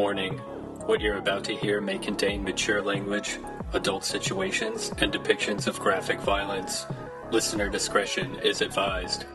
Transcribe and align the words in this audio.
Warning 0.00 0.38
What 0.86 1.02
you're 1.02 1.18
about 1.18 1.44
to 1.44 1.54
hear 1.54 1.78
may 1.82 1.98
contain 1.98 2.42
mature 2.42 2.80
language, 2.80 3.38
adult 3.74 4.02
situations, 4.02 4.94
and 4.96 5.12
depictions 5.12 5.66
of 5.66 5.78
graphic 5.78 6.20
violence. 6.20 6.86
Listener 7.30 7.68
discretion 7.68 8.36
is 8.36 8.62
advised. 8.62 9.26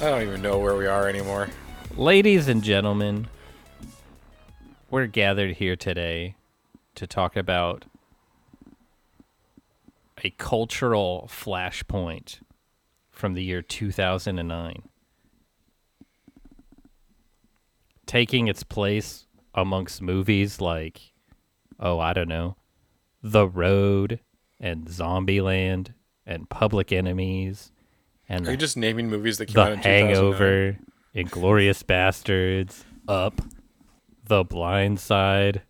I 0.00 0.10
don't 0.10 0.22
even 0.22 0.42
know 0.42 0.58
where 0.58 0.74
we 0.74 0.88
are 0.88 1.08
anymore. 1.08 1.48
Ladies 1.96 2.48
and 2.48 2.60
gentlemen, 2.60 3.28
we're 4.90 5.06
gathered 5.06 5.58
here 5.58 5.76
today 5.76 6.34
to 6.96 7.06
talk 7.06 7.36
about 7.36 7.84
a 10.22 10.30
cultural 10.30 11.28
flashpoint 11.30 12.40
from 13.10 13.34
the 13.34 13.42
year 13.42 13.62
2009. 13.62 14.82
Taking 18.06 18.48
its 18.48 18.62
place 18.62 19.26
amongst 19.54 20.00
movies 20.00 20.60
like, 20.60 21.12
oh, 21.80 21.98
I 21.98 22.12
don't 22.12 22.28
know, 22.28 22.56
The 23.22 23.48
Road 23.48 24.20
and 24.60 24.86
Zombieland 24.86 25.94
and 26.24 26.48
Public 26.48 26.92
Enemies 26.92 27.72
and 28.28 28.46
Are 28.46 28.52
you 28.52 28.56
just 28.56 28.76
naming 28.76 29.10
movies 29.10 29.38
that 29.38 29.46
came 29.46 29.54
the 29.54 29.62
out 29.62 29.72
in 29.72 29.78
2009? 29.78 30.14
Hangover, 30.14 30.78
Inglourious 31.14 31.82
Basterds, 31.82 32.84
Up, 33.08 33.40
The 34.24 34.44
Blind 34.44 35.00
Side, 35.00 35.62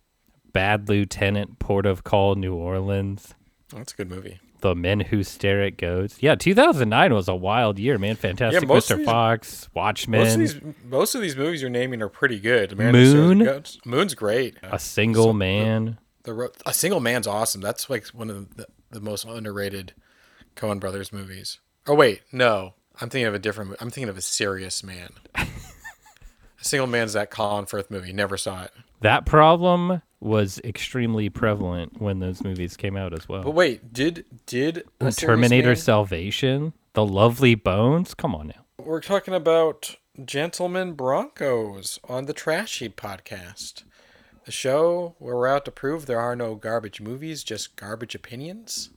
Bad 0.51 0.87
Lieutenant, 0.87 1.57
Port 1.59 1.85
of 1.85 2.03
Call, 2.03 2.35
New 2.35 2.53
Orleans, 2.53 3.33
that's 3.75 3.93
a 3.93 3.95
good 3.95 4.09
movie. 4.09 4.39
The 4.63 4.75
Men 4.75 5.01
Who 5.01 5.23
Stare 5.23 5.61
at 5.63 5.75
Goats. 5.75 6.15
Yeah, 6.23 6.35
2009 6.35 7.13
was 7.13 7.27
a 7.27 7.35
wild 7.35 7.77
year, 7.77 7.97
man. 7.97 8.15
Fantastic 8.15 8.65
most 8.65 8.89
of 8.89 8.95
Mr. 8.95 8.99
these- 8.99 9.05
Fox, 9.05 9.69
Watchmen, 9.73 10.21
Most 10.21 10.33
of 10.35 10.39
these, 10.39 10.75
most 10.85 11.15
of 11.15 11.21
these 11.21 11.35
movies 11.35 11.59
you're 11.61 11.69
naming 11.69 12.01
are 12.01 12.07
pretty 12.07 12.39
good. 12.39 12.77
Man, 12.77 12.93
Moon? 12.93 13.03
Who 13.39 13.43
Stares 13.43 13.49
at 13.49 13.53
Goats- 13.55 13.77
Moon's 13.85 14.15
great. 14.15 14.55
A 14.63 14.79
Single 14.79 15.33
Man. 15.33 15.97
The 16.23 16.33
Ro- 16.33 16.51
A 16.65 16.73
Single 16.73 17.01
Man's 17.01 17.27
awesome. 17.27 17.59
That's 17.59 17.89
like 17.89 18.07
one 18.13 18.29
of 18.29 18.55
the, 18.55 18.65
the 18.89 19.01
most 19.01 19.25
underrated 19.25 19.93
Coen 20.55 20.79
Brothers 20.79 21.11
movies. 21.11 21.59
Oh 21.85 21.93
wait, 21.95 22.21
no, 22.31 22.75
I'm 23.01 23.09
thinking 23.09 23.27
of 23.27 23.33
a 23.33 23.39
different. 23.39 23.75
I'm 23.81 23.89
thinking 23.89 24.07
of 24.07 24.15
a 24.17 24.21
Serious 24.21 24.81
Man. 24.81 25.09
a 25.35 25.45
Single 26.61 26.87
Man's 26.87 27.11
that 27.11 27.31
Colin 27.31 27.65
Firth 27.65 27.91
movie. 27.91 28.13
Never 28.13 28.37
saw 28.37 28.63
it. 28.63 28.71
That 29.01 29.25
problem 29.25 30.01
was 30.23 30.59
extremely 30.63 31.29
prevalent 31.29 32.01
when 32.01 32.19
those 32.19 32.43
movies 32.43 32.77
came 32.77 32.95
out 32.95 33.13
as 33.13 33.27
well. 33.27 33.43
But 33.43 33.51
wait, 33.51 33.93
did 33.93 34.25
did 34.45 34.83
Terminator 35.17 35.69
Man- 35.69 35.75
Salvation, 35.75 36.73
The 36.93 37.05
Lovely 37.05 37.55
Bones. 37.55 38.13
Come 38.13 38.33
on 38.35 38.47
now. 38.47 38.65
We're 38.77 39.01
talking 39.01 39.33
about 39.33 39.97
Gentlemen 40.23 40.93
Broncos 40.93 41.99
on 42.07 42.25
the 42.25 42.33
Trash 42.33 42.79
Heap 42.79 42.95
podcast. 42.95 43.83
The 44.45 44.51
show 44.51 45.15
where 45.19 45.35
we're 45.35 45.47
out 45.47 45.65
to 45.65 45.71
prove 45.71 46.05
there 46.05 46.19
are 46.19 46.35
no 46.35 46.55
garbage 46.55 46.99
movies, 46.99 47.43
just 47.43 47.75
garbage 47.75 48.13
opinions. 48.13 48.89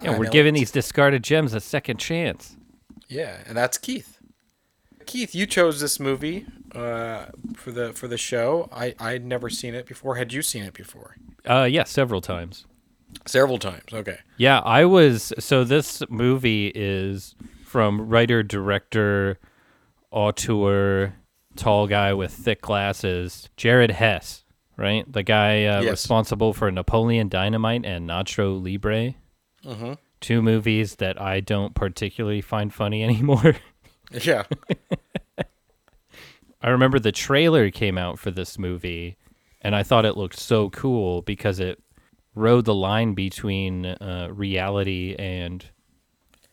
Yeah, 0.00 0.12
I 0.12 0.18
we're 0.18 0.30
giving 0.30 0.54
these 0.54 0.70
discarded 0.70 1.22
gems 1.24 1.52
a 1.52 1.60
second 1.60 1.98
chance. 1.98 2.56
Yeah, 3.08 3.38
and 3.46 3.56
that's 3.56 3.76
Keith. 3.78 4.17
Keith, 5.08 5.34
you 5.34 5.46
chose 5.46 5.80
this 5.80 5.98
movie 5.98 6.44
uh, 6.74 7.26
for 7.56 7.72
the 7.72 7.92
for 7.94 8.06
the 8.08 8.18
show. 8.18 8.68
I 8.70 8.94
I'd 9.00 9.24
never 9.24 9.48
seen 9.50 9.74
it 9.74 9.86
before. 9.86 10.14
Had 10.16 10.32
you 10.32 10.42
seen 10.42 10.62
it 10.64 10.74
before? 10.74 11.16
Uh, 11.48 11.64
yeah, 11.68 11.84
several 11.84 12.20
times. 12.20 12.66
Several 13.26 13.58
times. 13.58 13.84
Okay. 13.92 14.18
Yeah, 14.36 14.60
I 14.60 14.84
was. 14.84 15.32
So 15.38 15.64
this 15.64 16.02
movie 16.10 16.70
is 16.74 17.34
from 17.64 18.08
writer, 18.08 18.42
director, 18.42 19.38
auteur, 20.10 21.14
tall 21.56 21.86
guy 21.86 22.12
with 22.14 22.32
thick 22.32 22.60
glasses, 22.60 23.48
Jared 23.56 23.90
Hess, 23.92 24.44
right? 24.76 25.10
The 25.10 25.22
guy 25.22 25.64
uh, 25.64 25.80
Yes. 25.82 25.90
responsible 25.92 26.52
for 26.52 26.70
Napoleon 26.70 27.28
Dynamite 27.28 27.84
and 27.84 28.08
Nacho 28.08 28.62
Libre. 28.62 29.14
Mm-hmm. 29.64 29.94
Two 30.20 30.42
movies 30.42 30.96
that 30.96 31.20
I 31.20 31.40
don't 31.40 31.74
particularly 31.74 32.40
find 32.40 32.72
funny 32.72 33.02
anymore. 33.08 33.56
Yeah. 34.12 34.44
I 36.62 36.70
remember 36.70 36.98
the 36.98 37.12
trailer 37.12 37.70
came 37.70 37.96
out 37.96 38.18
for 38.18 38.30
this 38.30 38.58
movie, 38.58 39.16
and 39.62 39.74
I 39.76 39.82
thought 39.82 40.04
it 40.04 40.16
looked 40.16 40.38
so 40.38 40.70
cool 40.70 41.22
because 41.22 41.60
it 41.60 41.80
rode 42.34 42.64
the 42.64 42.74
line 42.74 43.14
between 43.14 43.86
uh, 43.86 44.28
reality 44.32 45.14
and 45.18 45.64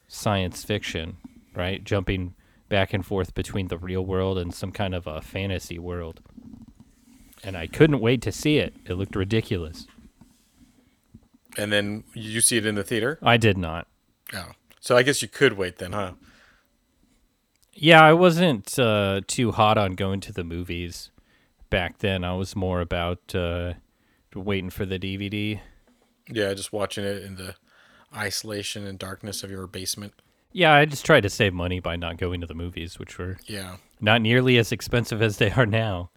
science 0.07 0.63
fiction, 0.63 1.17
right? 1.55 1.83
Jumping 1.83 2.35
back 2.69 2.93
and 2.93 3.05
forth 3.05 3.33
between 3.33 3.67
the 3.67 3.77
real 3.77 4.05
world 4.05 4.37
and 4.37 4.53
some 4.53 4.71
kind 4.71 4.93
of 4.95 5.07
a 5.07 5.21
fantasy 5.21 5.79
world. 5.79 6.21
And 7.43 7.57
I 7.57 7.67
couldn't 7.67 7.99
wait 7.99 8.21
to 8.23 8.31
see 8.31 8.57
it. 8.57 8.75
It 8.85 8.93
looked 8.93 9.15
ridiculous. 9.15 9.87
and 11.57 11.71
then 11.71 12.03
you 12.13 12.41
see 12.41 12.57
it 12.57 12.65
in 12.65 12.75
the 12.75 12.83
theater. 12.83 13.19
I 13.21 13.37
did 13.37 13.57
not. 13.57 13.87
Oh. 14.33 14.51
So 14.79 14.97
I 14.97 15.03
guess 15.03 15.21
you 15.21 15.27
could 15.27 15.53
wait 15.53 15.77
then, 15.77 15.93
huh? 15.93 16.13
Yeah, 17.75 18.01
I 18.03 18.13
wasn't 18.13 18.79
uh, 18.79 19.21
too 19.27 19.51
hot 19.51 19.77
on 19.77 19.93
going 19.93 20.21
to 20.21 20.31
the 20.33 20.43
movies 20.45 21.11
back 21.69 21.97
then. 21.99 22.23
I 22.23 22.33
was 22.33 22.55
more 22.55 22.79
about 22.79 23.35
uh, 23.35 23.73
waiting 24.33 24.69
for 24.69 24.85
the 24.85 24.97
DVD. 24.97 25.59
Yeah, 26.29 26.53
just 26.53 26.71
watching 26.71 27.03
it 27.03 27.21
in 27.23 27.35
the 27.35 27.55
isolation 28.15 28.87
and 28.87 28.97
darkness 28.97 29.43
of 29.43 29.51
your 29.51 29.67
basement. 29.67 30.13
Yeah, 30.53 30.73
I 30.73 30.85
just 30.85 31.05
tried 31.05 31.21
to 31.23 31.29
save 31.29 31.53
money 31.53 31.81
by 31.81 31.97
not 31.97 32.17
going 32.17 32.39
to 32.39 32.47
the 32.47 32.53
movies, 32.53 32.97
which 32.97 33.17
were 33.17 33.37
Yeah. 33.45 33.75
not 33.99 34.21
nearly 34.21 34.57
as 34.57 34.71
expensive 34.71 35.21
as 35.21 35.37
they 35.37 35.51
are 35.51 35.65
now. 35.65 36.11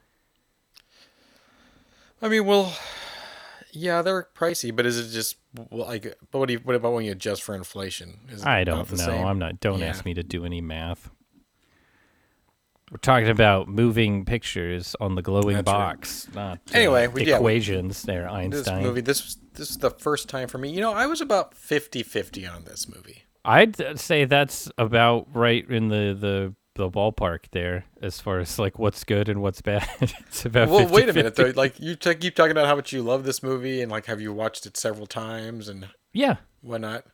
I 2.22 2.28
mean, 2.28 2.47
well, 2.47 2.72
yeah, 3.72 4.00
they're 4.02 4.28
pricey, 4.36 4.74
but 4.74 4.86
is 4.86 4.97
it 4.98 5.12
just 5.12 5.36
like? 5.72 6.16
But 6.30 6.38
what 6.38 6.47
do 6.47 6.52
you? 6.54 6.60
What 6.60 6.76
about 6.76 6.92
when 6.92 7.04
you 7.04 7.12
adjust 7.12 7.42
for 7.42 7.54
inflation? 7.54 8.20
Is 8.28 8.44
I 8.44 8.62
don't 8.64 8.91
know. 8.91 8.97
same? 8.97 9.26
I'm 9.26 9.38
not. 9.38 9.58
Don't 9.60 9.80
Yeah. 9.80 9.86
ask 9.86 10.04
me 10.04 10.14
to 10.14 10.22
do 10.22 10.44
any 10.44 10.60
math. 10.60 11.10
We're 12.91 12.97
talking 12.99 13.28
about 13.28 13.69
moving 13.69 14.25
pictures 14.25 14.97
on 15.00 15.15
the 15.15 15.22
glowing 15.22 15.56
That's 15.56 15.66
right. 15.66 15.72
box, 15.72 16.28
not 16.34 16.59
uh, 16.72 16.76
Anyway, 16.78 17.06
we- 17.09 17.25
yeah, 17.26 17.34
we- 17.34 17.53
equations. 17.56 18.03
there, 18.03 18.22
This 18.22 18.32
Einstein. 18.32 18.82
movie, 18.82 19.00
this 19.03 19.22
was 19.25 19.37
this 19.54 19.71
is 19.71 19.78
the 19.78 19.91
first 19.91 20.28
time 20.28 20.49
for 20.49 20.56
me. 20.59 20.71
You 20.71 20.81
know, 20.81 20.93
I 20.94 21.06
was 21.06 21.21
about 21.21 21.54
50-50 21.54 22.47
on 22.54 22.65
this 22.65 22.88
movie. 22.88 23.25
I'd 23.44 23.81
uh, 23.81 23.97
say 23.97 24.25
that's 24.25 24.71
about 24.78 25.27
right 25.34 25.69
in 25.69 25.88
the 25.88 26.16
the 26.19 26.54
the 26.77 26.88
ballpark 26.88 27.47
there, 27.50 27.84
as 28.00 28.21
far 28.21 28.38
as 28.38 28.56
like 28.59 28.78
what's 28.78 29.03
good 29.03 29.28
and 29.28 29.43
what's 29.43 29.60
bad. 29.60 29.87
it's 30.00 30.44
about. 30.47 30.69
Well, 30.69 30.87
wait 30.88 31.09
a 31.09 31.12
50-50. 31.12 31.15
minute 31.16 31.34
though. 31.34 31.53
Like 31.56 31.81
you 31.81 31.97
t- 31.97 32.15
keep 32.15 32.37
talking 32.37 32.53
about 32.53 32.66
how 32.69 32.77
much 32.77 32.93
you 32.93 33.03
love 33.03 33.25
this 33.25 33.43
movie 33.43 33.82
and 33.82 33.91
like 33.91 34.06
have 34.06 34.21
you 34.21 34.32
watched 34.32 34.65
it 34.65 34.77
several 34.77 35.06
times 35.09 35.69
and 35.69 35.88
Yeah, 36.12 36.37
whatnot. 36.62 37.04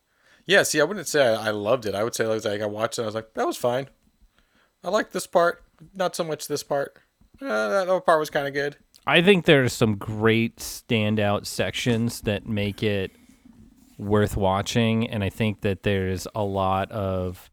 Yeah, 0.47 0.63
see, 0.65 0.81
I 0.81 0.85
wouldn't 0.85 1.09
say 1.09 1.27
I, 1.35 1.47
I 1.49 1.51
loved 1.51 1.87
it. 1.87 1.95
I 1.95 2.05
would 2.05 2.15
say 2.15 2.27
like, 2.27 2.45
like 2.45 2.61
I 2.61 2.67
watched 2.67 2.99
it. 2.99 3.03
I 3.03 3.07
was 3.07 3.15
like, 3.15 3.33
that 3.35 3.47
was 3.47 3.57
fine. 3.57 3.89
I 4.83 4.91
like 4.91 5.13
this 5.13 5.27
part, 5.27 5.64
not 5.95 6.15
so 6.17 6.25
much 6.25 6.49
this 6.49 6.63
part. 6.63 6.97
Uh, 7.43 7.69
that 7.69 7.89
other 7.89 8.01
part 8.01 8.21
was 8.21 8.31
kind 8.31 8.47
of 8.47 8.55
good. 8.55 8.77
I 9.07 9.21
think 9.23 9.45
there's 9.45 9.73
some 9.73 9.97
great 9.97 10.57
standout 10.57 11.47
sections 11.47 12.23
that 12.23 12.47
make 12.47 12.83
it 12.83 13.11
worth 13.99 14.37
watching, 14.37 15.09
and 15.11 15.23
I 15.23 15.29
think 15.29 15.61
that 15.61 15.83
there's 15.83 16.27
a 16.35 16.43
lot 16.43 16.91
of 16.91 17.51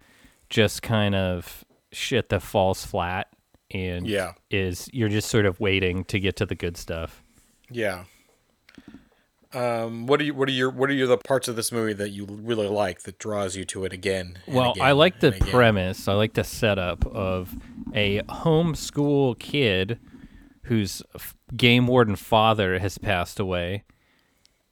just 0.50 0.82
kind 0.82 1.14
of 1.16 1.64
shit 1.92 2.30
that 2.30 2.42
falls 2.42 2.86
flat 2.86 3.28
and 3.70 4.08
Yeah. 4.08 4.34
is 4.50 4.90
you're 4.94 5.10
just 5.10 5.30
sort 5.30 5.46
of 5.46 5.60
waiting 5.60 6.04
to 6.06 6.20
get 6.20 6.36
to 6.38 6.46
the 6.46 6.56
good 6.56 6.78
stuff. 6.78 7.24
Yeah. 7.70 8.06
Um, 9.54 10.08
what 10.08 10.22
are 10.22 10.24
you? 10.24 10.34
What 10.34 10.48
are 10.48 10.54
your? 10.54 10.70
What 10.70 10.90
are 10.90 10.94
your 10.94 11.08
the 11.08 11.18
parts 11.18 11.48
of 11.48 11.56
this 11.56 11.72
movie 11.72 11.94
that 11.94 12.10
you 12.10 12.26
really 12.26 12.68
like 12.68 13.02
that 13.02 13.20
draws 13.20 13.56
you 13.56 13.66
to 13.66 13.84
it 13.84 13.92
again? 13.92 14.38
Well, 14.48 14.72
again 14.72 14.86
I 14.86 14.94
like 14.94 15.20
the 15.20 15.34
premise. 15.34 16.08
I 16.08 16.14
like 16.14 16.34
the 16.34 16.44
setup 16.44 17.06
of 17.08 17.56
a 17.94 18.22
homeschool 18.24 19.38
kid 19.40 20.00
whose 20.64 21.04
game 21.56 21.88
warden 21.88 22.16
father 22.16 22.80
has 22.80 22.98
passed 22.98 23.40
away, 23.40 23.84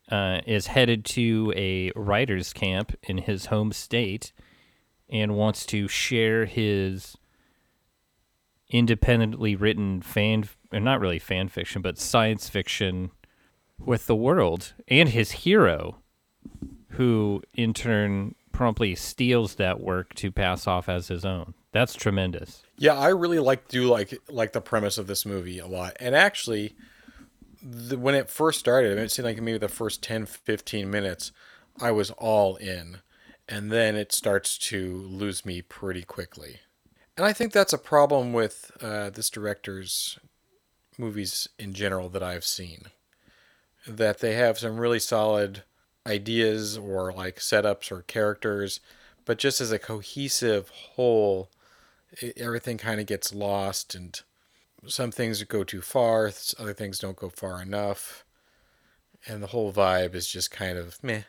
uh, 0.10 0.40
is 0.46 0.68
headed 0.68 1.04
to 1.04 1.54
a 1.58 1.92
writer's 1.96 2.54
camp 2.54 2.96
in 3.04 3.18
his 3.18 3.48
home 3.48 3.74
state 3.74 4.32
and 5.10 5.36
wants 5.36 5.66
to 5.66 5.88
share 5.88 6.46
his 6.46 7.18
independently 8.70 9.56
written 9.56 10.02
fan, 10.02 10.48
or 10.72 10.80
not 10.80 11.02
really 11.02 11.20
fan 11.20 11.50
fiction, 11.50 11.82
but 11.82 11.98
science 11.98 12.48
fiction 12.48 13.12
with 13.86 14.08
the 14.08 14.16
world 14.16 14.74
and 14.88 15.10
his 15.10 15.32
hero 15.32 15.98
who 16.92 17.42
in 17.54 17.74
turn 17.74 18.36
promptly 18.52 18.94
steals 18.96 19.56
that 19.56 19.80
work 19.80 20.14
to 20.16 20.32
pass 20.32 20.68
off 20.68 20.90
as 20.90 21.08
his 21.08 21.24
own. 21.24 21.54
That's 21.72 21.94
tremendous. 21.94 22.64
Yeah, 22.78 22.98
I 22.98 23.10
really 23.10 23.40
like 23.40 23.68
do 23.68 23.88
like 23.88 24.14
like 24.28 24.54
the 24.54 24.62
premise 24.62 24.98
of 24.98 25.08
this 25.08 25.26
movie 25.26 25.60
a 25.60 25.68
lot. 25.68 25.96
And 26.00 26.16
actually, 26.16 26.76
the, 27.62 27.98
when 27.98 28.16
it 28.16 28.30
first 28.30 28.60
started, 28.60 28.98
it 28.98 29.12
seemed 29.12 29.26
like 29.28 29.42
maybe 29.42 29.58
the 29.60 29.68
first 29.68 30.02
10, 30.04 30.26
15 30.26 30.90
minutes, 30.90 31.32
I 31.80 31.92
was 31.92 32.12
all 32.12 32.56
in. 32.56 32.98
and 33.48 33.72
then 33.72 33.96
it 33.96 34.12
starts 34.12 34.58
to 34.58 34.98
lose 34.98 35.46
me 35.46 35.62
pretty 35.62 36.04
quickly. 36.04 36.60
And 37.18 37.26
I 37.26 37.34
think 37.34 37.52
that's 37.52 37.74
a 37.74 37.78
problem 37.78 38.32
with 38.32 38.72
uh, 38.82 39.10
this 39.10 39.30
director's 39.30 40.20
movies 40.98 41.48
in 41.58 41.74
general 41.74 42.10
that 42.10 42.24
I've 42.24 42.46
seen. 42.46 42.86
That 43.90 44.20
they 44.20 44.36
have 44.36 44.60
some 44.60 44.78
really 44.78 45.00
solid 45.00 45.64
ideas 46.06 46.78
or 46.78 47.12
like 47.12 47.38
setups 47.38 47.92
or 47.92 48.04
characters, 48.04 48.80
but 49.26 49.38
just 49.38 49.60
as 49.60 49.72
a 49.72 49.80
cohesive 49.80 50.70
whole, 50.70 51.50
it, 52.12 52.38
everything 52.38 52.78
kind 52.78 53.00
of 53.00 53.06
gets 53.06 53.34
lost 53.34 53.96
and 53.96 54.22
some 54.88 55.12
things 55.12 55.44
go 55.44 55.64
too 55.64 55.82
far, 55.82 56.32
other 56.58 56.74
things 56.74 57.00
don't 57.00 57.18
go 57.18 57.30
far 57.30 57.62
enough. 57.62 58.24
And 59.28 59.44
the 59.44 59.48
whole 59.48 59.74
vibe 59.74 60.16
is 60.16 60.28
just 60.28 60.52
kind 60.52 60.78
of 60.78 61.04
meh. 61.04 61.24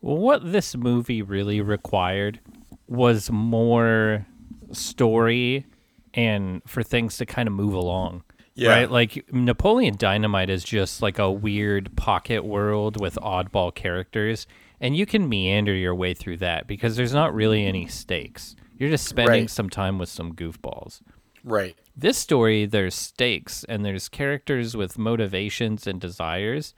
What 0.00 0.52
this 0.52 0.76
movie 0.76 1.22
really 1.22 1.60
required 1.60 2.40
was 2.88 3.30
more 3.30 4.26
story 4.72 5.66
and 6.14 6.62
for 6.66 6.82
things 6.82 7.16
to 7.18 7.26
kind 7.26 7.46
of 7.46 7.54
move 7.54 7.74
along. 7.74 8.24
Yeah. 8.58 8.70
Right? 8.70 8.90
Like 8.90 9.32
Napoleon 9.32 9.94
Dynamite 9.96 10.50
is 10.50 10.64
just 10.64 11.00
like 11.00 11.18
a 11.20 11.30
weird 11.30 11.96
pocket 11.96 12.44
world 12.44 13.00
with 13.00 13.14
oddball 13.22 13.72
characters. 13.72 14.46
And 14.80 14.96
you 14.96 15.06
can 15.06 15.28
meander 15.28 15.74
your 15.74 15.94
way 15.94 16.12
through 16.12 16.38
that 16.38 16.66
because 16.66 16.96
there's 16.96 17.12
not 17.14 17.32
really 17.34 17.64
any 17.64 17.86
stakes. 17.86 18.56
You're 18.76 18.90
just 18.90 19.06
spending 19.06 19.42
Right. 19.42 19.50
some 19.50 19.70
time 19.70 19.98
with 19.98 20.08
some 20.08 20.34
goofballs. 20.34 21.02
Right. 21.44 21.76
This 21.96 22.18
story, 22.18 22.66
there's 22.66 22.94
stakes 22.96 23.64
and 23.68 23.84
there's 23.84 24.08
characters 24.08 24.76
with 24.76 24.98
motivations 24.98 25.86
and 25.86 26.00
desires. 26.00 26.74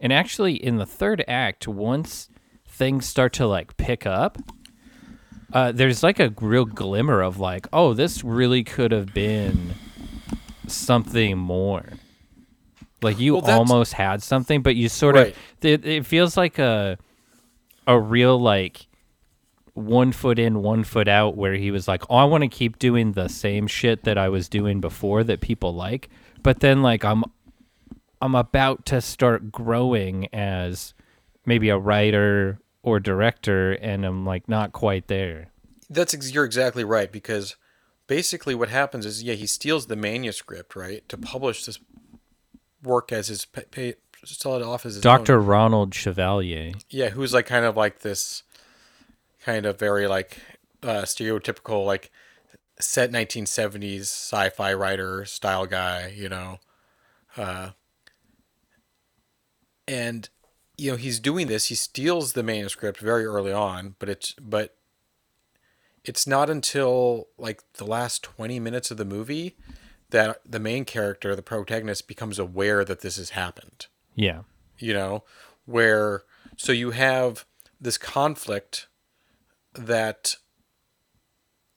And 0.00 0.12
actually, 0.12 0.54
in 0.54 0.76
the 0.76 0.86
third 0.86 1.24
act, 1.26 1.66
once 1.66 2.28
things 2.66 3.06
start 3.06 3.32
to 3.34 3.46
like 3.46 3.76
pick 3.76 4.06
up, 4.06 4.38
uh, 5.52 5.72
there's 5.72 6.02
like 6.02 6.20
a 6.20 6.34
real 6.40 6.64
glimmer 6.64 7.22
of 7.22 7.38
like, 7.38 7.66
oh, 7.72 7.94
this 7.94 8.22
really 8.24 8.64
could 8.64 8.92
have 8.92 9.12
been 9.14 9.74
something 10.74 11.36
more. 11.38 11.84
Like 13.02 13.18
you 13.18 13.34
Well, 13.34 13.50
almost 13.50 13.94
had 13.94 14.22
something, 14.22 14.62
but 14.62 14.76
you 14.76 14.88
sort 14.88 15.16
of 15.16 15.36
it, 15.60 15.84
it 15.84 16.06
feels 16.06 16.36
like 16.36 16.58
a 16.58 16.98
a 17.86 17.98
real 17.98 18.40
like 18.40 18.86
one 19.74 20.12
foot 20.12 20.38
in, 20.38 20.62
one 20.62 20.84
foot 20.84 21.08
out, 21.08 21.36
where 21.36 21.54
he 21.54 21.70
was 21.70 21.88
like, 21.88 22.04
"Oh, 22.10 22.16
I 22.16 22.24
want 22.24 22.42
to 22.42 22.48
keep 22.48 22.78
doing 22.78 23.12
the 23.12 23.28
same 23.28 23.66
shit 23.66 24.04
that 24.04 24.18
I 24.18 24.28
was 24.28 24.48
doing 24.48 24.80
before 24.80 25.24
that 25.24 25.40
people 25.40 25.74
like," 25.74 26.10
but 26.42 26.60
then 26.60 26.82
like 26.82 27.04
I'm 27.04 27.24
I'm 28.20 28.34
about 28.36 28.86
to 28.86 29.00
start 29.00 29.50
growing 29.50 30.28
as 30.32 30.94
maybe 31.44 31.70
a 31.70 31.78
writer 31.78 32.60
or 32.84 33.00
director, 33.00 33.72
and 33.72 34.04
I'm 34.04 34.24
like 34.24 34.48
not 34.48 34.72
quite 34.72 35.08
there. 35.08 35.48
That's 35.90 36.14
ex- 36.14 36.32
you're 36.32 36.44
exactly 36.44 36.84
right 36.84 37.10
because 37.10 37.56
basically 38.12 38.54
what 38.54 38.68
happens 38.68 39.06
is 39.06 39.22
yeah 39.22 39.32
he 39.32 39.46
steals 39.46 39.86
the 39.86 39.96
manuscript 39.96 40.76
right 40.76 41.08
to 41.08 41.16
publish 41.16 41.64
this 41.64 41.78
work 42.82 43.10
as 43.10 43.28
his 43.28 43.46
pay, 43.46 43.64
pay 43.70 43.94
sell 44.24 44.56
it 44.56 44.62
off 44.62 44.84
as 44.84 44.96
his 44.96 45.06
own. 45.06 45.16
Doctor 45.16 45.40
Ronald 45.40 45.94
Chevalier. 45.94 46.72
yeah 46.90 47.08
who's 47.08 47.32
like 47.32 47.46
kind 47.46 47.64
of 47.64 47.74
like 47.74 48.00
this 48.00 48.42
kind 49.42 49.64
of 49.64 49.78
very 49.78 50.06
like 50.06 50.36
uh, 50.82 51.02
stereotypical 51.02 51.86
like 51.86 52.10
set 52.78 53.10
1970s 53.10 54.02
sci-fi 54.02 54.74
writer 54.74 55.24
style 55.24 55.64
guy 55.64 56.12
you 56.14 56.28
know 56.28 56.58
uh, 57.38 57.70
and 59.88 60.28
you 60.76 60.90
know 60.90 60.98
he's 60.98 61.18
doing 61.18 61.46
this 61.46 61.66
he 61.66 61.74
steals 61.74 62.34
the 62.34 62.42
manuscript 62.42 63.00
very 63.00 63.24
early 63.24 63.52
on 63.54 63.94
but 63.98 64.10
it's 64.10 64.34
but 64.34 64.76
it's 66.04 66.26
not 66.26 66.50
until 66.50 67.28
like 67.38 67.62
the 67.74 67.84
last 67.86 68.22
20 68.22 68.58
minutes 68.60 68.90
of 68.90 68.96
the 68.96 69.04
movie 69.04 69.56
that 70.10 70.40
the 70.44 70.58
main 70.58 70.84
character 70.84 71.34
the 71.34 71.42
protagonist 71.42 72.06
becomes 72.08 72.38
aware 72.38 72.84
that 72.84 73.00
this 73.00 73.16
has 73.16 73.30
happened 73.30 73.86
Yeah. 74.14 74.42
you 74.78 74.92
know, 74.92 75.24
where 75.64 76.22
so 76.56 76.72
you 76.72 76.90
have 76.90 77.44
this 77.80 77.96
conflict 77.98 78.88
that 79.74 80.36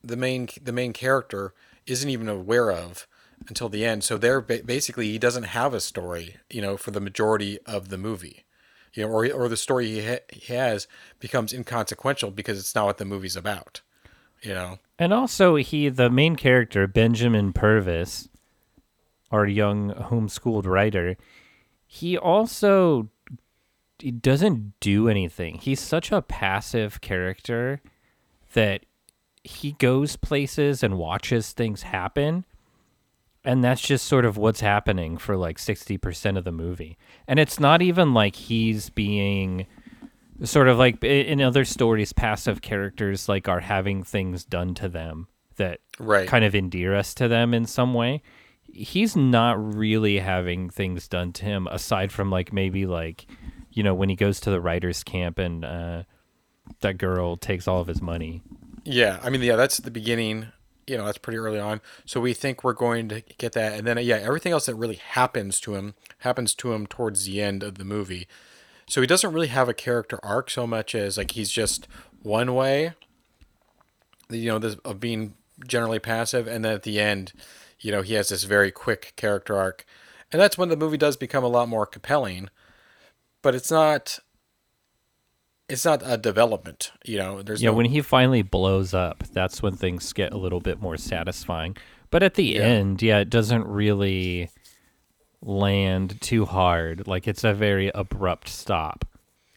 the 0.04 0.18
main 0.18 0.50
the 0.62 0.72
main 0.74 0.94
character 0.94 1.54
isn't 1.86 2.10
even 2.10 2.28
aware 2.28 2.72
of 2.72 3.08
until 3.48 3.70
the 3.70 3.86
end. 3.86 4.04
So 4.04 4.18
there, 4.18 4.42
basically, 4.42 5.12
he 5.12 5.20
doesn't 5.20 5.44
have 5.44 5.74
a 5.74 5.80
story, 5.80 6.38
you 6.50 6.62
know, 6.62 6.78
for 6.78 6.92
the 6.92 7.00
majority 7.02 7.60
of 7.66 7.90
the 7.90 7.98
movie, 7.98 8.46
you 8.94 9.04
know, 9.04 9.10
or 9.10 9.32
or 9.32 9.48
the 9.50 9.58
story 9.58 9.88
he, 9.88 10.06
ha- 10.08 10.26
he 10.30 10.54
has 10.54 10.88
becomes 11.20 11.54
inconsequential 11.54 12.32
because 12.32 12.58
it's 12.60 12.76
not 12.76 12.86
what 12.86 12.98
the 12.98 13.06
movie's 13.06 13.36
about, 13.36 13.82
you 14.46 14.54
know. 14.54 14.80
And 14.98 15.14
also, 15.14 15.56
he, 15.56 15.90
the 15.90 16.10
main 16.10 16.36
character, 16.36 16.88
Benjamin 16.88 17.52
Purvis, 17.52 18.30
our 19.32 19.46
young 19.46 19.92
homeschooled 19.92 20.66
writer, 20.66 21.18
he 21.88 22.18
also 22.18 23.10
he 24.00 24.12
doesn't 24.12 24.80
do 24.80 25.08
anything. 25.08 25.56
He's 25.56 25.80
such 25.80 26.12
a 26.12 26.22
passive 26.22 27.02
character 27.02 27.82
that 28.54 28.86
he 29.44 29.74
goes 29.74 30.16
places 30.16 30.84
and 30.84 30.98
watches 30.98 31.52
things 31.52 31.84
happen. 31.84 32.46
And 33.44 33.64
that's 33.64 33.82
just 33.82 34.06
sort 34.06 34.26
of 34.26 34.38
what's 34.38 34.62
happening 34.62 35.18
for 35.18 35.38
like 35.38 35.58
60% 35.58 36.38
of 36.38 36.44
the 36.44 36.52
movie. 36.52 36.98
And 37.28 37.40
it's 37.40 37.60
not 37.60 37.82
even 37.82 38.14
like 38.14 38.36
he's 38.36 38.90
being 38.90 39.68
sort 40.44 40.68
of 40.68 40.78
like 40.78 41.04
in 41.04 41.42
other 41.42 41.66
stories 41.66 42.14
passive 42.14 42.62
characters 42.62 43.30
like 43.30 43.48
are 43.48 43.62
having 43.62 44.04
things 44.04 44.44
done 44.44 44.74
to 44.76 44.90
them 44.90 45.28
that 45.58 45.80
Right. 45.98 46.28
kind 46.28 46.44
of 46.44 46.54
endear 46.54 46.94
us 46.96 47.14
to 47.16 47.28
them 47.30 47.54
in 47.54 47.66
some 47.66 47.94
way 47.94 48.22
he's 48.74 49.16
not 49.16 49.76
really 49.76 50.20
having 50.20 50.70
things 50.70 51.08
done 51.08 51.32
to 51.34 51.46
him 51.46 51.68
aside 51.68 52.12
from 52.12 52.30
like 52.30 52.52
maybe 52.52 52.86
like 52.86 53.26
you 53.72 53.82
know 53.82 53.94
when 53.94 54.10
he 54.10 54.16
goes 54.16 54.42
to 54.42 54.50
the 54.50 54.60
writers 54.60 55.04
camp 55.04 55.40
and 55.40 55.64
uh 55.64 56.04
that 56.82 56.98
girl 56.98 57.38
takes 57.38 57.68
all 57.68 57.80
of 57.80 57.88
his 57.88 58.02
money 58.02 58.42
Yeah, 58.84 59.20
I 59.24 59.30
mean, 59.30 59.42
yeah, 59.42 59.56
that's 59.56 59.78
the 59.78 59.90
beginning. 59.92 60.48
You 60.88 60.98
know, 60.98 61.06
that's 61.06 61.18
pretty 61.18 61.38
early 61.40 61.60
on. 61.60 61.82
So 62.06 62.20
we 62.20 62.34
think 62.34 62.64
we're 62.64 62.74
going 62.74 63.10
to 63.10 63.22
get 63.40 63.54
that, 63.54 63.74
and 63.74 63.88
then 63.88 63.98
yeah, 64.04 64.18
everything 64.18 64.52
else 64.52 64.68
that 64.68 64.76
really 64.76 64.96
happens 64.96 65.60
to 65.62 65.74
him 65.76 65.96
happens 66.20 66.54
to 66.56 66.74
him 66.74 66.86
towards 66.86 67.26
the 67.26 67.42
end 67.42 67.64
of 67.64 67.76
the 67.80 67.86
movie. 67.86 68.28
So 68.88 69.02
he 69.02 69.08
doesn't 69.08 69.34
really 69.34 69.48
have 69.48 69.68
a 69.68 69.74
character 69.74 70.20
arc 70.24 70.50
so 70.50 70.68
much 70.68 70.94
as 70.94 71.18
like 71.18 71.32
he's 71.32 71.50
just 71.52 71.88
one 72.22 72.54
way. 72.54 72.94
You 74.30 74.46
know, 74.48 74.60
this 74.60 74.76
of 74.86 75.00
being 75.00 75.36
generally 75.68 76.00
passive, 76.00 76.48
and 76.48 76.64
then 76.66 76.74
at 76.74 76.84
the 76.84 77.00
end, 77.00 77.34
you 77.80 77.92
know, 77.92 78.02
he 78.02 78.14
has 78.16 78.30
this 78.30 78.44
very 78.44 78.72
quick 78.72 79.14
character 79.16 79.56
arc, 79.56 79.86
and 80.32 80.42
that's 80.42 80.58
when 80.58 80.70
the 80.70 80.78
movie 80.78 80.98
does 80.98 81.16
become 81.18 81.44
a 81.44 81.48
lot 81.48 81.70
more 81.70 81.86
compelling. 81.86 82.50
But 83.42 83.56
it's 83.56 83.70
not. 83.72 84.20
It's 85.68 85.84
not 85.86 86.04
a 86.06 86.16
development, 86.18 86.92
you 87.04 87.18
know. 87.18 87.42
There's 87.42 87.62
yeah 87.62 87.72
no, 87.72 87.76
when 87.76 87.88
he 87.88 88.02
finally 88.02 88.44
blows 88.44 88.94
up 88.94 89.24
that's 89.34 89.64
when 89.64 89.76
things 89.76 90.14
get 90.14 90.32
a 90.32 90.38
little 90.38 90.60
bit 90.60 90.80
more 90.80 90.96
satisfying 90.96 91.76
but 92.12 92.22
at 92.22 92.36
the 92.36 92.44
Yeah. 92.46 92.62
end 92.62 93.02
yeah 93.02 93.18
it 93.18 93.32
doesn't 93.32 93.66
really 93.66 94.50
land 95.46 96.20
too 96.22 96.46
hard 96.46 97.08
like 97.08 97.28
it's 97.28 97.44
a 97.44 97.54
very 97.54 97.92
abrupt 97.94 98.50
stop 98.50 99.06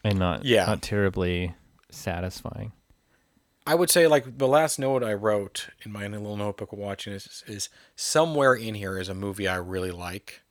and 0.03 0.19
not 0.19 0.45
Yeah. 0.45 0.65
not 0.65 0.81
terribly 0.83 1.55
satisfying 1.89 2.71
I 3.65 3.75
would 3.75 3.89
say 3.89 4.07
like 4.07 4.37
the 4.37 4.47
last 4.47 4.79
note 4.79 5.03
I 5.03 5.13
wrote 5.13 5.69
in 5.83 5.91
my 5.91 6.07
little 6.07 6.37
notebook 6.37 6.71
of 6.71 6.79
watching 6.79 7.13
is 7.13 7.43
is 7.47 7.69
somewhere 7.95 8.53
in 8.53 8.75
here 8.75 8.97
is 8.99 9.09
a 9.09 9.13
movie 9.13 9.47
I 9.47 9.55
really 9.57 9.91
like. 9.91 10.41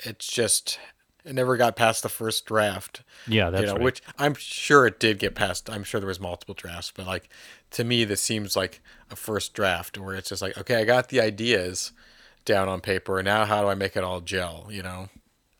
It's 0.00 0.26
just 0.26 0.78
it 1.24 1.34
never 1.34 1.56
got 1.56 1.76
past 1.76 2.02
the 2.02 2.08
first 2.08 2.46
draft. 2.46 3.02
yeah 3.26 3.50
that's 3.50 3.62
you 3.62 3.66
know, 3.66 3.72
right. 3.74 3.82
which 3.82 4.02
I'm 4.18 4.34
sure 4.34 4.86
it 4.86 4.98
did 5.00 5.18
get 5.18 5.34
past. 5.34 5.68
I'm 5.68 5.82
sure 5.84 6.00
there 6.00 6.06
was 6.08 6.20
multiple 6.20 6.54
drafts, 6.54 6.92
but 6.94 7.06
like 7.06 7.28
to 7.72 7.84
me 7.84 8.04
this 8.04 8.20
seems 8.22 8.54
like 8.56 8.80
a 9.10 9.16
first 9.16 9.52
draft 9.52 9.98
where 9.98 10.14
it's 10.14 10.28
just 10.30 10.40
like, 10.42 10.56
okay, 10.56 10.76
I 10.76 10.84
got 10.84 11.08
the 11.08 11.20
ideas 11.20 11.92
down 12.46 12.68
on 12.68 12.80
paper, 12.80 13.18
and 13.18 13.26
now 13.26 13.44
how 13.44 13.60
do 13.60 13.68
I 13.68 13.74
make 13.74 13.96
it 13.96 14.02
all 14.04 14.20
gel, 14.22 14.68
you 14.70 14.82
know? 14.82 15.10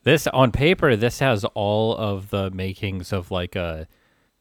This 0.05 0.27
on 0.29 0.53
paper, 0.53 0.97
this 0.97 1.19
has 1.19 1.45
all 1.55 1.95
of 1.97 2.31
the 2.31 2.51
makings 2.51 3.13
of 3.13 3.31
like 3.31 3.55
a, 3.57 3.87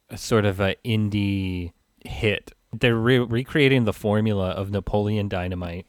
a 0.10 0.18
sort 0.18 0.46
of 0.46 0.60
a 0.62 0.76
indie 0.86 1.74
hit. 2.06 2.54
They're 2.72 2.96
re- 2.96 3.20
recreating 3.20 3.86
the 3.86 3.94
formula 3.94 4.52
of 4.52 4.70
Napoleon 4.72 5.28
Dynamite. 5.28 5.86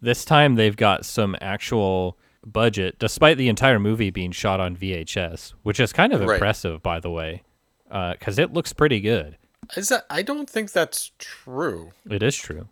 This 0.00 0.24
time 0.24 0.54
they've 0.54 0.76
got 0.76 1.04
some 1.04 1.36
actual 1.40 2.16
budget, 2.44 2.98
despite 2.98 3.36
the 3.36 3.48
entire 3.48 3.78
movie 3.78 4.10
being 4.10 4.32
shot 4.32 4.60
on 4.60 4.76
VHS, 4.76 5.54
which 5.62 5.78
is 5.80 5.92
kind 5.92 6.12
of 6.12 6.20
Right. 6.20 6.34
impressive, 6.34 6.82
by 6.82 6.98
the 7.00 7.10
way, 7.10 7.42
uh, 7.90 8.12
because 8.14 8.38
it 8.38 8.52
looks 8.52 8.72
pretty 8.72 9.00
good. 9.00 9.36
Is 9.76 9.88
that 9.90 10.06
I 10.10 10.22
don't 10.22 10.50
think 10.50 10.72
that's 10.72 11.12
true. 11.18 11.92
It 12.10 12.22
is 12.22 12.36
true. 12.36 12.68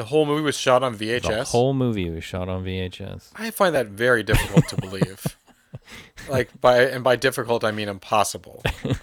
The 0.00 0.06
whole 0.06 0.24
movie 0.24 0.40
was 0.40 0.56
shot 0.56 0.82
on 0.82 0.96
VHS. 0.96 1.22
The 1.28 1.44
whole 1.44 1.74
movie 1.74 2.08
was 2.08 2.24
shot 2.24 2.48
on 2.48 2.64
VHS. 2.64 3.32
I 3.36 3.50
find 3.50 3.74
that 3.74 3.88
very 3.88 4.22
difficult 4.22 4.66
to 4.68 4.76
believe. 4.78 5.36
like 6.30 6.58
by 6.58 6.84
and 6.84 7.04
by 7.04 7.16
difficult 7.16 7.64
I 7.64 7.70
mean 7.70 7.86
impossible. 7.86 8.62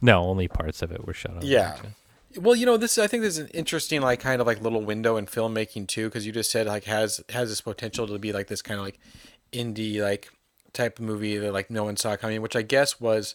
No, 0.00 0.24
only 0.24 0.46
parts 0.46 0.80
of 0.80 0.92
it 0.92 1.04
were 1.04 1.12
shot 1.12 1.38
on. 1.38 1.42
Yeah. 1.42 1.70
location. 1.70 1.94
Well, 2.36 2.54
you 2.54 2.66
know, 2.66 2.76
this 2.76 2.98
I 2.98 3.08
think 3.08 3.24
this 3.24 3.38
is 3.38 3.38
an 3.38 3.48
interesting 3.48 4.00
like 4.00 4.20
kind 4.20 4.40
of 4.40 4.46
like 4.46 4.60
little 4.60 4.82
window 4.82 5.16
in 5.16 5.26
filmmaking 5.26 5.88
too, 5.88 6.06
because 6.06 6.24
you 6.24 6.30
just 6.30 6.52
said 6.52 6.68
like 6.68 6.84
has 6.84 7.20
has 7.30 7.48
this 7.48 7.60
potential 7.60 8.06
to 8.06 8.18
be 8.20 8.32
like 8.32 8.46
this 8.46 8.62
kind 8.62 8.78
of 8.78 8.86
like 8.86 9.00
indie 9.52 10.00
like 10.00 10.30
type 10.72 11.00
of 11.00 11.04
movie 11.04 11.36
that 11.38 11.52
like 11.52 11.68
no 11.68 11.82
one 11.82 11.96
saw 11.96 12.16
coming, 12.16 12.42
which 12.42 12.54
I 12.54 12.62
guess 12.62 13.00
was 13.00 13.34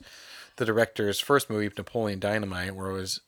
the 0.56 0.64
director's 0.64 1.20
first 1.20 1.50
movie, 1.50 1.70
Napoleon 1.78 2.20
Dynamite, 2.20 2.76
where 2.76 2.88
it 2.88 2.94
was 2.94 3.20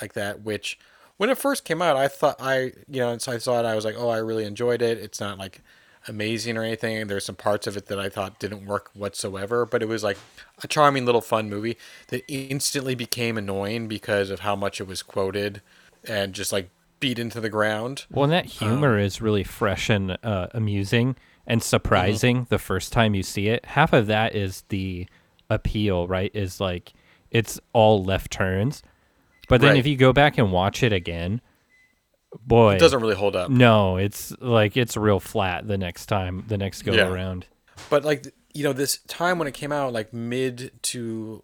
like 0.00 0.12
that. 0.12 0.42
Which 0.42 0.78
when 1.16 1.30
it 1.30 1.38
first 1.38 1.64
came 1.64 1.82
out, 1.82 1.96
I 1.96 2.08
thought 2.08 2.36
I 2.40 2.72
you 2.88 3.00
know, 3.00 3.10
and 3.10 3.22
so 3.22 3.32
I 3.32 3.38
saw 3.38 3.58
it, 3.60 3.66
I 3.66 3.74
was 3.74 3.84
like, 3.84 3.96
oh, 3.98 4.08
I 4.08 4.18
really 4.18 4.44
enjoyed 4.44 4.82
it. 4.82 4.98
It's 4.98 5.20
not 5.20 5.38
like 5.38 5.62
amazing 6.08 6.56
or 6.56 6.62
anything. 6.62 7.06
There's 7.06 7.24
some 7.24 7.36
parts 7.36 7.66
of 7.66 7.76
it 7.76 7.86
that 7.86 7.98
I 7.98 8.08
thought 8.08 8.38
didn't 8.38 8.66
work 8.66 8.90
whatsoever, 8.94 9.66
but 9.66 9.82
it 9.82 9.88
was 9.88 10.04
like 10.04 10.18
a 10.62 10.68
charming 10.68 11.04
little 11.04 11.20
fun 11.20 11.48
movie 11.48 11.76
that 12.08 12.24
instantly 12.28 12.94
became 12.94 13.36
annoying 13.36 13.88
because 13.88 14.30
of 14.30 14.40
how 14.40 14.56
much 14.56 14.80
it 14.80 14.86
was 14.86 15.02
quoted 15.02 15.62
and 16.08 16.32
just 16.32 16.52
like 16.52 16.70
beat 17.00 17.18
into 17.18 17.40
the 17.40 17.50
ground. 17.50 18.06
Well, 18.10 18.24
and 18.24 18.32
that 18.32 18.46
humor 18.46 18.98
is 18.98 19.20
really 19.20 19.44
fresh 19.44 19.90
and 19.90 20.16
uh, 20.22 20.48
amusing 20.52 21.16
and 21.46 21.62
surprising 21.62 22.46
the 22.50 22.58
first 22.58 22.92
time 22.92 23.14
you 23.14 23.22
see 23.22 23.48
it. 23.48 23.64
Half 23.66 23.92
of 23.92 24.06
that 24.06 24.34
is 24.34 24.64
the 24.68 25.06
appeal, 25.50 26.06
right? 26.06 26.30
Is 26.34 26.60
like 26.60 26.92
it's 27.30 27.60
all 27.72 28.02
left 28.02 28.30
turns. 28.30 28.82
But 29.48 29.60
then 29.60 29.70
Right. 29.70 29.78
if 29.78 29.86
you 29.86 29.96
go 29.96 30.12
back 30.12 30.38
and 30.38 30.50
watch 30.52 30.82
it 30.82 30.92
again, 30.92 31.40
boy, 32.40 32.74
It 32.74 32.80
doesn't 32.80 33.00
really 33.00 33.14
hold 33.14 33.36
up. 33.36 33.50
no, 33.50 33.96
it's 33.96 34.32
like 34.40 34.76
it's 34.76 34.96
real 34.96 35.20
flat 35.20 35.66
the 35.68 35.78
next 35.78 36.06
time, 36.06 36.44
the 36.48 36.58
next 36.58 36.82
go 36.82 36.92
Yeah. 36.94 37.08
around. 37.08 37.46
But 37.90 38.04
like 38.04 38.32
you 38.54 38.62
know, 38.62 38.72
this 38.72 38.98
time 39.06 39.38
when 39.38 39.46
it 39.46 39.52
came 39.52 39.70
out, 39.70 39.92
like 39.92 40.12
mid 40.14 40.72
to 40.82 41.42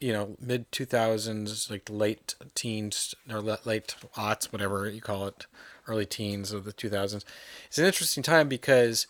you 0.00 0.12
know 0.12 0.36
mid 0.40 0.70
two 0.72 0.86
thousands, 0.86 1.70
like 1.70 1.88
late 1.90 2.34
teens 2.54 3.14
or 3.30 3.40
late 3.40 3.94
aughts, 4.16 4.46
whatever 4.52 4.88
you 4.88 5.00
call 5.02 5.26
it, 5.26 5.46
early 5.86 6.06
teens 6.06 6.50
of 6.52 6.64
the 6.64 6.72
two 6.72 6.88
thousands. 6.88 7.24
It's 7.68 7.78
an 7.78 7.84
interesting 7.84 8.22
time 8.22 8.48
because 8.48 9.06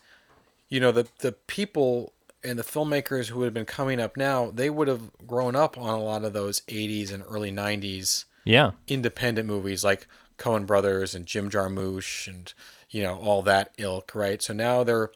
you 0.69 0.81
know 0.81 0.91
the 0.93 1.07
the 1.21 1.33
people 1.33 2.13
and 2.45 2.59
the 2.59 2.63
filmmakers 2.63 3.29
who 3.29 3.39
would 3.39 3.47
have 3.47 3.55
been 3.55 3.65
coming 3.65 4.01
up 4.01 4.17
now, 4.17 4.51
they 4.51 4.71
would 4.71 4.89
have 4.89 5.11
grown 5.27 5.57
up 5.57 5.79
on 5.79 5.95
a 5.99 6.03
lot 6.03 6.25
of 6.25 6.33
those 6.33 6.61
'80s 6.63 7.13
and 7.13 7.25
early 7.29 7.51
'90s 7.51 8.25
Yeah. 8.45 8.73
independent 8.87 9.49
movies 9.49 9.83
like 9.83 10.07
Coen 10.39 10.67
Brothers 10.67 11.15
and 11.15 11.27
Jim 11.27 11.49
Jarmusch 11.51 12.27
and 12.29 12.53
you 12.91 13.03
know 13.03 13.17
all 13.17 13.43
that 13.43 13.73
ilk, 13.79 14.15
right? 14.15 14.43
So 14.43 14.53
now 14.53 14.85
they're 14.85 15.11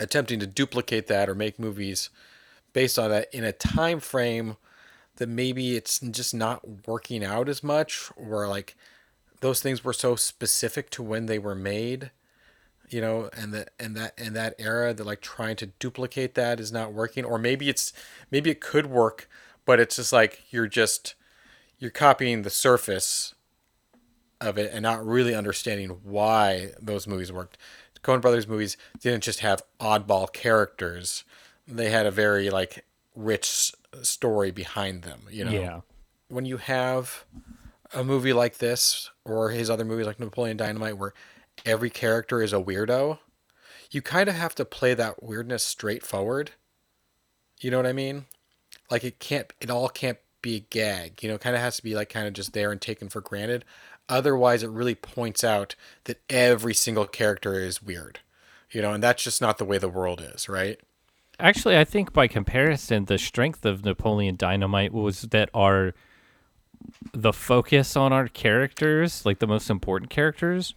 attempting 0.00 0.40
to 0.40 0.46
duplicate 0.46 1.06
that 1.06 1.28
or 1.28 1.34
make 1.34 1.58
movies 1.58 2.10
based 2.72 2.98
on 2.98 3.10
that 3.10 3.32
in 3.32 3.44
a 3.44 3.52
time 3.52 4.00
frame 4.00 4.56
that 5.16 5.28
maybe 5.28 5.76
it's 5.76 6.00
just 6.00 6.34
not 6.34 6.86
working 6.88 7.24
out 7.24 7.48
as 7.48 7.62
much 7.62 8.10
or 8.16 8.48
like 8.48 8.74
those 9.40 9.60
things 9.62 9.84
were 9.84 9.92
so 9.92 10.16
specific 10.16 10.90
to 10.90 11.02
when 11.02 11.26
they 11.26 11.38
were 11.38 11.54
made 11.54 12.10
you 12.94 13.00
know 13.00 13.28
and 13.36 13.52
that 13.52 13.70
and 13.78 13.96
that 13.96 14.14
and 14.16 14.36
that 14.36 14.54
era 14.58 14.94
that 14.94 15.04
like 15.04 15.20
trying 15.20 15.56
to 15.56 15.66
duplicate 15.66 16.34
that 16.34 16.60
is 16.60 16.70
not 16.70 16.92
working 16.92 17.24
or 17.24 17.38
maybe 17.38 17.68
it's 17.68 17.92
maybe 18.30 18.50
it 18.50 18.60
could 18.60 18.86
work 18.86 19.28
but 19.64 19.80
it's 19.80 19.96
just 19.96 20.12
like 20.12 20.42
you're 20.50 20.68
just 20.68 21.14
you're 21.78 21.90
copying 21.90 22.42
the 22.42 22.50
surface 22.50 23.34
of 24.40 24.58
it 24.58 24.70
and 24.72 24.82
not 24.82 25.04
really 25.04 25.34
understanding 25.34 25.88
why 26.02 26.72
those 26.80 27.06
movies 27.06 27.32
worked. 27.32 27.58
Coen 28.02 28.20
Brothers 28.20 28.46
movies 28.46 28.76
didn't 29.00 29.22
just 29.22 29.40
have 29.40 29.62
oddball 29.80 30.30
characters; 30.32 31.24
they 31.66 31.88
had 31.90 32.04
a 32.06 32.10
very 32.10 32.50
like 32.50 32.84
rich 33.14 33.72
story 34.02 34.50
behind 34.50 35.02
them. 35.02 35.22
You 35.30 35.44
know, 35.46 35.52
Yeah. 35.52 35.80
when 36.28 36.44
you 36.44 36.58
have 36.58 37.24
a 37.94 38.04
movie 38.04 38.32
like 38.34 38.58
this 38.58 39.10
or 39.24 39.50
his 39.50 39.70
other 39.70 39.84
movies 39.84 40.06
like 40.06 40.20
Napoleon 40.20 40.56
Dynamite, 40.58 40.98
where 40.98 41.14
every 41.64 41.90
character 41.90 42.42
is 42.42 42.52
a 42.52 42.56
weirdo, 42.56 43.18
you 43.90 44.02
kind 44.02 44.28
of 44.28 44.34
have 44.34 44.54
to 44.56 44.64
play 44.64 44.94
that 44.94 45.22
weirdness 45.22 45.64
straightforward. 45.64 46.52
You 47.60 47.70
know 47.70 47.76
what 47.76 47.86
I 47.86 47.92
mean? 47.92 48.26
Like 48.90 49.04
it 49.04 49.18
can't, 49.18 49.52
it 49.60 49.70
all 49.70 49.88
can't 49.88 50.18
be 50.42 50.56
a 50.56 50.60
gag. 50.60 51.22
You 51.22 51.28
know, 51.28 51.36
it 51.36 51.40
kind 51.40 51.56
of 51.56 51.62
has 51.62 51.76
to 51.76 51.82
be 51.82 51.94
like 51.94 52.08
kind 52.08 52.26
of 52.26 52.32
just 52.32 52.52
there 52.52 52.70
and 52.70 52.80
taken 52.80 53.08
for 53.08 53.20
granted. 53.20 53.64
Otherwise, 54.08 54.62
it 54.62 54.70
really 54.70 54.94
points 54.94 55.42
out 55.42 55.74
that 56.04 56.20
every 56.28 56.74
single 56.74 57.06
character 57.06 57.54
is 57.54 57.82
weird. 57.82 58.20
You 58.70 58.82
know, 58.82 58.92
and 58.92 59.02
that's 59.02 59.22
just 59.22 59.40
not 59.40 59.58
the 59.58 59.64
way 59.64 59.78
the 59.78 59.88
world 59.88 60.20
is, 60.20 60.48
right? 60.48 60.80
Actually, 61.38 61.78
I 61.78 61.84
think 61.84 62.12
by 62.12 62.28
comparison, 62.28 63.06
the 63.06 63.18
strength 63.18 63.64
of 63.64 63.84
Napoleon 63.84 64.36
Dynamite 64.36 64.92
was 64.92 65.22
that 65.22 65.48
our 65.54 65.94
the 67.12 67.32
focus 67.32 67.96
on 67.96 68.12
our 68.12 68.28
characters, 68.28 69.24
like 69.24 69.38
the 69.38 69.46
most 69.46 69.70
important 69.70 70.10
characters, 70.10 70.74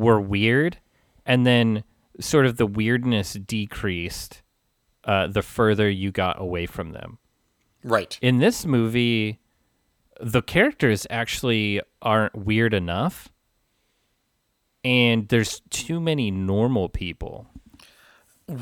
were 0.00 0.20
weird, 0.20 0.78
and 1.26 1.46
then 1.46 1.84
sort 2.18 2.46
of 2.46 2.56
the 2.56 2.66
weirdness 2.66 3.34
decreased 3.34 4.42
uh, 5.04 5.26
the 5.26 5.42
further 5.42 5.88
you 5.88 6.10
got 6.10 6.40
away 6.40 6.66
from 6.66 6.92
them. 6.92 7.18
Right. 7.84 8.18
In 8.20 8.38
this 8.38 8.66
movie, 8.66 9.40
the 10.20 10.42
characters 10.42 11.06
actually 11.10 11.80
aren't 12.02 12.34
weird 12.34 12.74
enough, 12.74 13.28
and 14.84 15.28
there's 15.28 15.60
too 15.70 16.00
many 16.00 16.30
normal 16.30 16.88
people. 16.88 17.46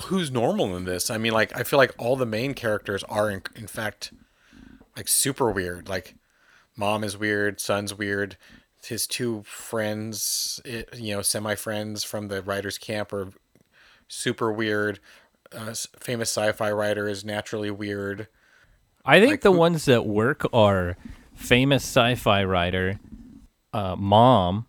who's 0.07 0.30
normal 0.30 0.76
in 0.76 0.85
this? 0.85 1.11
I 1.11 1.18
mean, 1.18 1.33
like 1.33 1.57
I 1.57 1.62
feel 1.62 1.78
like 1.78 1.95
all 1.99 2.16
the 2.16 2.26
main 2.26 2.54
characters 2.54 3.04
are 3.04 3.30
in, 3.30 3.42
in 3.57 3.66
fact 3.66 4.12
like 4.97 5.09
super 5.09 5.50
weird. 5.50 5.88
Like 5.88 6.16
mom 6.76 7.04
is 7.04 7.16
weird, 7.16 7.61
son's 7.61 7.95
weird. 7.95 8.37
His 8.85 9.06
two 9.06 9.42
friends, 9.44 10.61
you 10.94 11.14
know, 11.14 11.23
semi 11.23 11.54
friends 11.54 12.04
from 12.04 12.28
the 12.28 12.42
writers' 12.42 12.78
camp 12.78 13.12
are 13.12 13.28
super 14.06 14.52
weird. 14.52 15.00
Uh, 15.52 15.75
famous 15.99 16.30
sci-fi 16.30 16.70
writer 16.70 17.08
is 17.08 17.25
naturally 17.25 17.70
weird. 17.70 18.28
I 19.04 19.18
think 19.20 19.30
Like 19.30 19.40
the 19.40 19.52
who- 19.52 19.58
ones 19.58 19.85
that 19.87 20.04
work 20.06 20.47
are 20.52 20.97
famous 21.35 21.82
sci-fi 21.85 22.44
writer, 22.44 23.00
uh, 23.73 23.97
mom, 23.97 24.66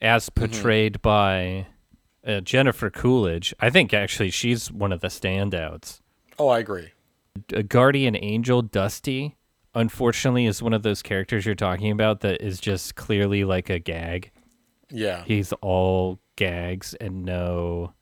as 0.00 0.28
Mm-hmm. 0.28 0.44
portrayed 0.52 1.02
by 1.02 1.66
uh, 2.26 2.40
Jennifer 2.40 2.90
Coolidge. 2.90 3.54
I 3.60 3.70
think 3.70 3.94
actually 3.94 4.30
she's 4.30 4.70
one 4.70 4.92
of 4.92 5.00
the 5.00 5.08
standouts. 5.08 6.00
Oh, 6.38 6.48
I 6.48 6.58
agree. 6.58 6.92
A 7.52 7.62
guardian 7.62 8.14
angel, 8.16 8.60
Dusty, 8.62 9.36
unfortunately, 9.78 10.46
is 10.46 10.62
one 10.62 10.72
of 10.72 10.82
those 10.82 11.02
characters 11.02 11.46
you're 11.46 11.54
talking 11.54 11.90
about 11.90 12.20
that 12.20 12.42
is 12.42 12.60
just 12.60 12.96
clearly 12.96 13.44
like 13.44 13.70
a 13.70 13.78
gag. 13.78 14.32
Yeah. 14.90 15.22
He's 15.24 15.52
all 15.54 16.18
gags 16.36 16.94
and 16.94 17.24
no 17.24 17.92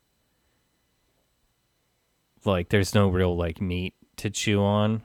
like 2.45 2.69
there's 2.69 2.95
no 2.95 3.09
real 3.09 3.37
like 3.37 3.61
meat 3.61 3.95
to 4.17 4.31
chew 4.31 4.63
on. 4.63 5.03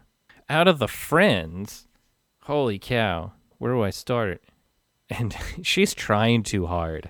Out 0.49 0.67
of 0.67 0.79
the 0.79 0.87
friends, 0.87 1.87
holy 2.43 2.77
cow, 2.77 3.33
where 3.57 3.73
do 3.73 3.81
I 3.81 3.89
start? 3.89 4.43
And 5.09 5.35
she's 5.61 5.93
trying 5.93 6.43
too 6.43 6.67
hard. 6.67 7.09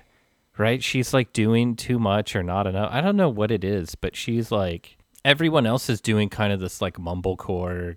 Right? 0.58 0.82
She's 0.82 1.14
like 1.14 1.32
doing 1.32 1.76
too 1.76 1.98
much 1.98 2.36
or 2.36 2.42
not 2.42 2.66
enough. 2.66 2.90
I 2.92 3.00
don't 3.00 3.16
know 3.16 3.30
what 3.30 3.50
it 3.50 3.64
is, 3.64 3.94
but 3.94 4.16
she's 4.16 4.50
like 4.50 4.98
everyone 5.24 5.66
else 5.66 5.88
is 5.88 6.00
doing 6.00 6.28
kind 6.28 6.52
of 6.52 6.60
this 6.60 6.82
like 6.82 6.98
mumblecore 6.98 7.96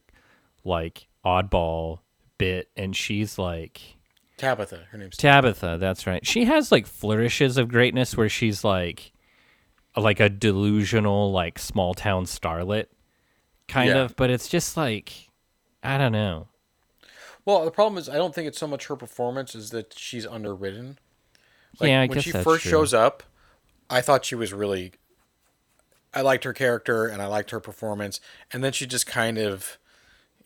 like 0.63 1.07
oddball 1.25 1.99
bit 2.37 2.69
and 2.75 2.95
she's 2.95 3.37
like 3.37 3.81
Tabitha, 4.37 4.87
her 4.91 4.97
name's 4.97 5.15
Tabitha, 5.17 5.77
that's 5.79 6.05
right. 6.05 6.25
She 6.25 6.45
has 6.45 6.71
like 6.71 6.85
flourishes 6.85 7.57
of 7.57 7.69
greatness 7.69 8.17
where 8.17 8.29
she's 8.29 8.63
like 8.63 9.11
like 9.97 10.19
a 10.19 10.29
delusional 10.29 11.31
like 11.31 11.57
small 11.57 11.93
town 11.93 12.25
starlet 12.25 12.87
kind 13.67 13.89
Yeah. 13.89 14.03
of, 14.03 14.15
but 14.15 14.29
it's 14.29 14.47
just 14.49 14.75
like 14.77 15.29
I 15.81 15.97
don't 15.97 16.11
know. 16.11 16.47
Well, 17.45 17.63
the 17.63 17.71
problem 17.71 17.97
is 17.99 18.09
I 18.09 18.15
don't 18.15 18.33
think 18.35 18.47
it's 18.47 18.57
so 18.59 18.67
much 18.67 18.87
her 18.87 18.95
performance 18.95 19.55
as 19.55 19.69
that 19.69 19.97
she's 19.97 20.25
underwritten. 20.25 20.97
Like, 21.79 21.89
Yeah, 21.89 22.01
I 22.01 22.07
when 22.07 22.19
she 22.19 22.31
first 22.31 22.63
true. 22.63 22.71
shows 22.71 22.93
up, 22.93 23.23
I 23.89 24.01
thought 24.01 24.25
she 24.25 24.35
was 24.35 24.51
really. 24.53 24.93
I 26.13 26.21
liked 26.21 26.43
her 26.45 26.53
character 26.53 27.05
and 27.07 27.21
I 27.21 27.27
liked 27.27 27.51
her 27.51 27.59
performance, 27.59 28.19
and 28.51 28.63
then 28.63 28.71
she 28.73 28.85
just 28.87 29.05
kind 29.05 29.37
of 29.37 29.77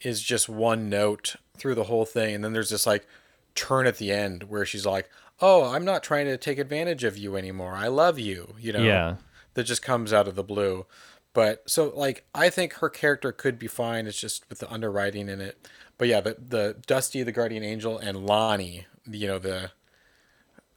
is 0.01 0.21
just 0.21 0.49
one 0.49 0.89
note 0.89 1.35
through 1.57 1.75
the 1.75 1.85
whole 1.85 2.05
thing, 2.05 2.35
and 2.35 2.43
then 2.43 2.53
there's 2.53 2.69
this 2.69 2.87
like 2.87 3.07
turn 3.55 3.87
at 3.87 3.97
the 3.97 4.11
end 4.11 4.43
where 4.43 4.65
she's 4.65 4.85
like, 4.85 5.09
"Oh, 5.41 5.73
I'm 5.73 5.85
not 5.85 6.03
trying 6.03 6.25
to 6.27 6.37
take 6.37 6.57
advantage 6.57 7.03
of 7.03 7.17
you 7.17 7.35
anymore. 7.35 7.73
I 7.73 7.87
love 7.87 8.19
you," 8.19 8.55
you 8.59 8.73
know. 8.73 8.83
Yeah. 8.83 9.15
That 9.55 9.63
just 9.63 9.81
comes 9.81 10.13
out 10.13 10.27
of 10.27 10.35
the 10.35 10.43
blue. 10.43 10.85
But 11.33 11.69
so 11.69 11.91
like 11.95 12.25
I 12.33 12.49
think 12.49 12.73
her 12.75 12.89
character 12.89 13.31
could 13.31 13.59
be 13.59 13.67
fine. 13.67 14.07
It's 14.07 14.19
just 14.19 14.47
with 14.49 14.59
the 14.59 14.71
underwriting 14.71 15.29
in 15.29 15.41
it. 15.41 15.67
But 15.97 16.07
yeah, 16.07 16.21
the 16.21 16.37
the 16.47 16.77
Dusty, 16.87 17.23
the 17.23 17.31
Guardian 17.31 17.63
Angel, 17.63 17.97
and 17.97 18.25
Lonnie, 18.25 18.87
you 19.09 19.27
know 19.27 19.39
the 19.39 19.71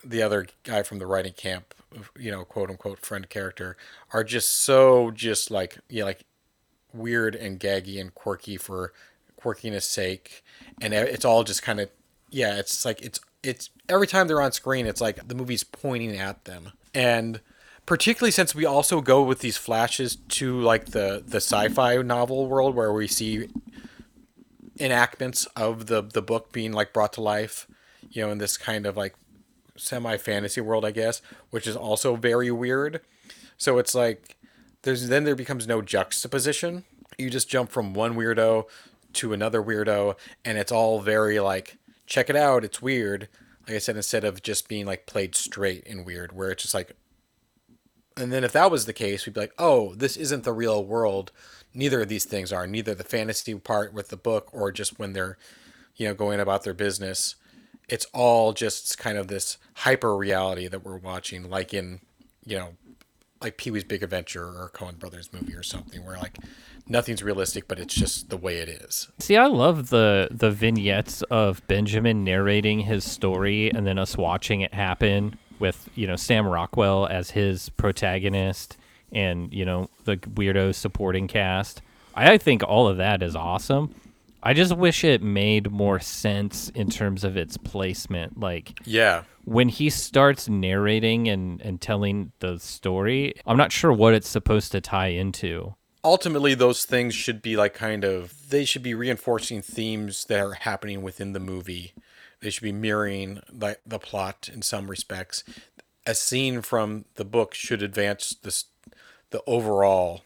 the 0.04 0.22
other 0.22 0.46
guy 0.64 0.82
from 0.82 0.98
the 0.98 1.06
writing 1.06 1.32
camp, 1.32 1.74
you 2.18 2.30
know, 2.30 2.44
quote 2.44 2.70
unquote 2.70 3.04
friend 3.04 3.28
character, 3.28 3.76
are 4.12 4.24
just 4.24 4.50
so 4.50 5.10
just 5.10 5.50
like 5.50 5.78
yeah, 5.88 6.04
like 6.04 6.24
weird 6.92 7.34
and 7.34 7.58
gaggy 7.58 8.00
and 8.00 8.14
quirky 8.14 8.56
for 8.56 8.92
quirkiness 9.42 9.82
sake, 9.82 10.44
and 10.80 10.94
it's 10.94 11.24
all 11.24 11.44
just 11.44 11.62
kind 11.62 11.80
of 11.80 11.90
yeah. 12.30 12.58
It's 12.58 12.84
like 12.84 13.00
it's 13.02 13.20
it's 13.42 13.70
every 13.88 14.06
time 14.06 14.28
they're 14.28 14.40
on 14.40 14.52
screen, 14.52 14.86
it's 14.86 15.00
like 15.00 15.26
the 15.26 15.34
movie's 15.34 15.64
pointing 15.64 16.16
at 16.16 16.44
them, 16.44 16.72
and 16.94 17.40
particularly 17.86 18.30
since 18.30 18.54
we 18.54 18.64
also 18.64 19.00
go 19.00 19.22
with 19.22 19.40
these 19.40 19.56
flashes 19.56 20.16
to 20.16 20.60
like 20.60 20.86
the 20.86 21.22
the 21.26 21.38
sci-fi 21.38 21.96
novel 21.96 22.46
world 22.46 22.74
where 22.74 22.92
we 22.92 23.08
see 23.08 23.48
enactments 24.78 25.46
of 25.56 25.86
the 25.86 26.02
the 26.02 26.22
book 26.22 26.52
being 26.52 26.72
like 26.72 26.92
brought 26.92 27.12
to 27.14 27.20
life, 27.20 27.66
you 28.10 28.22
know, 28.22 28.30
in 28.30 28.38
this 28.38 28.56
kind 28.56 28.86
of 28.86 28.96
like 28.96 29.14
semi 29.76 30.16
fantasy 30.16 30.60
world, 30.60 30.84
I 30.84 30.90
guess, 30.90 31.22
which 31.50 31.66
is 31.66 31.76
also 31.76 32.16
very 32.16 32.50
weird. 32.50 33.00
So 33.56 33.78
it's 33.78 33.94
like 33.94 34.36
there's 34.82 35.08
then 35.08 35.24
there 35.24 35.36
becomes 35.36 35.66
no 35.66 35.82
juxtaposition. 35.82 36.84
You 37.18 37.30
just 37.30 37.48
jump 37.48 37.70
from 37.70 37.94
one 37.94 38.14
weirdo 38.14 38.64
to 39.14 39.32
another 39.32 39.62
weirdo, 39.62 40.16
and 40.44 40.58
it's 40.58 40.72
all 40.72 41.00
very 41.00 41.40
like 41.40 41.78
check 42.06 42.28
it 42.28 42.36
out, 42.36 42.64
it's 42.64 42.82
weird. 42.82 43.28
Like 43.66 43.76
I 43.76 43.78
said, 43.78 43.96
instead 43.96 44.24
of 44.24 44.42
just 44.42 44.68
being 44.68 44.86
like 44.86 45.06
played 45.06 45.34
straight 45.34 45.86
and 45.86 46.04
weird, 46.04 46.32
where 46.32 46.50
it's 46.50 46.62
just 46.62 46.74
like 46.74 46.96
and 48.16 48.32
then 48.32 48.44
if 48.44 48.52
that 48.52 48.70
was 48.70 48.84
the 48.84 48.92
case, 48.92 49.24
we'd 49.24 49.34
be 49.34 49.40
like, 49.40 49.54
oh, 49.58 49.94
this 49.94 50.16
isn't 50.16 50.44
the 50.44 50.52
real 50.52 50.84
world. 50.84 51.32
Neither 51.74 52.02
of 52.02 52.08
these 52.08 52.24
things 52.24 52.52
are. 52.52 52.66
Neither 52.66 52.94
the 52.94 53.04
fantasy 53.04 53.54
part 53.54 53.92
with 53.92 54.08
the 54.08 54.16
book 54.16 54.50
or 54.52 54.70
just 54.70 54.98
when 54.98 55.12
they're, 55.12 55.38
you 55.96 56.06
know, 56.06 56.14
going 56.14 56.40
about 56.40 56.64
their 56.64 56.74
business. 56.74 57.36
It's 57.88 58.06
all 58.12 58.52
just 58.52 58.98
kind 58.98 59.16
of 59.16 59.28
this 59.28 59.58
hyper 59.74 60.16
reality 60.16 60.68
that 60.68 60.84
we're 60.84 60.98
watching, 60.98 61.48
like 61.48 61.72
in, 61.72 62.00
you 62.44 62.58
know, 62.58 62.68
like 63.40 63.56
Pee 63.56 63.70
Wee's 63.70 63.84
Big 63.84 64.02
Adventure 64.02 64.44
or 64.44 64.70
Coen 64.72 64.98
Brothers 64.98 65.32
movie 65.32 65.54
or 65.54 65.62
something, 65.62 66.04
where 66.04 66.18
like 66.18 66.36
nothing's 66.88 67.22
realistic, 67.22 67.68
but 67.68 67.78
it's 67.78 67.94
just 67.94 68.30
the 68.30 68.36
way 68.36 68.58
it 68.58 68.68
is. 68.68 69.08
See, 69.18 69.36
I 69.36 69.46
love 69.46 69.90
the 69.90 70.28
the 70.30 70.50
vignettes 70.50 71.22
of 71.22 71.66
Benjamin 71.68 72.24
narrating 72.24 72.80
his 72.80 73.04
story 73.04 73.70
and 73.70 73.86
then 73.86 73.98
us 73.98 74.16
watching 74.16 74.60
it 74.60 74.74
happen 74.74 75.38
with 75.58 75.88
you 75.94 76.06
know 76.06 76.16
Sam 76.16 76.46
Rockwell 76.46 77.06
as 77.06 77.30
his 77.30 77.68
protagonist 77.70 78.76
and 79.12 79.52
you 79.52 79.64
know 79.64 79.88
the 80.04 80.16
weirdo 80.16 80.74
supporting 80.74 81.28
cast. 81.28 81.82
I 82.14 82.36
think 82.36 82.62
all 82.62 82.88
of 82.88 82.98
that 82.98 83.22
is 83.22 83.34
awesome. 83.34 83.94
I 84.42 84.54
just 84.54 84.76
wish 84.76 85.04
it 85.04 85.22
made 85.22 85.70
more 85.70 86.00
sense 86.00 86.68
in 86.70 86.90
terms 86.90 87.22
of 87.22 87.36
its 87.36 87.56
placement. 87.56 88.40
Like, 88.40 88.80
yeah, 88.84 89.22
when 89.44 89.68
he 89.68 89.88
starts 89.88 90.48
narrating 90.48 91.28
and, 91.28 91.60
and 91.60 91.80
telling 91.80 92.32
the 92.40 92.58
story, 92.58 93.34
I'm 93.46 93.56
not 93.56 93.72
sure 93.72 93.92
what 93.92 94.14
it's 94.14 94.28
supposed 94.28 94.72
to 94.72 94.80
tie 94.80 95.08
into. 95.08 95.74
Ultimately, 96.04 96.54
those 96.54 96.84
things 96.84 97.14
should 97.14 97.42
be 97.42 97.56
like 97.56 97.74
kind 97.74 98.04
of, 98.04 98.50
they 98.50 98.64
should 98.64 98.82
be 98.82 98.94
reinforcing 98.94 99.62
themes 99.62 100.24
that 100.24 100.40
are 100.40 100.54
happening 100.54 101.02
within 101.02 101.32
the 101.32 101.40
movie. 101.40 101.92
They 102.40 102.50
should 102.50 102.64
be 102.64 102.72
mirroring 102.72 103.40
the, 103.50 103.78
the 103.86 104.00
plot 104.00 104.50
in 104.52 104.62
some 104.62 104.90
respects. 104.90 105.44
A 106.04 106.14
scene 106.14 106.60
from 106.60 107.04
the 107.14 107.24
book 107.24 107.54
should 107.54 107.82
advance 107.82 108.34
this, 108.42 108.64
the 109.30 109.42
overall 109.46 110.22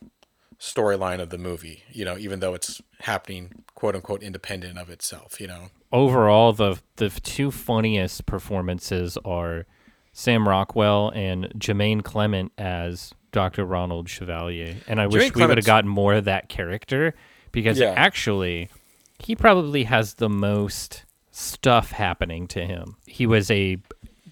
storyline 0.59 1.21
of 1.21 1.31
the 1.31 1.39
movie, 1.39 1.83
you 1.91 2.05
know, 2.05 2.17
even 2.17 2.41
though 2.41 2.55
it's 2.55 2.81
happening 3.01 3.65
quote 3.75 3.95
unquote 3.95 4.23
independent 4.23 4.79
of 4.79 4.91
itself, 4.91 5.41
you 5.41 5.47
know. 5.47 5.69
Overall 5.93 6.53
the 6.53 6.81
the 6.97 7.11
two 7.11 7.51
funniest 7.51 8.27
performances 8.27 9.17
are 9.25 9.67
Sam 10.13 10.49
Rockwell 10.49 11.11
and 11.15 11.47
Jermaine 11.59 12.03
Clement 12.03 12.53
as 12.59 13.13
Dr. 13.37 13.67
Ronald 13.67 14.09
Chevalier. 14.09 14.77
And 14.89 14.99
I 14.99 15.09
wish 15.09 15.35
we 15.35 15.45
would 15.45 15.59
have 15.59 15.67
gotten 15.67 15.91
more 15.91 16.15
of 16.15 16.25
that 16.25 16.49
character 16.49 17.15
because 17.53 17.79
yeah. 17.79 17.93
actually 17.95 18.71
he 19.19 19.37
probably 19.37 19.85
has 19.85 20.15
the 20.15 20.31
most 20.31 21.05
stuff 21.33 21.91
happening 21.91 22.47
to 22.49 22.65
him. 22.65 22.97
He 23.05 23.27
was 23.27 23.51
a 23.51 23.77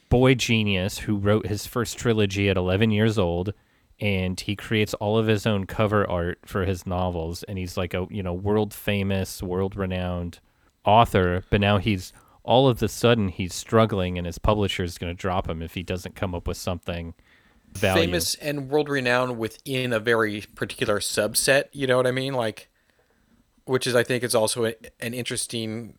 boy 0.09 0.37
genius 0.37 0.96
who 0.96 1.16
wrote 1.16 1.46
his 1.46 1.66
first 1.66 1.98
trilogy 1.98 2.48
at 2.48 2.57
11 2.57 2.92
years 2.92 3.18
old 3.18 3.52
and 4.00 4.40
he 4.40 4.57
creates 4.57 4.94
all 4.94 5.18
of 5.18 5.26
his 5.26 5.46
own 5.46 5.66
cover 5.66 6.09
art 6.11 6.38
for 6.46 6.64
his 6.64 6.87
novels 6.87 7.42
and 7.42 7.59
he's 7.59 7.76
like 7.76 7.92
a 7.92 8.07
you 8.09 8.22
know 8.22 8.33
world 8.33 8.72
famous 8.72 9.42
world 9.42 9.76
renowned 9.76 10.40
author 10.85 11.44
but 11.50 11.61
now 11.61 11.78
he's 11.78 12.12
all 12.42 12.68
of 12.68 12.78
the 12.78 12.88
sudden 12.88 13.28
he's 13.28 13.55
struggling 13.55 14.16
and 14.16 14.26
his 14.26 14.38
publisher 14.38 14.83
is 14.83 14.98
going 14.98 15.14
to 15.14 15.20
drop 15.20 15.48
him 15.48 15.61
if 15.61 15.74
he 15.74 15.83
doesn't 15.83 16.14
come 16.14 16.35
up 16.35 16.48
with 16.48 16.57
something 16.57 17.12
value. 17.74 18.02
famous 18.02 18.34
and 18.37 18.68
world 18.68 18.88
renowned 18.88 19.38
within 19.38 19.92
a 19.92 20.00
very 20.00 20.42
particular 20.54 20.98
subset 21.00 21.64
you 21.72 21.87
know 21.87 21.96
what 21.96 22.06
i 22.06 22.12
mean? 22.12 22.34
Like 22.34 22.68
which 23.66 23.87
is 23.87 23.94
i 23.94 24.02
think 24.02 24.22
is 24.22 24.34
also 24.34 24.66
a, 24.66 24.74
an 25.00 25.14
interesting 25.14 25.98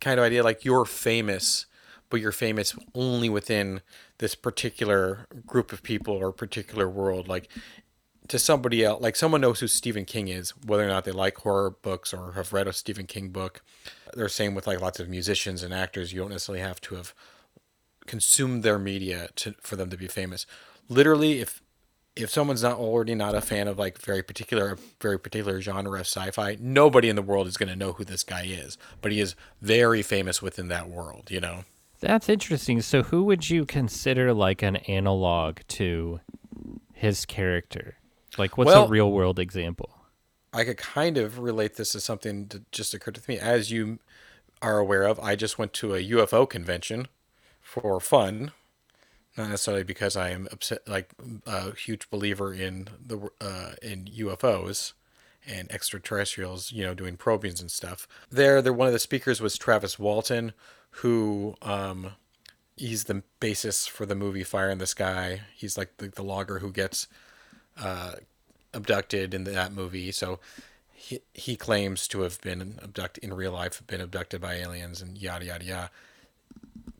kind 0.00 0.20
of 0.20 0.24
idea 0.24 0.42
like 0.42 0.64
you're 0.64 0.84
famous 0.84 1.66
but 2.10 2.20
you're 2.20 2.32
famous 2.32 2.74
only 2.94 3.28
within 3.28 3.82
this 4.18 4.34
particular 4.34 5.26
group 5.46 5.72
of 5.72 5.82
people 5.82 6.14
or 6.14 6.32
particular 6.32 6.88
world. 6.88 7.28
Like 7.28 7.48
to 8.28 8.38
somebody 8.38 8.84
else 8.84 9.00
like 9.00 9.16
someone 9.16 9.40
knows 9.40 9.60
who 9.60 9.66
stephen 9.66 10.04
king 10.04 10.28
is 10.28 10.50
whether 10.66 10.84
or 10.84 10.88
not 10.88 11.06
they 11.06 11.12
like 11.12 11.38
horror 11.38 11.70
books 11.70 12.12
or 12.12 12.32
have 12.32 12.52
read 12.52 12.68
a 12.68 12.72
stephen 12.72 13.06
king 13.06 13.30
book. 13.30 13.62
They're 14.14 14.24
the 14.24 14.30
same 14.30 14.54
with 14.54 14.66
like 14.66 14.80
lots 14.80 15.00
of 15.00 15.08
musicians 15.08 15.62
and 15.62 15.72
actors. 15.72 16.12
You 16.12 16.20
don't 16.20 16.30
necessarily 16.30 16.62
have 16.62 16.80
to 16.82 16.96
have 16.96 17.14
consumed 18.08 18.62
their 18.62 18.78
media 18.78 19.28
to 19.36 19.54
for 19.60 19.76
them 19.76 19.90
to 19.90 19.96
be 19.96 20.08
famous 20.08 20.46
literally 20.88 21.40
if 21.40 21.62
if 22.16 22.30
someone's 22.30 22.64
not 22.64 22.76
already 22.76 23.14
not 23.14 23.34
a 23.34 23.40
fan 23.40 23.68
of 23.68 23.78
like 23.78 23.98
very 23.98 24.22
particular 24.22 24.76
very 25.00 25.18
particular 25.18 25.60
genre 25.60 26.00
of 26.00 26.06
sci-fi 26.06 26.56
nobody 26.60 27.08
in 27.08 27.16
the 27.16 27.22
world 27.22 27.46
is 27.46 27.56
going 27.56 27.68
to 27.68 27.76
know 27.76 27.92
who 27.92 28.04
this 28.04 28.24
guy 28.24 28.44
is 28.44 28.76
but 29.00 29.12
he 29.12 29.20
is 29.20 29.36
very 29.60 30.02
famous 30.02 30.42
within 30.42 30.68
that 30.68 30.88
world 30.88 31.30
you 31.30 31.40
know 31.40 31.64
that's 32.00 32.28
interesting. 32.28 32.80
So, 32.80 33.02
who 33.02 33.24
would 33.24 33.50
you 33.50 33.64
consider 33.64 34.32
like 34.32 34.62
an 34.62 34.76
analog 34.76 35.58
to 35.68 36.20
his 36.92 37.26
character? 37.26 37.96
Like, 38.36 38.56
what's 38.56 38.68
well, 38.68 38.84
a 38.84 38.88
real 38.88 39.10
world 39.10 39.38
example? 39.38 39.90
I 40.52 40.64
could 40.64 40.76
kind 40.76 41.18
of 41.18 41.38
relate 41.38 41.76
this 41.76 41.92
to 41.92 42.00
something 42.00 42.46
that 42.46 42.70
just 42.70 42.94
occurred 42.94 43.16
to 43.16 43.22
me. 43.28 43.38
As 43.38 43.70
you 43.70 43.98
are 44.62 44.78
aware 44.78 45.04
of, 45.04 45.18
I 45.20 45.34
just 45.34 45.58
went 45.58 45.72
to 45.74 45.94
a 45.94 46.02
UFO 46.10 46.48
convention 46.48 47.08
for 47.68 48.00
fun, 48.00 48.52
not 49.36 49.50
necessarily 49.50 49.84
because 49.84 50.16
I 50.16 50.30
am 50.30 50.48
upset, 50.50 50.88
like 50.88 51.10
a 51.46 51.74
huge 51.74 52.08
believer 52.08 52.54
in 52.54 52.88
the 53.06 53.28
uh, 53.42 53.72
in 53.82 54.06
UFOs 54.06 54.94
and 55.46 55.70
extraterrestrials, 55.70 56.72
you 56.72 56.82
know, 56.82 56.94
doing 56.94 57.18
probings 57.18 57.60
and 57.60 57.70
stuff. 57.70 58.08
There, 58.30 58.62
there 58.62 58.72
one 58.72 58.86
of 58.86 58.94
the 58.94 58.98
speakers 58.98 59.42
was 59.42 59.58
Travis 59.58 59.98
Walton, 59.98 60.54
who 61.02 61.56
um, 61.60 62.12
he's 62.74 63.04
the 63.04 63.22
basis 63.38 63.86
for 63.86 64.06
the 64.06 64.14
movie 64.14 64.44
Fire 64.44 64.70
in 64.70 64.78
the 64.78 64.86
Sky. 64.86 65.42
He's 65.54 65.76
like 65.76 65.98
the, 65.98 66.08
the 66.08 66.24
logger 66.24 66.60
who 66.60 66.72
gets 66.72 67.06
uh, 67.78 68.12
abducted 68.72 69.34
in 69.34 69.44
that 69.44 69.74
movie. 69.74 70.10
So 70.10 70.40
he 70.94 71.20
he 71.34 71.54
claims 71.54 72.08
to 72.08 72.22
have 72.22 72.40
been 72.40 72.78
abducted 72.82 73.22
in 73.22 73.34
real 73.34 73.52
life, 73.52 73.86
been 73.86 74.00
abducted 74.00 74.40
by 74.40 74.54
aliens, 74.54 75.02
and 75.02 75.18
yada 75.18 75.44
yada 75.44 75.64
yada. 75.66 75.90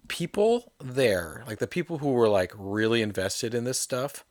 People 0.09 0.73
there, 0.83 1.45
like 1.47 1.59
the 1.59 1.67
people 1.67 1.99
who 1.99 2.13
were 2.13 2.29
like 2.29 2.53
really 2.57 3.03
invested 3.03 3.55
in 3.55 3.65
this 3.65 3.79
stuff, 3.79 4.25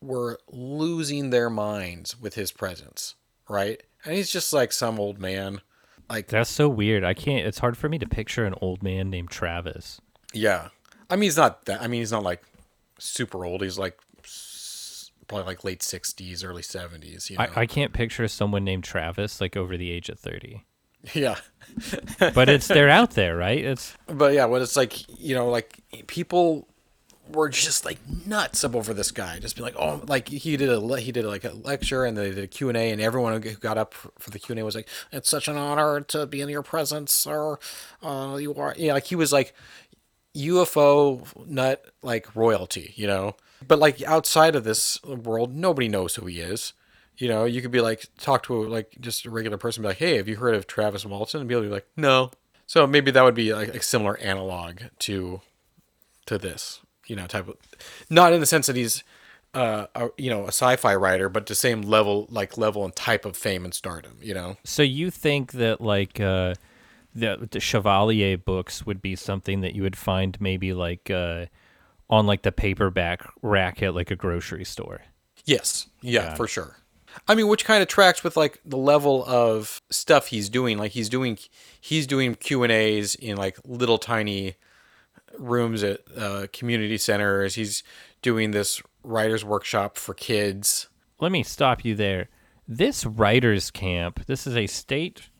were 0.00 0.38
losing 0.50 1.30
their 1.30 1.50
minds 1.50 2.18
with 2.20 2.34
his 2.34 2.50
presence, 2.50 3.14
right? 3.48 3.82
And 4.04 4.14
he's 4.14 4.30
just 4.30 4.52
like 4.52 4.72
some 4.72 4.98
old 4.98 5.18
man 5.18 5.60
like 6.08 6.28
that's 6.28 6.50
so 6.50 6.68
weird. 6.68 7.04
I 7.04 7.14
can't. 7.14 7.46
It's 7.46 7.58
hard 7.58 7.76
for 7.76 7.88
me 7.88 7.98
to 7.98 8.08
picture 8.08 8.44
an 8.44 8.54
old 8.60 8.82
man 8.82 9.10
named 9.10 9.30
Travis. 9.30 10.00
Yeah, 10.32 10.68
I 11.10 11.16
mean 11.16 11.24
he's 11.24 11.36
not 11.36 11.66
that. 11.66 11.82
I 11.82 11.86
mean 11.86 12.00
he's 12.00 12.12
not 12.12 12.22
like 12.22 12.42
super 12.98 13.44
old. 13.44 13.62
He's 13.62 13.78
like 13.78 13.98
probably 15.26 15.46
like 15.46 15.64
late 15.64 15.82
sixties, 15.82 16.42
early 16.42 16.62
seventies. 16.62 17.28
You 17.30 17.36
know? 17.36 17.44
I, 17.44 17.62
I 17.62 17.66
can't 17.66 17.92
picture 17.92 18.26
someone 18.28 18.64
named 18.64 18.84
Travis 18.84 19.40
like 19.40 19.56
over 19.56 19.76
the 19.76 19.90
age 19.90 20.08
of 20.08 20.18
thirty. 20.18 20.64
Yeah, 21.14 21.36
but 22.18 22.48
it's 22.48 22.68
they're 22.68 22.88
out 22.88 23.12
there, 23.12 23.36
right? 23.36 23.64
It's 23.64 23.96
but 24.06 24.34
yeah, 24.34 24.46
what 24.46 24.62
it's 24.62 24.76
like 24.76 25.20
you 25.20 25.34
know 25.34 25.48
like 25.48 25.80
people 26.06 26.66
were 27.32 27.48
just 27.48 27.84
like 27.84 27.98
nuts 28.26 28.64
up 28.64 28.74
over 28.74 28.94
this 28.94 29.10
guy. 29.10 29.38
Just 29.38 29.56
be 29.56 29.62
like, 29.62 29.76
oh, 29.78 30.02
like 30.06 30.28
he 30.28 30.56
did 30.56 30.68
a 30.68 31.00
he 31.00 31.12
did 31.12 31.24
like 31.24 31.44
a 31.44 31.52
lecture 31.52 32.04
and 32.04 32.16
they 32.16 32.30
did 32.30 32.38
a 32.38 32.46
Q 32.46 32.70
and 32.70 33.00
everyone 33.00 33.40
who 33.40 33.50
got 33.54 33.78
up 33.78 33.94
for 33.94 34.30
the 34.30 34.38
Q 34.38 34.54
and 34.54 34.60
A 34.60 34.64
was 34.64 34.74
like, 34.74 34.88
it's 35.12 35.28
such 35.28 35.48
an 35.48 35.56
honor 35.56 36.00
to 36.00 36.26
be 36.26 36.40
in 36.40 36.48
your 36.48 36.62
presence, 36.62 37.12
sir. 37.12 37.58
Uh, 38.02 38.38
you 38.40 38.54
are, 38.54 38.74
yeah, 38.76 38.94
like 38.94 39.06
he 39.06 39.16
was 39.16 39.32
like 39.32 39.54
UFO 40.36 41.46
nut 41.46 41.84
like 42.02 42.34
royalty, 42.34 42.92
you 42.96 43.06
know. 43.06 43.36
But 43.66 43.78
like 43.78 44.02
outside 44.02 44.54
of 44.54 44.64
this 44.64 45.02
world, 45.04 45.54
nobody 45.54 45.88
knows 45.88 46.14
who 46.14 46.26
he 46.26 46.40
is. 46.40 46.72
You 47.18 47.28
know, 47.28 47.44
you 47.44 47.60
could 47.60 47.70
be 47.70 47.80
like 47.80 48.06
talk 48.18 48.44
to 48.44 48.64
a, 48.64 48.68
like 48.68 48.96
just 49.00 49.26
a 49.26 49.30
regular 49.30 49.58
person, 49.58 49.82
be 49.82 49.88
like, 49.88 49.98
hey, 49.98 50.16
have 50.16 50.28
you 50.28 50.36
heard 50.36 50.54
of 50.54 50.66
Travis 50.66 51.04
Walton? 51.04 51.40
And 51.40 51.48
be 51.48 51.54
able 51.54 51.64
to 51.64 51.68
be 51.68 51.74
like, 51.74 51.88
no. 51.96 52.30
So 52.66 52.86
maybe 52.86 53.10
that 53.10 53.22
would 53.24 53.34
be 53.34 53.52
like 53.52 53.68
a 53.68 53.82
similar 53.82 54.16
analog 54.18 54.82
to 55.00 55.40
to 56.26 56.38
this 56.38 56.80
you 57.08 57.16
know, 57.16 57.26
type 57.26 57.48
of, 57.48 57.56
not 58.08 58.32
in 58.32 58.40
the 58.40 58.46
sense 58.46 58.66
that 58.66 58.76
he's 58.76 59.02
uh, 59.54 59.86
a, 59.94 60.10
you 60.16 60.30
know, 60.30 60.44
a 60.44 60.48
sci-fi 60.48 60.94
writer, 60.94 61.28
but 61.28 61.46
the 61.46 61.54
same 61.54 61.82
level, 61.82 62.26
like 62.30 62.56
level 62.56 62.84
and 62.84 62.94
type 62.94 63.24
of 63.24 63.36
fame 63.36 63.64
and 63.64 63.74
stardom. 63.74 64.18
You 64.22 64.34
know. 64.34 64.56
So 64.64 64.82
you 64.82 65.10
think 65.10 65.52
that 65.52 65.80
like 65.80 66.20
uh, 66.20 66.54
the 67.14 67.48
the 67.50 67.60
Chevalier 67.60 68.36
books 68.36 68.86
would 68.86 69.02
be 69.02 69.16
something 69.16 69.62
that 69.62 69.74
you 69.74 69.82
would 69.82 69.96
find 69.96 70.40
maybe 70.40 70.74
like 70.74 71.10
uh, 71.10 71.46
on 72.08 72.26
like 72.26 72.42
the 72.42 72.52
paperback 72.52 73.26
rack 73.42 73.82
at 73.82 73.94
like 73.94 74.10
a 74.10 74.16
grocery 74.16 74.64
store? 74.64 75.00
Yes. 75.44 75.88
Yeah, 76.02 76.34
for 76.34 76.46
sure. 76.46 76.76
I 77.26 77.34
mean, 77.34 77.48
which 77.48 77.64
kind 77.64 77.82
of 77.82 77.88
tracks 77.88 78.22
with 78.22 78.36
like 78.36 78.60
the 78.64 78.76
level 78.76 79.24
of 79.26 79.82
stuff 79.90 80.28
he's 80.28 80.48
doing. 80.48 80.78
Like 80.78 80.92
he's 80.92 81.08
doing, 81.08 81.38
he's 81.80 82.06
doing 82.06 82.34
Q 82.34 82.62
and 82.62 82.72
A's 82.72 83.14
in 83.14 83.36
like 83.36 83.58
little 83.64 83.98
tiny 83.98 84.54
rooms 85.38 85.82
at 85.82 86.00
uh, 86.16 86.46
community 86.52 86.98
centers. 86.98 87.54
He's 87.54 87.82
doing 88.22 88.50
this 88.50 88.82
writers 89.02 89.44
workshop 89.44 89.96
for 89.96 90.14
kids. 90.14 90.88
Let 91.20 91.32
me 91.32 91.42
stop 91.42 91.84
you 91.84 91.94
there. 91.94 92.28
This 92.66 93.06
writers 93.06 93.70
camp, 93.70 94.26
this 94.26 94.46
is 94.46 94.56
a 94.56 94.66
state 94.66 95.30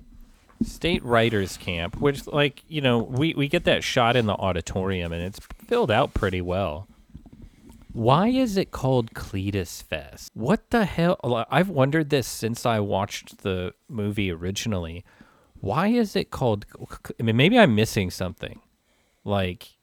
state 0.64 1.04
writers 1.04 1.56
camp, 1.56 2.00
which 2.00 2.26
like, 2.26 2.64
you 2.66 2.80
know, 2.80 2.98
we, 2.98 3.32
we 3.34 3.46
get 3.46 3.64
that 3.64 3.84
shot 3.84 4.16
in 4.16 4.26
the 4.26 4.34
auditorium 4.34 5.12
and 5.12 5.22
it's 5.22 5.38
filled 5.66 5.90
out 5.90 6.14
pretty 6.14 6.40
well. 6.40 6.87
Why 7.92 8.28
is 8.28 8.56
it 8.56 8.70
called 8.70 9.14
Cletus 9.14 9.82
Fest? 9.82 10.30
What 10.34 10.70
the 10.70 10.84
hell? 10.84 11.18
I've 11.50 11.68
wondered 11.70 12.10
this 12.10 12.26
since 12.26 12.66
I 12.66 12.80
watched 12.80 13.38
the 13.38 13.72
movie 13.88 14.30
originally. 14.30 15.04
Why 15.60 15.88
is 15.88 16.14
it 16.14 16.30
called? 16.30 16.66
I 17.18 17.22
mean, 17.22 17.36
maybe 17.36 17.58
I'm 17.58 17.74
missing 17.74 18.10
something. 18.10 18.60
Like, 19.24 19.76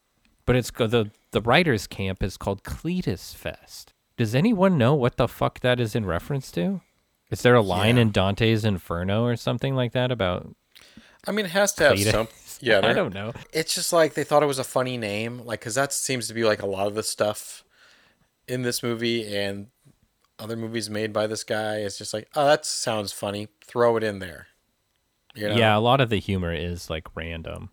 but 0.46 0.56
it's 0.56 0.70
the 0.70 1.10
the 1.32 1.40
writers' 1.42 1.86
camp 1.86 2.22
is 2.22 2.36
called 2.36 2.62
Cletus 2.62 3.34
Fest. 3.34 3.92
Does 4.16 4.34
anyone 4.34 4.78
know 4.78 4.94
what 4.94 5.16
the 5.16 5.28
fuck 5.28 5.60
that 5.60 5.78
is 5.78 5.94
in 5.94 6.06
reference 6.06 6.50
to? 6.52 6.80
Is 7.30 7.42
there 7.42 7.54
a 7.56 7.60
line 7.60 7.96
Yeah. 7.96 8.02
in 8.02 8.12
Dante's 8.12 8.64
Inferno 8.64 9.24
or 9.24 9.36
something 9.36 9.74
like 9.74 9.92
that 9.92 10.10
about? 10.10 10.54
I 11.26 11.32
mean, 11.32 11.44
it 11.46 11.50
has 11.50 11.72
to 11.74 11.84
have 11.84 11.98
Cletus? 11.98 12.10
some. 12.12 12.28
Yeah, 12.60 12.80
I 12.84 12.92
don't 12.94 13.12
know. 13.12 13.34
It's 13.52 13.74
just 13.74 13.92
like 13.92 14.14
they 14.14 14.24
thought 14.24 14.42
it 14.42 14.46
was 14.46 14.60
a 14.60 14.64
funny 14.64 14.96
name, 14.96 15.40
like 15.44 15.60
because 15.60 15.74
that 15.74 15.92
seems 15.92 16.28
to 16.28 16.34
be 16.34 16.44
like 16.44 16.62
a 16.62 16.66
lot 16.66 16.86
of 16.86 16.94
the 16.94 17.02
stuff 17.02 17.64
in 18.48 18.62
this 18.62 18.82
movie 18.82 19.26
and 19.34 19.68
other 20.38 20.56
movies 20.56 20.90
made 20.90 21.12
by 21.12 21.26
this 21.26 21.44
guy. 21.44 21.76
It's 21.78 21.98
just 21.98 22.12
like, 22.14 22.28
oh, 22.34 22.46
that 22.46 22.64
sounds 22.66 23.12
funny. 23.12 23.48
Throw 23.64 23.96
it 23.96 24.02
in 24.04 24.18
there. 24.18 24.48
You 25.34 25.48
know? 25.48 25.56
Yeah, 25.56 25.76
a 25.76 25.80
lot 25.80 26.00
of 26.00 26.08
the 26.10 26.18
humor 26.20 26.52
is 26.54 26.88
like 26.90 27.14
random. 27.14 27.70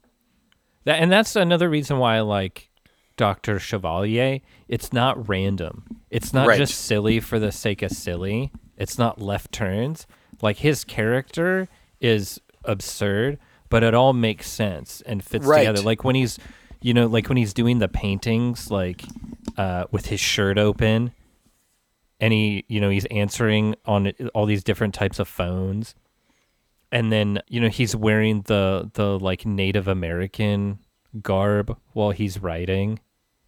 That 0.86 1.00
and 1.02 1.12
that's 1.12 1.36
another 1.36 1.70
reason 1.70 1.98
why 1.98 2.18
I 2.18 2.22
like 2.22 2.70
Doctor 3.16 3.60
Chevalier. 3.60 4.40
It's 4.68 4.92
not 4.92 5.30
random. 5.30 5.86
It's 6.10 6.34
not 6.34 6.48
Right. 6.48 6.58
just 6.58 6.76
silly 6.76 7.20
for 7.20 7.40
the 7.40 7.52
sake 7.52 7.82
of 7.82 7.92
silly. 7.92 8.52
It's 8.78 8.98
not 8.98 9.22
left 9.22 9.52
turns. 9.52 10.06
Like 10.42 10.58
his 10.58 10.84
character 10.84 11.70
is 12.02 12.42
absurd, 12.66 13.40
but 13.70 13.84
it 13.84 13.94
all 13.94 14.12
makes 14.14 14.50
sense 14.50 15.02
and 15.06 15.24
fits 15.24 15.46
Right. 15.46 15.60
together. 15.60 15.82
Like 15.82 16.04
when 16.04 16.16
he's, 16.16 16.38
you 16.84 16.94
know, 16.94 17.08
like 17.08 17.28
when 17.30 17.38
he's 17.38 17.54
doing 17.54 17.80
the 17.80 17.88
paintings, 17.88 18.70
like 18.70 19.04
uh, 19.58 19.86
with 19.92 20.08
his 20.08 20.20
shirt 20.20 20.58
open, 20.58 21.12
and 22.20 22.32
he, 22.32 22.66
you 22.68 22.80
know, 22.80 22.90
he's 22.90 23.06
answering 23.06 23.76
on 23.86 24.12
all 24.36 24.46
these 24.46 24.64
different 24.64 24.94
types 24.94 25.20
of 25.20 25.28
phones 25.28 25.96
and 26.94 27.12
then 27.12 27.42
you 27.50 27.60
know 27.60 27.70
he's 27.70 27.96
wearing 27.96 28.44
the 28.44 28.90
the 28.94 29.20
like 29.20 29.46
Native 29.46 29.88
American 29.88 30.80
garb 31.22 31.76
while 31.92 32.12
he's 32.12 32.40
writing. 32.40 33.00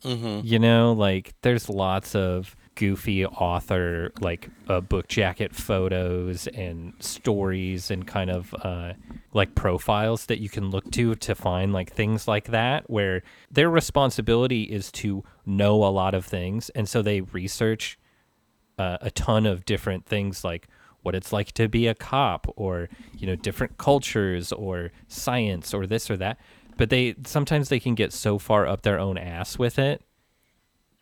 Mm-hmm. 0.04 0.42
You 0.44 0.60
know, 0.60 0.94
like 0.94 1.34
there's 1.42 1.70
lots 1.70 2.16
of 2.16 2.56
goofy 2.76 3.26
author 3.26 4.12
like 4.20 4.50
uh, 4.68 4.82
book 4.82 5.08
jacket 5.08 5.56
photos 5.56 6.48
and 6.48 6.94
stories 7.00 7.90
and 7.90 8.06
kind 8.06 8.30
of 8.30 8.54
uh, 8.62 8.94
like 9.34 9.56
profiles 9.56 10.26
that 10.28 10.40
you 10.40 10.50
can 10.50 10.70
look 10.70 10.90
to 10.92 11.16
to 11.16 11.34
find 11.34 11.74
like 11.74 11.92
things 11.92 12.28
like 12.28 12.46
that 12.46 12.90
where 12.90 13.24
their 13.50 13.70
responsibility 13.70 14.64
is 14.64 14.92
to 14.92 15.24
know 15.46 15.84
a 15.84 15.90
lot 15.90 16.14
of 16.14 16.26
things. 16.26 16.70
And 16.72 16.88
so 16.88 17.02
they 17.02 17.22
research 17.22 17.98
uh, 18.78 18.98
a 19.02 19.12
ton 19.12 19.46
of 19.46 19.66
different 19.66 20.06
things 20.06 20.44
like 20.44 20.68
what 21.02 21.16
it's 21.16 21.32
like 21.32 21.52
to 21.54 21.70
be 21.70 21.88
a 21.88 21.96
cop 21.96 22.48
or 22.56 22.90
you 23.18 23.28
know 23.28 23.36
different 23.36 23.78
cultures 23.78 24.52
or 24.52 24.92
science 25.08 25.74
or 25.74 25.88
this 25.88 26.10
or 26.10 26.18
that. 26.18 26.38
But 26.78 26.90
they 26.90 27.16
sometimes 27.26 27.70
they 27.70 27.80
can 27.80 27.96
get 27.96 28.12
so 28.12 28.38
far 28.38 28.68
up 28.68 28.82
their 28.82 29.00
own 29.00 29.18
ass 29.18 29.58
with 29.58 29.80
it 29.80 30.02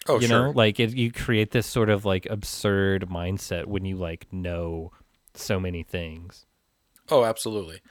Oh, 0.08 0.20
you 0.20 0.28
sure. 0.28 0.48
know 0.48 0.52
like 0.52 0.80
it, 0.80 0.92
you 0.92 1.12
create 1.12 1.52
this 1.52 1.66
sort 1.66 1.90
of 1.90 2.04
like 2.06 2.28
absurd 2.30 3.08
mindset 3.10 3.66
when 3.66 3.86
you 3.86 3.96
like 3.96 4.28
know 4.32 4.92
so 5.34 5.60
many 5.60 5.84
things 5.84 6.46
Oh, 7.10 7.26
absolutely. 7.26 7.82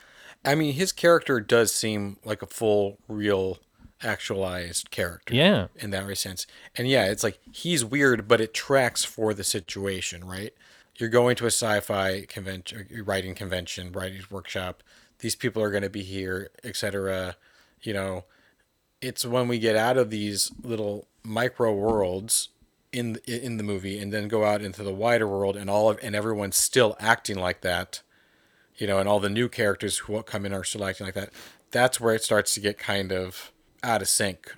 I 0.45 0.55
mean, 0.55 0.75
his 0.75 0.93
character 0.93 1.41
does 1.41 1.73
seem 1.73 2.17
like 2.25 2.43
a 2.43 2.47
full, 2.47 2.99
real, 3.09 3.59
actualized 4.03 4.91
character. 4.91 5.35
yeah 5.35 5.69
In 5.77 5.91
that 5.91 6.19
sense. 6.19 6.47
And 6.75 6.89
yeah, 6.89 7.05
it's 7.07 7.23
like 7.23 7.39
he's 7.53 7.85
weird, 7.85 8.27
but 8.27 8.41
it 8.41 8.55
tracks 8.55 9.05
for 9.05 9.33
the 9.35 9.45
situation, 9.45 10.25
right? 10.25 10.53
You're 10.97 11.09
going 11.09 11.37
to 11.37 11.45
a 11.45 11.49
sci-fi 11.49 12.23
convention, 12.29 12.87
uh, 12.93 13.05
writing 13.05 13.35
convention, 13.35 13.93
writing 13.93 14.23
workshop. 14.31 14.83
These 15.21 15.37
people 15.37 15.63
are 15.63 15.71
going 15.71 15.85
to 15.85 15.91
be 15.91 16.03
here, 16.03 16.51
etc. 16.65 17.37
You 17.81 17.95
know, 17.95 18.25
it's 19.01 19.25
when 19.25 19.49
we 19.49 19.59
get 19.59 19.77
out 19.77 19.97
of 19.97 20.11
these 20.11 20.51
little 20.63 21.07
micro 21.25 21.73
worlds 21.73 22.49
in 22.93 23.19
in 23.27 23.57
the 23.57 23.63
movie 23.63 23.99
and 23.99 24.13
then 24.13 24.29
go 24.29 24.45
out 24.45 24.61
into 24.61 24.83
the 24.83 24.93
wider 24.93 25.27
world 25.27 25.57
and 25.57 25.71
all 25.71 25.89
of 25.89 25.99
and 26.03 26.15
everyone's 26.15 26.57
still 26.57 26.97
acting 27.01 27.39
like 27.39 27.63
that 27.63 28.03
you 28.77 28.87
know, 28.87 28.99
and 28.99 29.09
all 29.09 29.21
the 29.21 29.31
new 29.31 29.49
characters 29.49 29.99
who 29.99 30.21
come 30.23 30.47
in 30.47 30.53
are 30.53 30.65
still 30.65 30.85
acting 30.85 31.07
like 31.07 31.15
that. 31.15 31.31
That's 31.71 32.01
where 32.01 32.15
it 32.15 32.25
starts 32.25 32.55
to 32.55 32.61
get 32.61 32.79
kind 32.79 33.13
of 33.13 33.53
out 33.83 34.03
of 34.03 34.09
sync. 34.09 34.57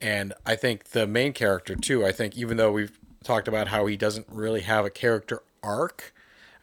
And 0.00 0.32
I 0.46 0.56
think 0.56 0.90
the 0.90 1.06
main 1.06 1.32
character 1.32 1.74
too. 1.74 2.06
I 2.06 2.12
think 2.12 2.36
even 2.36 2.56
though 2.56 2.70
we've 2.70 2.98
talked 3.24 3.48
about 3.48 3.68
how 3.68 3.86
he 3.86 3.96
doesn't 3.96 4.26
really 4.30 4.60
have 4.60 4.84
a 4.84 4.90
character 4.90 5.42
arc 5.64 6.14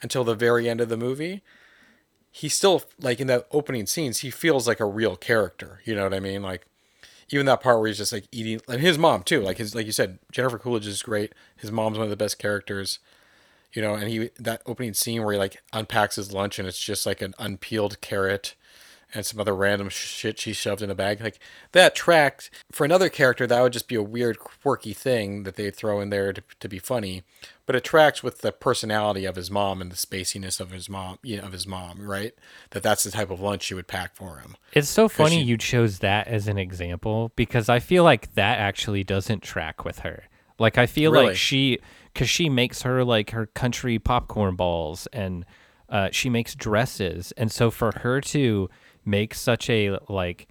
until 0.01 0.23
the 0.23 0.33
very 0.33 0.69
end 0.69 0.79
of 0.79 0.87
the 0.87 0.95
movie, 0.95 1.43
he 2.31 2.47
still 2.47 2.83
like 3.01 3.19
in 3.19 3.27
the 3.27 3.45
opening 3.51 3.85
scenes, 3.85 4.19
he 4.19 4.31
feels 4.31 4.65
like 4.65 4.79
a 4.79 4.85
real 4.85 5.15
character. 5.15 5.81
You 5.83 5.93
know 5.93 6.03
what 6.03 6.13
I 6.13 6.19
mean? 6.19 6.41
Like 6.41 6.66
even 7.29 7.45
that 7.45 7.61
part 7.61 7.79
where 7.79 7.87
he's 7.87 7.97
just 7.97 8.13
like 8.13 8.27
eating, 8.31 8.61
and 8.67 8.81
his 8.81 8.97
mom 8.97 9.23
too. 9.23 9.41
Like 9.41 9.57
his, 9.57 9.75
like 9.75 9.85
you 9.85 9.91
said, 9.91 10.19
Jennifer 10.31 10.59
Coolidge 10.59 10.87
is 10.87 11.03
great. 11.03 11.33
His 11.55 11.71
mom's 11.71 11.97
one 11.97 12.05
of 12.05 12.09
the 12.09 12.17
best 12.17 12.39
characters 12.39 12.99
you 13.73 13.81
know 13.81 13.93
and 13.93 14.09
he 14.09 14.29
that 14.39 14.61
opening 14.65 14.93
scene 14.93 15.23
where 15.23 15.33
he 15.33 15.39
like 15.39 15.61
unpacks 15.73 16.15
his 16.15 16.31
lunch 16.31 16.57
and 16.57 16.67
it's 16.67 16.79
just 16.79 17.05
like 17.05 17.21
an 17.21 17.33
unpeeled 17.37 17.99
carrot 18.01 18.55
and 19.13 19.25
some 19.25 19.39
other 19.39 19.55
random 19.55 19.89
shit 19.89 20.39
she 20.39 20.51
shoved 20.53 20.81
in 20.81 20.89
a 20.89 20.95
bag. 20.95 21.21
Like 21.21 21.39
that 21.71 21.95
tracked 21.95 22.49
for 22.71 22.83
another 22.85 23.09
character 23.09 23.47
that 23.47 23.61
would 23.61 23.73
just 23.73 23.87
be 23.87 23.95
a 23.95 24.03
weird 24.03 24.39
quirky 24.39 24.93
thing 24.93 25.43
that 25.43 25.55
they 25.55 25.71
throw 25.71 26.01
in 26.01 26.09
there 26.09 26.33
to, 26.33 26.43
to 26.59 26.67
be 26.67 26.79
funny. 26.79 27.23
But 27.65 27.75
it 27.75 27.83
tracks 27.83 28.21
with 28.23 28.39
the 28.41 28.51
personality 28.51 29.25
of 29.25 29.35
his 29.35 29.49
mom 29.51 29.81
and 29.81 29.91
the 29.91 29.95
spaciness 29.95 30.59
of 30.59 30.71
his 30.71 30.89
mom 30.89 31.19
you 31.23 31.37
know 31.37 31.43
of 31.43 31.51
his 31.53 31.65
mom 31.67 32.01
right? 32.09 32.33
That 32.71 32.83
that's 32.83 33.03
the 33.03 33.11
type 33.11 33.29
of 33.31 33.39
lunch 33.39 33.63
she 33.63 33.73
would 33.73 33.87
pack 33.87 34.15
for 34.15 34.39
him. 34.39 34.55
It's 34.73 34.89
so 34.89 35.07
funny 35.09 35.37
she- 35.39 35.43
you 35.47 35.57
chose 35.57 35.99
that 35.99 36.27
as 36.27 36.47
an 36.47 36.57
example 36.57 37.31
because 37.35 37.69
i 37.69 37.79
feel 37.79 38.03
like 38.03 38.33
that 38.35 38.59
actually 38.59 39.03
doesn't 39.03 39.41
track 39.41 39.85
with 39.85 39.99
her. 39.99 40.25
Like 40.59 40.77
i 40.77 40.85
feel 40.85 41.11
Really? 41.11 41.27
like 41.27 41.35
she 41.37 41.79
because 42.13 42.29
she 42.29 42.49
makes 42.49 42.81
her 42.81 43.03
like 43.03 43.29
her 43.31 43.45
country 43.45 43.99
popcorn 43.99 44.55
balls 44.55 45.07
and 45.13 45.45
uh, 45.89 46.09
she 46.11 46.29
makes 46.29 46.53
dresses. 46.53 47.31
And 47.37 47.49
so 47.49 47.71
for 47.71 47.91
her 47.99 48.19
to 48.19 48.69
make 49.07 49.33
such 49.33 49.69
a 49.69 49.97
like 50.09 50.47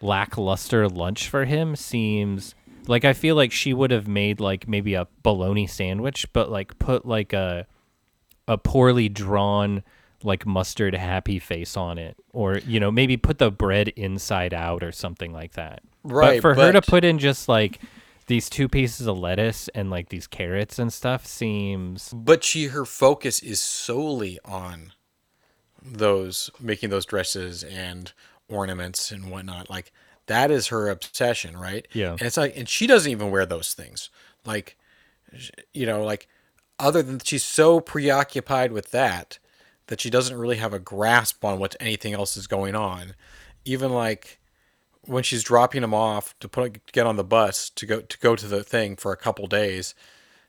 lackluster 0.00 0.88
lunch 0.88 1.28
for 1.28 1.46
him 1.46 1.74
seems 1.74 2.54
like 2.86 3.04
i 3.04 3.12
feel 3.12 3.34
like 3.34 3.50
she 3.50 3.72
would 3.72 3.90
have 3.90 4.06
made 4.06 4.38
like 4.38 4.68
maybe 4.68 4.94
a 4.94 5.08
bologna 5.22 5.66
sandwich 5.66 6.30
but 6.32 6.50
like 6.50 6.78
put 6.78 7.06
like 7.06 7.32
a 7.32 7.66
a 8.46 8.58
poorly 8.58 9.08
drawn 9.08 9.82
like 10.22 10.46
mustard 10.46 10.94
happy 10.94 11.38
face 11.38 11.76
on 11.76 11.98
it. 11.98 12.16
Or 12.32 12.58
you 12.58 12.80
know 12.80 12.90
maybe 12.90 13.16
put 13.16 13.38
the 13.38 13.50
bread 13.50 13.88
inside 13.88 14.54
out 14.54 14.82
or 14.82 14.92
something 14.92 15.32
like 15.32 15.52
that. 15.52 15.82
Right, 16.04 16.40
but 16.40 16.42
for 16.42 16.54
her 16.54 16.72
to 16.72 16.82
put 16.82 17.04
in 17.04 17.18
just 17.18 17.48
like 17.48 17.80
these 18.26 18.50
two 18.50 18.68
pieces 18.68 19.06
of 19.06 19.18
lettuce 19.18 19.68
and 19.68 19.90
like 19.90 20.08
these 20.08 20.26
carrots 20.26 20.78
and 20.78 20.92
stuff 20.92 21.24
seems 21.24 22.12
but 22.12 22.42
she 22.42 22.64
her 22.66 22.84
focus 22.84 23.40
is 23.40 23.60
solely 23.60 24.36
on 24.44 24.92
those 25.92 26.50
making 26.60 26.90
those 26.90 27.06
dresses 27.06 27.62
and 27.64 28.12
ornaments 28.48 29.10
and 29.10 29.30
whatnot 29.30 29.68
like 29.70 29.92
that 30.26 30.50
is 30.50 30.68
her 30.68 30.88
obsession 30.88 31.56
right 31.56 31.86
Yeah. 31.92 32.12
and 32.12 32.22
it's 32.22 32.36
like 32.36 32.56
and 32.56 32.68
she 32.68 32.86
doesn't 32.86 33.10
even 33.10 33.30
wear 33.30 33.46
those 33.46 33.74
things 33.74 34.10
like 34.44 34.76
you 35.72 35.86
know 35.86 36.04
like 36.04 36.28
other 36.78 37.02
than 37.02 37.18
she's 37.20 37.44
so 37.44 37.80
preoccupied 37.80 38.72
with 38.72 38.90
that 38.90 39.38
that 39.88 40.00
she 40.00 40.10
doesn't 40.10 40.36
really 40.36 40.56
have 40.56 40.72
a 40.74 40.78
grasp 40.78 41.44
on 41.44 41.58
what 41.58 41.76
anything 41.80 42.12
else 42.14 42.36
is 42.36 42.46
going 42.46 42.74
on 42.74 43.14
even 43.64 43.92
like 43.92 44.38
when 45.02 45.22
she's 45.22 45.42
dropping 45.44 45.82
him 45.82 45.94
off 45.94 46.34
to 46.40 46.48
put 46.48 46.90
get 46.92 47.06
on 47.06 47.16
the 47.16 47.24
bus 47.24 47.70
to 47.70 47.86
go 47.86 48.00
to 48.00 48.18
go 48.18 48.34
to 48.36 48.46
the 48.48 48.62
thing 48.64 48.96
for 48.96 49.12
a 49.12 49.16
couple 49.16 49.46
days 49.46 49.94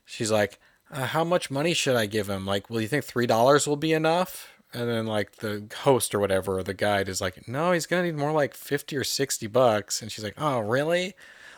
she's 0.04 0.30
like, 0.32 0.58
uh, 0.90 1.04
"How 1.06 1.22
much 1.22 1.50
money 1.50 1.74
should 1.74 1.94
I 1.94 2.06
give 2.06 2.28
him? 2.30 2.46
Like, 2.46 2.70
will 2.70 2.80
you 2.80 2.88
think 2.88 3.04
three 3.04 3.26
dollars 3.26 3.66
will 3.68 3.76
be 3.76 3.92
enough?" 3.92 4.48
And 4.74 4.88
then 4.88 5.06
like 5.06 5.36
the 5.36 5.64
host 5.80 6.14
or 6.14 6.18
whatever, 6.18 6.58
or 6.58 6.62
the 6.62 6.74
guide 6.74 7.08
is 7.08 7.20
like, 7.20 7.48
"No, 7.48 7.72
he's 7.72 7.86
gonna 7.86 8.02
need 8.02 8.16
more 8.16 8.32
like 8.32 8.54
fifty 8.54 8.96
or 8.96 9.04
sixty 9.04 9.46
bucks." 9.46 10.02
And 10.02 10.12
she's 10.12 10.24
like, 10.24 10.34
"Oh, 10.36 10.60
really?" 10.60 11.14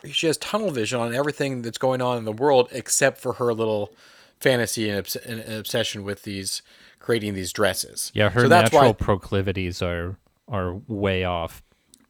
She 0.09 0.27
has 0.27 0.37
tunnel 0.37 0.71
vision 0.71 0.99
on 0.99 1.13
everything 1.13 1.61
that's 1.61 1.77
going 1.77 2.01
on 2.01 2.17
in 2.17 2.25
the 2.25 2.31
world 2.31 2.69
except 2.71 3.19
for 3.19 3.33
her 3.33 3.53
little 3.53 3.93
fantasy 4.39 4.89
and, 4.89 4.99
obs- 4.99 5.15
and 5.15 5.41
obsession 5.41 6.03
with 6.03 6.23
these 6.23 6.61
creating 6.99 7.33
these 7.33 7.51
dresses. 7.51 8.11
Yeah, 8.13 8.29
her 8.29 8.41
so 8.41 8.47
that's 8.47 8.71
natural 8.71 8.91
why 8.91 8.93
proclivities 8.93 9.81
are 9.81 10.17
are 10.47 10.75
way 10.87 11.23
off. 11.23 11.61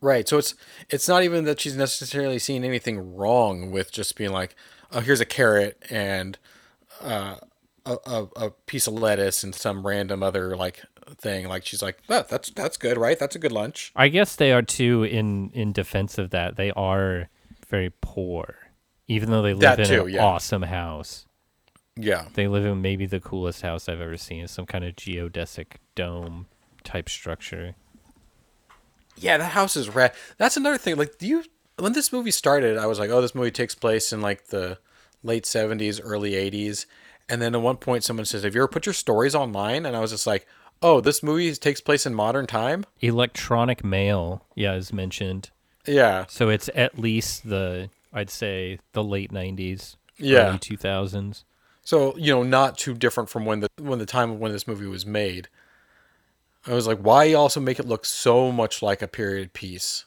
Right. 0.01 0.27
So 0.27 0.37
it's 0.37 0.55
it's 0.89 1.07
not 1.07 1.23
even 1.23 1.45
that 1.45 1.59
she's 1.59 1.75
necessarily 1.75 2.39
seeing 2.39 2.63
anything 2.63 3.15
wrong 3.15 3.71
with 3.71 3.91
just 3.91 4.15
being 4.15 4.31
like, 4.31 4.55
oh, 4.91 4.99
here's 4.99 5.21
a 5.21 5.25
carrot 5.25 5.81
and 5.89 6.37
uh, 7.01 7.35
a, 7.85 7.97
a 8.05 8.27
a 8.35 8.49
piece 8.65 8.87
of 8.87 8.93
lettuce 8.93 9.43
and 9.43 9.53
some 9.53 9.85
random 9.85 10.23
other 10.23 10.55
like 10.55 10.81
thing. 11.17 11.47
Like 11.47 11.65
she's 11.65 11.81
like, 11.81 11.99
oh, 12.09 12.25
that's 12.29 12.49
that's 12.51 12.77
good, 12.77 12.97
right? 12.97 13.17
That's 13.17 13.35
a 13.35 13.39
good 13.39 13.51
lunch. 13.51 13.91
I 13.95 14.07
guess 14.07 14.35
they 14.35 14.51
are 14.51 14.61
too 14.61 15.03
in 15.03 15.49
in 15.51 15.71
defense 15.71 16.17
of 16.17 16.29
that. 16.31 16.55
They 16.55 16.71
are 16.71 17.29
very 17.67 17.91
poor, 18.01 18.55
even 19.07 19.29
though 19.29 19.41
they 19.41 19.53
live 19.53 19.61
That 19.61 19.79
in 19.79 19.87
too, 19.87 20.05
an 20.05 20.13
yeah. 20.13 20.23
awesome 20.23 20.63
house. 20.63 21.25
Yeah. 21.95 22.25
They 22.33 22.47
live 22.47 22.65
in 22.65 22.81
maybe 22.81 23.05
the 23.05 23.19
coolest 23.19 23.61
house 23.61 23.89
I've 23.89 24.01
ever 24.01 24.17
seen. 24.17 24.47
Some 24.47 24.65
kind 24.65 24.83
of 24.83 24.95
geodesic 24.95 25.75
dome 25.95 26.47
type 26.83 27.09
structure. 27.09 27.75
Yeah, 29.17 29.37
that 29.37 29.51
house 29.51 29.75
is 29.75 29.89
rad. 29.89 30.13
That's 30.37 30.57
another 30.57 30.77
thing. 30.77 30.95
Like, 30.95 31.17
do 31.17 31.27
you 31.27 31.43
when 31.77 31.93
this 31.93 32.13
movie 32.13 32.31
started, 32.31 32.77
I 32.77 32.85
was 32.85 32.99
like, 32.99 33.09
oh, 33.09 33.21
this 33.21 33.35
movie 33.35 33.51
takes 33.51 33.75
place 33.75 34.13
in 34.13 34.21
like 34.21 34.47
the 34.47 34.77
late 35.23 35.45
seventies, 35.45 35.99
early 35.99 36.35
eighties, 36.35 36.85
and 37.29 37.41
then 37.41 37.55
at 37.55 37.61
one 37.61 37.77
point 37.77 38.03
someone 38.03 38.25
says, 38.25 38.43
"Have 38.43 38.55
you 38.55 38.61
ever 38.61 38.67
put 38.67 38.85
your 38.85 38.93
stories 38.93 39.35
online?" 39.35 39.85
And 39.85 39.95
I 39.95 39.99
was 39.99 40.11
just 40.11 40.27
like, 40.27 40.47
oh, 40.81 41.01
this 41.01 41.21
movie 41.23 41.53
takes 41.55 41.81
place 41.81 42.05
in 42.05 42.13
modern 42.13 42.47
time. 42.47 42.85
Electronic 43.01 43.83
mail, 43.83 44.45
yeah, 44.55 44.73
is 44.75 44.91
mentioned. 44.93 45.49
Yeah. 45.85 46.25
So 46.27 46.49
it's 46.49 46.69
at 46.75 46.99
least 46.99 47.47
the 47.49 47.89
I'd 48.13 48.29
say 48.29 48.79
the 48.93 49.03
late 49.03 49.31
nineties, 49.31 49.97
Yeah. 50.17 50.49
early 50.49 50.59
two 50.59 50.77
thousands. 50.77 51.45
So 51.83 52.15
you 52.17 52.31
know, 52.33 52.43
not 52.43 52.77
too 52.77 52.93
different 52.93 53.29
from 53.29 53.45
when 53.45 53.61
the 53.61 53.69
when 53.79 53.99
the 53.99 54.05
time 54.05 54.31
of 54.31 54.39
when 54.39 54.51
this 54.51 54.67
movie 54.67 54.85
was 54.87 55.05
made. 55.05 55.47
I 56.67 56.73
was 56.75 56.85
like, 56.85 56.99
why 56.99 57.33
also 57.33 57.59
make 57.59 57.79
it 57.79 57.87
look 57.87 58.05
so 58.05 58.51
much 58.51 58.83
like 58.83 59.01
a 59.01 59.07
period 59.07 59.53
piece? 59.53 60.05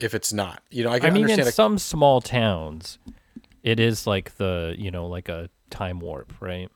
If 0.00 0.14
it's 0.14 0.32
not, 0.32 0.60
you 0.68 0.82
know, 0.82 0.90
I 0.90 0.94
I 0.96 0.98
can 0.98 1.14
mean, 1.14 1.30
in 1.30 1.38
a- 1.38 1.52
some 1.52 1.78
small 1.78 2.20
towns, 2.20 2.98
it 3.62 3.78
is 3.78 4.04
like 4.04 4.36
the 4.36 4.74
you 4.76 4.90
know 4.90 5.06
like 5.06 5.28
a 5.28 5.48
time 5.72 5.98
warp, 5.98 6.32
right? 6.40 6.70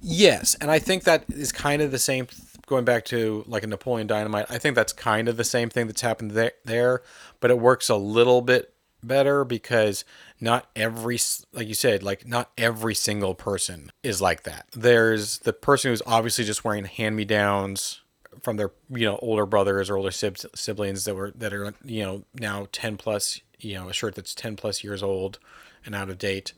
yes, 0.00 0.54
and 0.60 0.70
I 0.70 0.78
think 0.78 1.04
that 1.04 1.24
is 1.28 1.52
kind 1.52 1.80
of 1.80 1.90
the 1.90 1.98
same. 1.98 2.26
Going 2.66 2.84
back 2.84 3.04
to 3.06 3.44
like 3.46 3.64
a 3.64 3.66
Napoleon 3.66 4.06
Dynamite, 4.06 4.46
I 4.48 4.58
think 4.58 4.76
that's 4.76 4.92
kind 4.92 5.28
of 5.28 5.36
the 5.36 5.44
same 5.44 5.68
thing 5.68 5.86
that's 5.86 6.00
happened 6.00 6.32
there, 6.32 6.52
there, 6.64 7.02
but 7.40 7.50
it 7.50 7.58
works 7.58 7.88
a 7.88 7.96
little 7.96 8.40
bit 8.40 8.72
better 9.02 9.44
because 9.44 10.04
not 10.40 10.68
every, 10.76 11.18
like 11.52 11.66
you 11.66 11.74
said, 11.74 12.02
like 12.02 12.26
not 12.26 12.50
every 12.56 12.94
single 12.94 13.34
person 13.34 13.90
is 14.02 14.20
like 14.22 14.44
that. 14.44 14.66
There's 14.72 15.38
the 15.38 15.52
person 15.52 15.90
who's 15.90 16.02
obviously 16.06 16.44
just 16.44 16.64
wearing 16.64 16.84
hand 16.84 17.16
me 17.16 17.24
downs 17.24 18.02
from 18.42 18.56
their 18.56 18.70
you 18.90 19.06
know 19.06 19.18
older 19.22 19.46
brothers 19.46 19.90
or 19.90 19.96
older 19.96 20.10
siblings 20.10 21.04
that 21.04 21.14
were 21.14 21.30
that 21.32 21.52
are 21.52 21.74
you 21.84 22.02
know 22.02 22.24
now 22.34 22.66
10 22.72 22.96
plus 22.96 23.40
you 23.58 23.74
know 23.74 23.88
a 23.88 23.92
shirt 23.92 24.14
that's 24.14 24.34
10 24.34 24.56
plus 24.56 24.82
years 24.82 25.02
old 25.02 25.38
and 25.84 25.94
out 25.94 26.10
of 26.10 26.18
date 26.18 26.52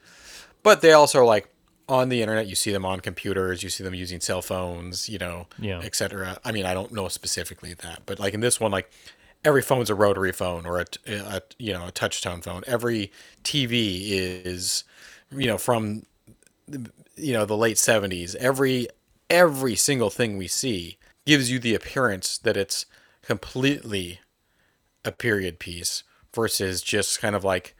but 0.62 0.81
they 0.81 0.92
also 0.92 1.20
are 1.20 1.25
like 1.25 1.49
on 1.88 2.09
the 2.09 2.23
internet 2.23 2.47
you 2.47 2.55
see 2.55 2.73
them 2.73 2.85
on 2.87 3.01
computers 3.01 3.62
you 3.62 3.68
see 3.68 3.85
them 3.85 3.94
using 3.94 4.20
cell 4.20 4.40
phones 4.40 5.09
you 5.09 5.18
know 5.18 5.47
Yeah. 5.59 5.81
etc 5.83 6.38
i 6.44 6.51
mean 6.53 6.64
i 6.64 6.73
don't 6.73 6.92
know 6.92 7.09
specifically 7.09 7.75
that 7.75 8.03
but 8.07 8.18
like 8.18 8.33
in 8.33 8.40
this 8.40 8.59
one 8.59 8.70
like 8.73 8.90
every 9.44 9.61
phone's 9.61 9.90
a 9.90 9.94
rotary 9.94 10.33
phone 10.33 10.64
or 10.64 10.79
a, 10.81 10.87
a- 11.07 11.42
you 11.59 11.73
know 11.75 11.87
a 11.87 11.90
touch 11.90 12.23
tone 12.23 12.40
phone. 12.40 12.62
Every 12.66 13.12
tv 13.42 14.01
is 14.11 14.85
you 15.31 15.47
know 15.47 15.59
from 15.59 16.05
you 17.16 17.33
know 17.35 17.44
the 17.44 17.57
late 17.57 17.77
70s 17.77 18.35
every 18.37 18.88
every 19.29 19.75
single 19.77 20.09
thing 20.11 20.38
we 20.38 20.49
see 20.49 20.97
gives 21.27 21.51
you 21.51 21.59
the 21.59 21.75
appearance 21.75 22.38
that 22.38 22.57
it's 22.57 22.87
completely 23.23 24.20
a 25.05 25.12
period 25.12 25.59
piece 25.59 26.03
versus 26.35 26.81
just 26.81 27.20
kind 27.20 27.37
of 27.37 27.44
like 27.44 27.75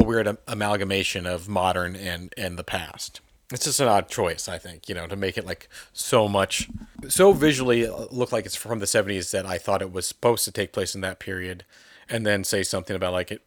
a 0.00 0.04
weird 0.04 0.36
amalgamation 0.46 1.26
of 1.26 1.48
modern 1.48 1.94
and 1.96 2.32
and 2.36 2.58
the 2.58 2.64
past 2.64 3.20
it's 3.52 3.64
just 3.64 3.80
an 3.80 3.88
odd 3.88 4.08
choice 4.08 4.48
i 4.48 4.58
think 4.58 4.88
you 4.88 4.94
know 4.94 5.06
to 5.06 5.16
make 5.16 5.38
it 5.38 5.46
like 5.46 5.68
so 5.92 6.28
much 6.28 6.68
so 7.08 7.32
visually 7.32 7.86
uh, 7.86 8.06
look 8.10 8.30
like 8.32 8.44
it's 8.46 8.56
from 8.56 8.78
the 8.78 8.86
70s 8.86 9.30
that 9.30 9.46
i 9.46 9.58
thought 9.58 9.80
it 9.82 9.92
was 9.92 10.06
supposed 10.06 10.44
to 10.44 10.52
take 10.52 10.72
place 10.72 10.94
in 10.94 11.00
that 11.00 11.18
period 11.18 11.64
and 12.08 12.26
then 12.26 12.44
say 12.44 12.62
something 12.62 12.94
about 12.96 13.12
like 13.12 13.30
it 13.30 13.42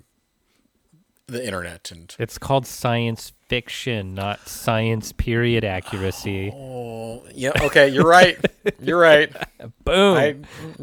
the 1.28 1.46
internet 1.46 1.92
and 1.92 2.14
It's 2.20 2.38
called 2.38 2.68
science 2.68 3.32
fiction, 3.48 4.14
not 4.16 4.50
science 4.50 5.14
period 5.14 5.64
accuracy. 5.64 6.52
oh 6.54 7.24
yeah 7.34 7.52
okay 7.62 7.88
you're 7.88 8.08
right 8.08 8.38
you're 8.82 9.00
right 9.00 9.32
Boom! 9.86 10.18
I, 10.18 10.36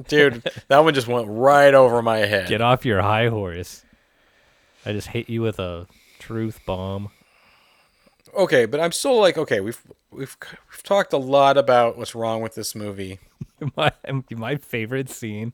dude, 0.09 0.43
that 0.69 0.79
one 0.79 0.95
just 0.95 1.07
went 1.09 1.27
right 1.29 1.75
over 1.75 2.01
my 2.01 2.19
head. 2.19 2.49
Get 2.49 2.61
off 2.63 2.87
your 2.87 3.03
high 3.03 3.29
horse. 3.29 3.85
I 4.89 4.93
just 4.93 5.09
hit 5.09 5.29
you 5.29 5.43
with 5.43 5.59
a 5.59 5.87
truth 6.19 6.61
bomb. 6.67 7.11
Okay, 8.35 8.65
but 8.67 8.81
I'm 8.81 8.93
still 8.93 9.21
like, 9.21 9.37
okay, 9.37 9.61
we've 9.61 9.81
we've 10.11 10.37
we've 10.41 10.83
talked 10.83 11.13
a 11.13 11.19
lot 11.19 11.57
about 11.59 11.99
what's 11.99 12.15
wrong 12.15 12.41
with 12.41 12.55
this 12.55 12.75
movie. 12.75 13.19
my 13.77 13.93
my 14.31 14.57
favorite 14.57 15.11
scene 15.11 15.53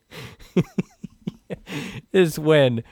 is 2.12 2.38
when 2.38 2.82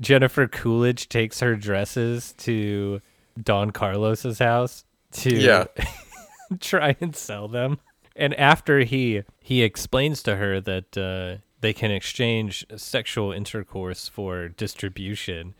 Jennifer 0.00 0.46
Coolidge 0.48 1.08
takes 1.08 1.40
her 1.40 1.56
dresses 1.56 2.32
to 2.38 3.00
Don 3.40 3.70
Carlos's 3.70 4.38
house 4.38 4.84
to 5.12 5.34
Yeah. 5.34 5.64
try 6.60 6.96
and 7.00 7.14
sell 7.14 7.48
them. 7.48 7.78
And 8.16 8.34
after 8.34 8.80
he 8.80 9.22
he 9.40 9.62
explains 9.62 10.22
to 10.24 10.36
her 10.36 10.60
that 10.60 10.96
uh, 10.96 11.42
they 11.60 11.72
can 11.72 11.90
exchange 11.90 12.66
sexual 12.76 13.32
intercourse 13.32 14.08
for 14.08 14.48
distribution. 14.48 15.54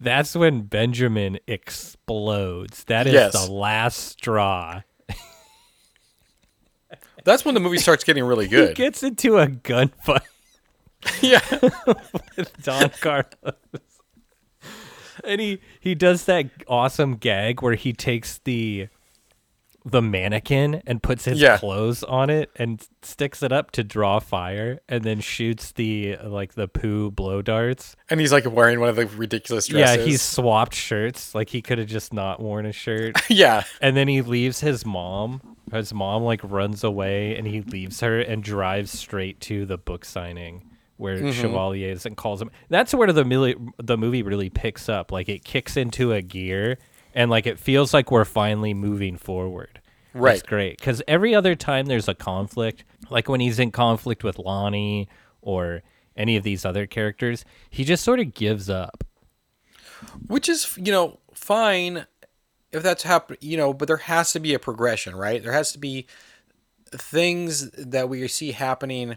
That's 0.00 0.34
when 0.36 0.62
Benjamin 0.62 1.38
explodes. 1.48 2.84
That 2.84 3.06
is 3.06 3.12
Yes. 3.14 3.32
the 3.46 3.50
last 3.50 3.96
straw. 3.96 4.82
That's 7.24 7.44
when 7.44 7.54
the 7.54 7.60
movie 7.60 7.78
starts 7.78 8.04
getting 8.04 8.24
really 8.24 8.46
good. 8.48 8.68
He 8.70 8.74
gets 8.74 9.02
into 9.02 9.38
a 9.38 9.48
gunfight. 9.48 10.22
yeah, 11.20 11.40
with 12.36 12.62
Don 12.62 12.90
Carlos. 13.00 13.34
And 15.24 15.40
he 15.40 15.60
he 15.80 15.94
does 15.94 16.24
that 16.24 16.46
awesome 16.68 17.16
gag 17.16 17.60
where 17.60 17.74
he 17.74 17.92
takes 17.92 18.38
the 18.44 18.88
the 19.90 20.02
mannequin 20.02 20.82
and 20.86 21.02
puts 21.02 21.24
his 21.24 21.40
Yeah. 21.40 21.58
clothes 21.58 22.02
on 22.04 22.30
it 22.30 22.50
and 22.56 22.86
sticks 23.02 23.42
it 23.42 23.52
up 23.52 23.70
to 23.72 23.84
draw 23.84 24.18
fire 24.18 24.80
and 24.88 25.04
then 25.04 25.20
shoots 25.20 25.72
the 25.72 26.16
like 26.22 26.54
the 26.54 26.68
poo 26.68 27.10
blow 27.10 27.42
darts. 27.42 27.96
and 28.10 28.20
he's 28.20 28.32
like 28.32 28.50
wearing 28.50 28.80
one 28.80 28.88
of 28.88 28.96
the 28.96 29.06
ridiculous 29.06 29.66
dresses. 29.68 29.96
Yeah, 29.96 30.02
he's 30.04 30.22
swapped 30.22 30.74
shirts. 30.74 31.34
Like 31.34 31.50
he 31.50 31.62
could 31.62 31.78
have 31.78 31.88
just 31.88 32.12
not 32.12 32.40
worn 32.40 32.66
a 32.66 32.72
shirt. 32.72 33.16
yeah, 33.30 33.64
and 33.80 33.96
then 33.96 34.08
he 34.08 34.22
leaves 34.22 34.60
his 34.60 34.84
mom. 34.84 35.56
His 35.72 35.92
mom 35.92 36.22
like 36.22 36.40
runs 36.42 36.84
away 36.84 37.36
and 37.36 37.46
he 37.46 37.60
leaves 37.60 38.00
her 38.00 38.20
and 38.20 38.42
drives 38.42 38.90
straight 38.90 39.40
to 39.42 39.66
the 39.66 39.76
book 39.76 40.04
signing 40.04 40.64
where 40.96 41.16
mm-hmm. 41.16 41.30
Chevalier 41.30 41.92
is 41.92 42.04
and 42.04 42.16
calls 42.16 42.42
him. 42.42 42.50
That's 42.68 42.92
where 42.92 43.12
the 43.12 43.24
mili- 43.24 43.72
the 43.78 43.96
movie 43.96 44.22
really 44.22 44.50
picks 44.50 44.88
up. 44.88 45.12
Like 45.12 45.28
it 45.28 45.44
kicks 45.44 45.76
into 45.76 46.12
a 46.12 46.20
gear 46.20 46.78
and 47.14 47.30
like 47.30 47.46
it 47.46 47.58
feels 47.58 47.94
like 47.94 48.10
we're 48.10 48.24
finally 48.24 48.74
moving 48.74 49.16
forward. 49.16 49.77
Right. 50.18 50.34
It's 50.34 50.42
great 50.42 50.80
cuz 50.80 51.02
every 51.08 51.34
other 51.34 51.54
time 51.54 51.86
there's 51.86 52.08
a 52.08 52.14
conflict, 52.14 52.84
like 53.10 53.28
when 53.28 53.40
he's 53.40 53.58
in 53.58 53.70
conflict 53.70 54.24
with 54.24 54.38
Lonnie 54.38 55.08
or 55.42 55.82
any 56.16 56.36
of 56.36 56.42
these 56.42 56.64
other 56.64 56.86
characters, 56.86 57.44
he 57.70 57.84
just 57.84 58.04
sort 58.04 58.20
of 58.20 58.34
gives 58.34 58.68
up. 58.68 59.04
which 60.26 60.48
is 60.48 60.76
you 60.76 60.92
know 60.92 61.18
fine 61.34 62.06
if 62.72 62.82
that's 62.82 63.02
happen. 63.02 63.36
You 63.40 63.56
know, 63.56 63.72
but 63.72 63.88
there 63.88 63.96
has 63.98 64.32
to 64.32 64.40
be 64.40 64.54
a 64.54 64.58
progression, 64.58 65.16
right? 65.16 65.42
There 65.42 65.52
has 65.52 65.72
to 65.72 65.78
be 65.78 66.06
things 66.90 67.70
that 67.72 68.08
we 68.08 68.26
see 68.28 68.52
happening 68.52 69.16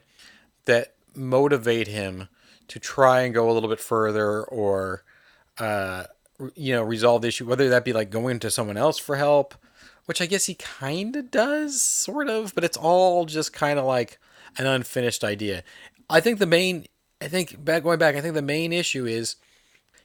that 0.65 0.93
motivate 1.15 1.87
him 1.87 2.27
to 2.67 2.79
try 2.79 3.21
and 3.21 3.33
go 3.33 3.49
a 3.49 3.53
little 3.53 3.69
bit 3.69 3.79
further 3.79 4.43
or 4.43 5.03
uh 5.57 6.03
you 6.55 6.73
know 6.73 6.81
resolve 6.83 7.21
the 7.21 7.27
issue 7.27 7.45
whether 7.45 7.69
that 7.69 7.85
be 7.85 7.93
like 7.93 8.09
going 8.09 8.39
to 8.39 8.49
someone 8.49 8.77
else 8.77 8.97
for 8.97 9.15
help 9.15 9.55
which 10.11 10.21
i 10.21 10.25
guess 10.25 10.45
he 10.45 10.55
kind 10.55 11.15
of 11.15 11.31
does 11.31 11.81
sort 11.81 12.27
of 12.27 12.53
but 12.53 12.65
it's 12.65 12.75
all 12.75 13.25
just 13.25 13.53
kind 13.53 13.79
of 13.79 13.85
like 13.85 14.19
an 14.57 14.65
unfinished 14.65 15.23
idea 15.23 15.63
i 16.09 16.19
think 16.19 16.37
the 16.37 16.45
main 16.45 16.85
i 17.21 17.27
think 17.29 17.63
back 17.63 17.83
going 17.83 17.97
back 17.97 18.15
i 18.15 18.19
think 18.19 18.33
the 18.33 18.41
main 18.41 18.73
issue 18.73 19.05
is 19.05 19.37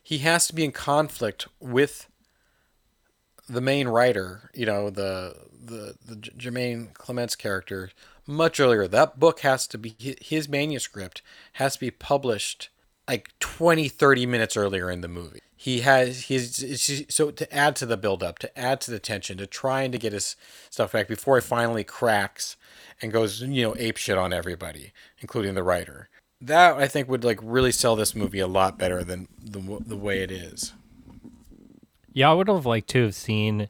he 0.01 0.19
has 0.19 0.47
to 0.47 0.55
be 0.55 0.65
in 0.65 0.71
conflict 0.71 1.49
with 1.59 2.09
the 3.49 3.61
main 3.61 3.89
writer, 3.89 4.51
you 4.55 4.67
know, 4.67 4.91
the 4.91 5.37
the 5.53 5.97
the 6.05 6.17
Jermaine 6.17 6.95
Clements 6.95 7.37
character, 7.37 7.91
much 8.27 8.61
earlier. 8.61 8.87
That 8.87 9.19
book 9.19 9.41
has 9.41 9.67
to 9.69 9.79
be 9.79 9.97
his 10.21 10.49
manuscript 10.49 11.23
has 11.55 11.75
to 11.75 11.81
be 11.81 11.91
published 11.91 12.69
like 13.09 13.33
20 13.41 13.89
30 13.89 14.27
minutes 14.27 14.57
earlier 14.57 14.91
in 14.91 15.01
the 15.01 15.09
movie. 15.09 15.41
He 15.59 15.81
has 15.81 16.25
he's 16.25 17.05
so 17.09 17.31
to 17.31 17.55
add 17.55 17.77
to 17.77 17.87
the 17.87 17.97
buildup, 17.97 18.39
to 18.41 18.59
add 18.59 18.81
to 18.83 18.91
the 18.91 18.99
tension, 18.99 19.39
to 19.39 19.47
trying 19.47 19.91
to 19.93 19.99
get 19.99 20.13
his 20.13 20.37
stuff 20.69 20.93
back 20.93 21.09
before 21.09 21.37
he 21.37 21.41
finally 21.41 21.83
cracks 21.83 22.57
and 23.01 23.11
goes, 23.11 23.41
you 23.41 23.63
know, 23.63 23.75
ape 23.79 23.97
shit 23.97 24.19
on 24.19 24.33
everybody, 24.33 24.93
including 25.19 25.55
the 25.55 25.63
writer. 25.63 26.09
That 26.41 26.77
I 26.77 26.87
think 26.87 27.09
would 27.09 27.25
like 27.25 27.41
really 27.43 27.73
sell 27.73 27.97
this 27.97 28.15
movie 28.15 28.39
a 28.39 28.47
lot 28.47 28.79
better 28.79 29.03
than 29.03 29.29
the 29.43 29.79
the 29.85 29.97
way 29.97 30.23
it 30.23 30.31
is. 30.31 30.75
Yeah, 32.13 32.31
I 32.31 32.35
would 32.35 32.49
have 32.49 32.67
liked 32.67 32.89
to 32.91 33.05
have 33.05 33.15
seen 33.15 33.69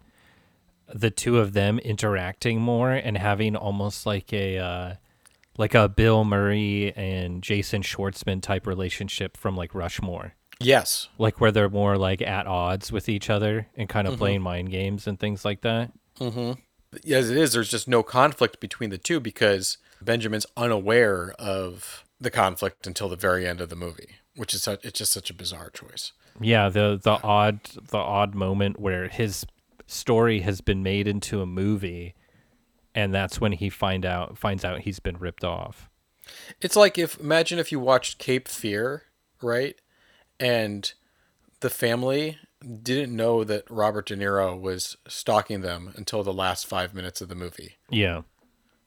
the 0.92 1.10
two 1.10 1.38
of 1.38 1.52
them 1.52 1.78
interacting 1.78 2.60
more 2.60 2.92
and 2.92 3.16
having 3.16 3.56
almost 3.56 4.06
like 4.06 4.32
a 4.32 4.58
uh, 4.58 4.94
like 5.56 5.74
a 5.74 5.88
Bill 5.88 6.24
Murray 6.24 6.92
and 6.96 7.42
Jason 7.42 7.82
Schwartzman 7.82 8.42
type 8.42 8.66
relationship 8.66 9.36
from 9.36 9.56
like 9.56 9.74
Rushmore. 9.74 10.34
Yes. 10.60 11.08
Like 11.18 11.40
where 11.40 11.52
they're 11.52 11.68
more 11.68 11.96
like 11.98 12.22
at 12.22 12.46
odds 12.46 12.90
with 12.90 13.08
each 13.08 13.28
other 13.28 13.66
and 13.76 13.88
kind 13.88 14.08
of 14.08 14.18
playing 14.18 14.42
mind 14.42 14.70
games 14.70 15.06
and 15.06 15.18
things 15.18 15.44
like 15.44 15.60
that. 15.62 15.92
Mm-hmm. 16.18 16.52
As 17.12 17.30
it 17.30 17.36
is, 17.36 17.52
there's 17.52 17.70
just 17.70 17.88
no 17.88 18.02
conflict 18.02 18.58
between 18.58 18.90
the 18.90 18.98
two 18.98 19.20
because 19.20 19.76
Benjamin's 20.00 20.46
unaware 20.56 21.34
of 21.38 22.04
the 22.18 22.30
conflict 22.30 22.86
until 22.86 23.08
the 23.08 23.16
very 23.16 23.46
end 23.46 23.60
of 23.60 23.68
the 23.68 23.76
movie, 23.76 24.16
which 24.34 24.54
is 24.54 24.62
such, 24.62 24.82
it's 24.84 24.98
just 24.98 25.12
such 25.12 25.28
a 25.28 25.34
bizarre 25.34 25.70
choice. 25.70 26.12
Yeah, 26.40 26.68
the 26.68 26.98
the 27.02 27.18
odd 27.22 27.60
the 27.64 27.98
odd 27.98 28.34
moment 28.34 28.78
where 28.78 29.08
his 29.08 29.46
story 29.86 30.40
has 30.40 30.60
been 30.60 30.82
made 30.82 31.06
into 31.06 31.40
a 31.40 31.46
movie 31.46 32.14
and 32.96 33.14
that's 33.14 33.40
when 33.40 33.52
he 33.52 33.68
find 33.68 34.04
out 34.04 34.36
finds 34.38 34.64
out 34.64 34.80
he's 34.80 34.98
been 34.98 35.18
ripped 35.18 35.44
off. 35.44 35.88
It's 36.60 36.74
like 36.74 36.98
if 36.98 37.20
imagine 37.20 37.58
if 37.58 37.70
you 37.70 37.78
watched 37.78 38.18
Cape 38.18 38.48
Fear, 38.48 39.02
right? 39.40 39.76
And 40.38 40.92
the 41.60 41.70
family 41.70 42.38
didn't 42.82 43.14
know 43.14 43.44
that 43.44 43.64
Robert 43.70 44.06
De 44.06 44.16
Niro 44.16 44.58
was 44.58 44.96
stalking 45.06 45.60
them 45.60 45.92
until 45.96 46.22
the 46.22 46.32
last 46.32 46.66
five 46.66 46.94
minutes 46.94 47.20
of 47.20 47.28
the 47.28 47.34
movie, 47.34 47.76
Yeah. 47.90 48.22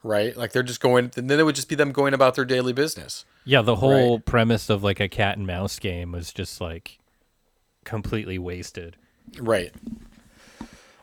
right? 0.04 0.36
Like 0.36 0.52
they're 0.52 0.64
just 0.64 0.82
going, 0.82 1.12
and 1.16 1.30
then 1.30 1.40
it 1.40 1.44
would 1.44 1.56
just 1.56 1.70
be 1.70 1.76
them 1.76 1.92
going 1.92 2.14
about 2.14 2.36
their 2.36 2.46
daily 2.46 2.74
business. 2.74 3.26
Yeah, 3.46 3.62
the 3.62 3.78
whole 3.78 4.20
premise 4.20 4.70
of 4.70 4.84
like 4.84 5.00
a 5.00 5.08
cat 5.08 5.38
and 5.38 5.48
mouse 5.48 5.80
game 5.80 6.12
was 6.12 6.32
just 6.34 6.60
like 6.62 7.00
completely 7.86 8.38
wasted. 8.38 8.96
Right. 9.40 9.72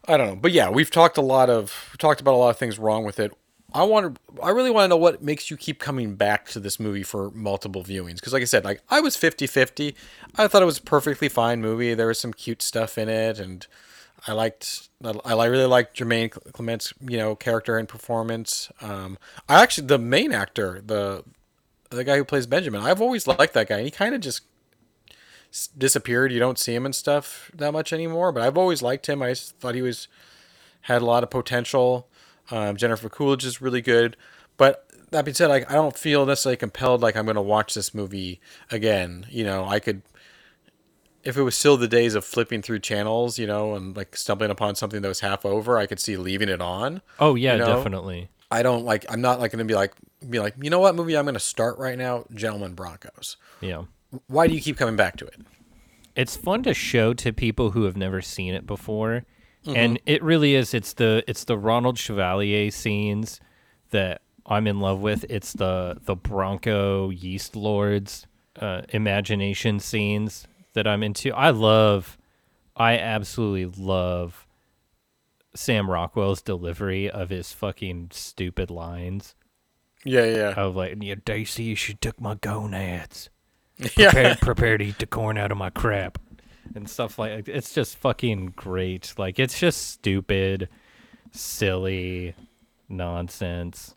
I 0.09 0.17
don't 0.17 0.27
know, 0.29 0.37
but 0.37 0.53
yeah, 0.53 0.71
we've 0.71 0.91
talked 0.91 1.17
a 1.17 1.23
lot 1.23 1.51
of 1.51 1.95
talked 1.99 2.21
about 2.21 2.35
a 2.35 2.37
lot 2.37 2.51
of 2.51 2.59
things 2.59 2.79
wrong 2.79 3.05
with 3.05 3.19
it. 3.19 3.33
I 3.73 3.85
want 3.85 4.15
to, 4.15 4.43
I 4.43 4.51
really 4.51 4.71
want 4.71 4.85
to 4.85 4.89
know 4.89 4.97
what 4.97 5.23
makes 5.23 5.51
you 5.51 5.57
keep 5.57 5.79
coming 5.79 6.15
back 6.15 6.49
to 6.51 6.61
this 6.61 6.79
movie 6.79 7.03
for 7.03 7.31
multiple 7.33 7.83
viewings. 7.83 8.17
Because, 8.17 8.33
like 8.33 8.43
I 8.43 8.47
said, 8.47 8.65
like 8.65 8.81
I 8.89 9.01
was 9.01 9.17
50-50. 9.17 9.95
I 10.37 10.49
thought 10.49 10.63
it 10.63 10.67
was 10.67 10.79
a 10.79 10.83
perfectly 10.83 11.29
fine 11.29 11.61
movie. 11.61 11.95
There 11.95 12.07
was 12.07 12.19
some 12.19 12.33
cute 12.33 12.63
stuff 12.63 12.97
in 12.97 13.09
it, 13.09 13.39
and 13.39 13.67
I 14.27 14.33
liked, 14.33 14.89
I 15.03 15.47
really 15.47 15.67
liked 15.67 15.99
Jermaine 15.99 16.31
Clement's, 16.53 16.95
you 17.01 17.17
know, 17.17 17.35
character 17.35 17.77
and 17.77 17.89
performance. 17.89 18.71
Um, 18.81 19.19
I 19.49 19.63
actually, 19.63 19.89
the 19.89 19.99
main 19.99 20.33
actor, 20.33 20.81
the 20.85 21.25
the 21.91 22.05
guy 22.05 22.17
who 22.17 22.25
plays 22.25 22.47
Benjamin, 22.47 22.83
I've 22.83 23.01
always 23.01 23.27
liked 23.27 23.55
that 23.55 23.69
guy. 23.69 23.77
And 23.77 23.85
he 23.85 23.91
kind 23.91 24.15
of 24.15 24.21
just 24.21 24.43
disappeared. 25.77 26.33
You 26.33 26.39
don't 26.39 26.59
see 26.59 26.75
him 26.75 26.85
and 26.85 26.95
stuff 26.95 27.51
that 27.55 27.73
much 27.73 27.93
anymore. 27.93 28.33
But 28.33 28.43
I've 28.43 28.59
always 28.59 28.83
liked 28.83 29.09
him. 29.09 29.23
I 29.23 29.35
thought 29.35 29.75
he 29.75 29.83
was 29.83 30.09
had 30.83 31.03
a 31.03 31.07
lot 31.07 31.23
of 31.23 31.31
potential. 31.31 32.09
Um, 32.51 32.77
Jennifer 32.77 33.09
Coolidge 33.09 33.45
is 33.45 33.61
really 33.61 33.81
good. 33.81 34.17
But 34.57 34.87
that 35.11 35.25
being 35.25 35.35
said, 35.35 35.49
like 35.49 35.71
I 35.71 35.75
don't 35.75 35.97
feel 35.97 36.27
necessarily 36.27 36.57
compelled. 36.57 37.03
Like 37.03 37.17
I'm 37.17 37.25
going 37.25 37.37
to 37.37 37.43
watch 37.43 37.75
this 37.75 37.95
movie 37.95 38.41
again. 38.71 39.27
You 39.31 39.45
know, 39.45 39.65
I 39.67 39.81
could. 39.81 40.03
If 41.25 41.37
it 41.37 41.43
was 41.43 41.57
still 41.57 41.77
the 41.77 41.89
days 41.89 42.15
of 42.15 42.25
flipping 42.25 42.63
through 42.63 42.79
channels, 42.79 43.37
you 43.37 43.49
know, 43.49 43.75
and 43.75 43.97
like 43.97 44.17
stumbling 44.17 44.51
upon 44.51 44.77
something 44.77 45.03
that 45.03 45.09
was 45.09 45.21
half 45.21 45.45
over, 45.45 45.77
I 45.77 45.87
could 45.87 45.99
see 45.99 46.17
leaving 46.17 46.49
it 46.49 46.61
on. 46.61 47.03
Oh 47.19 47.35
yeah, 47.35 47.55
You 47.55 47.59
know? 47.59 47.77
definitely. 47.77 48.29
I 48.49 48.63
don't 48.63 48.85
like. 48.85 49.05
I'm 49.09 49.21
not 49.21 49.41
like 49.41 49.51
going 49.51 49.59
to 49.59 49.65
be 49.65 49.75
like 49.75 49.93
be 50.29 50.39
like, 50.39 50.55
you 50.61 50.71
know 50.71 50.79
what 50.79 50.95
movie 50.95 51.17
I'm 51.17 51.25
going 51.25 51.35
to 51.35 51.41
start 51.41 51.79
right 51.79 51.99
now? 51.99 52.25
Gentlemen 52.33 52.75
Broncos. 52.75 53.37
Yeah. 53.61 53.85
Why 54.29 54.47
do 54.47 54.55
you 54.55 54.61
keep 54.61 54.77
coming 54.77 54.97
back 54.97 55.17
to 55.17 55.27
it? 55.27 55.41
It's 56.15 56.37
fun 56.37 56.63
to 56.63 56.73
show 56.73 57.13
to 57.15 57.33
people 57.33 57.73
who 57.73 57.85
have 57.85 57.97
never 57.97 58.23
seen 58.23 58.55
it 58.55 58.67
before. 58.67 59.25
And 59.75 59.99
it 60.07 60.23
really 60.23 60.55
is 60.55 60.75
it's 60.75 60.93
the 60.95 61.25
it's 61.27 61.45
the 61.45 61.59
Ronald 61.59 61.99
Chevalier 61.99 62.71
scenes 62.71 63.41
that 63.91 64.23
I'm 64.47 64.67
in 64.67 64.81
love 64.81 65.01
with. 65.01 65.25
It's 65.29 65.53
the 65.53 65.99
the 66.05 66.17
Bronco 66.17 67.11
Yeast 67.11 67.57
Lords 67.57 68.27
uh, 68.61 68.83
imagination 68.91 69.81
scenes 69.81 70.47
that 70.75 70.87
I'm 70.87 71.03
into. 71.03 71.33
I 71.35 71.51
love 71.51 72.19
I 72.77 72.99
absolutely 72.99 73.83
love 73.83 74.47
Sam 75.55 75.91
Rockwell's 75.91 76.43
delivery 76.43 77.11
of 77.11 77.31
his 77.31 77.53
fucking 77.53 78.09
stupid 78.13 78.71
lines 78.71 79.35
Yeah, 80.05 80.25
yeah, 80.25 80.49
of 80.57 80.77
like, 80.77 80.97
yeah, 81.01 81.17
Daisy, 81.25 81.75
she 81.75 81.95
took 81.95 82.21
my 82.21 82.35
gonads. 82.37 83.31
yeah. 83.97 84.11
Prepare, 84.13 84.37
prepare 84.37 84.79
to 84.79 84.85
eat 84.85 84.99
the 84.99 85.07
corn 85.07 85.39
out 85.39 85.53
of 85.53 85.59
my 85.59 85.71
crap. 85.71 86.19
And 86.77 86.89
stuff 86.89 87.19
like 87.19 87.49
it's 87.49 87.73
just 87.73 87.97
fucking 87.97 88.53
great. 88.55 89.15
Like 89.17 89.39
it's 89.39 89.59
just 89.59 89.91
stupid, 89.91 90.69
silly 91.33 92.35
nonsense. 92.89 93.95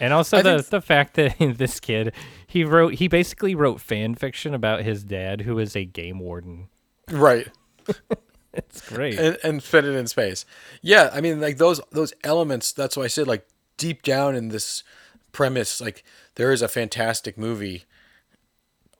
And 0.00 0.12
also 0.12 0.38
I 0.38 0.42
the 0.42 0.56
think- 0.58 0.68
the 0.70 0.80
fact 0.80 1.14
that 1.14 1.36
this 1.58 1.78
kid 1.80 2.12
he 2.46 2.64
wrote 2.64 2.94
he 2.94 3.08
basically 3.08 3.54
wrote 3.54 3.80
fan 3.80 4.14
fiction 4.16 4.54
about 4.54 4.82
his 4.82 5.04
dad 5.04 5.42
who 5.42 5.58
is 5.58 5.76
a 5.76 5.84
game 5.84 6.18
warden. 6.18 6.68
right. 7.10 7.48
It's 8.56 8.88
great. 8.88 9.18
and, 9.18 9.36
and 9.42 9.64
fit 9.64 9.84
it 9.84 9.96
in 9.96 10.06
space. 10.06 10.46
Yeah, 10.80 11.10
I 11.12 11.20
mean, 11.20 11.40
like 11.40 11.58
those 11.58 11.80
those 11.90 12.12
elements. 12.22 12.70
That's 12.70 12.96
why 12.96 13.02
I 13.02 13.08
said, 13.08 13.26
like 13.26 13.48
deep 13.76 14.02
down 14.04 14.36
in 14.36 14.50
this 14.50 14.84
premise, 15.32 15.80
like 15.80 16.04
there 16.36 16.52
is 16.52 16.62
a 16.62 16.68
fantastic 16.68 17.36
movie 17.36 17.82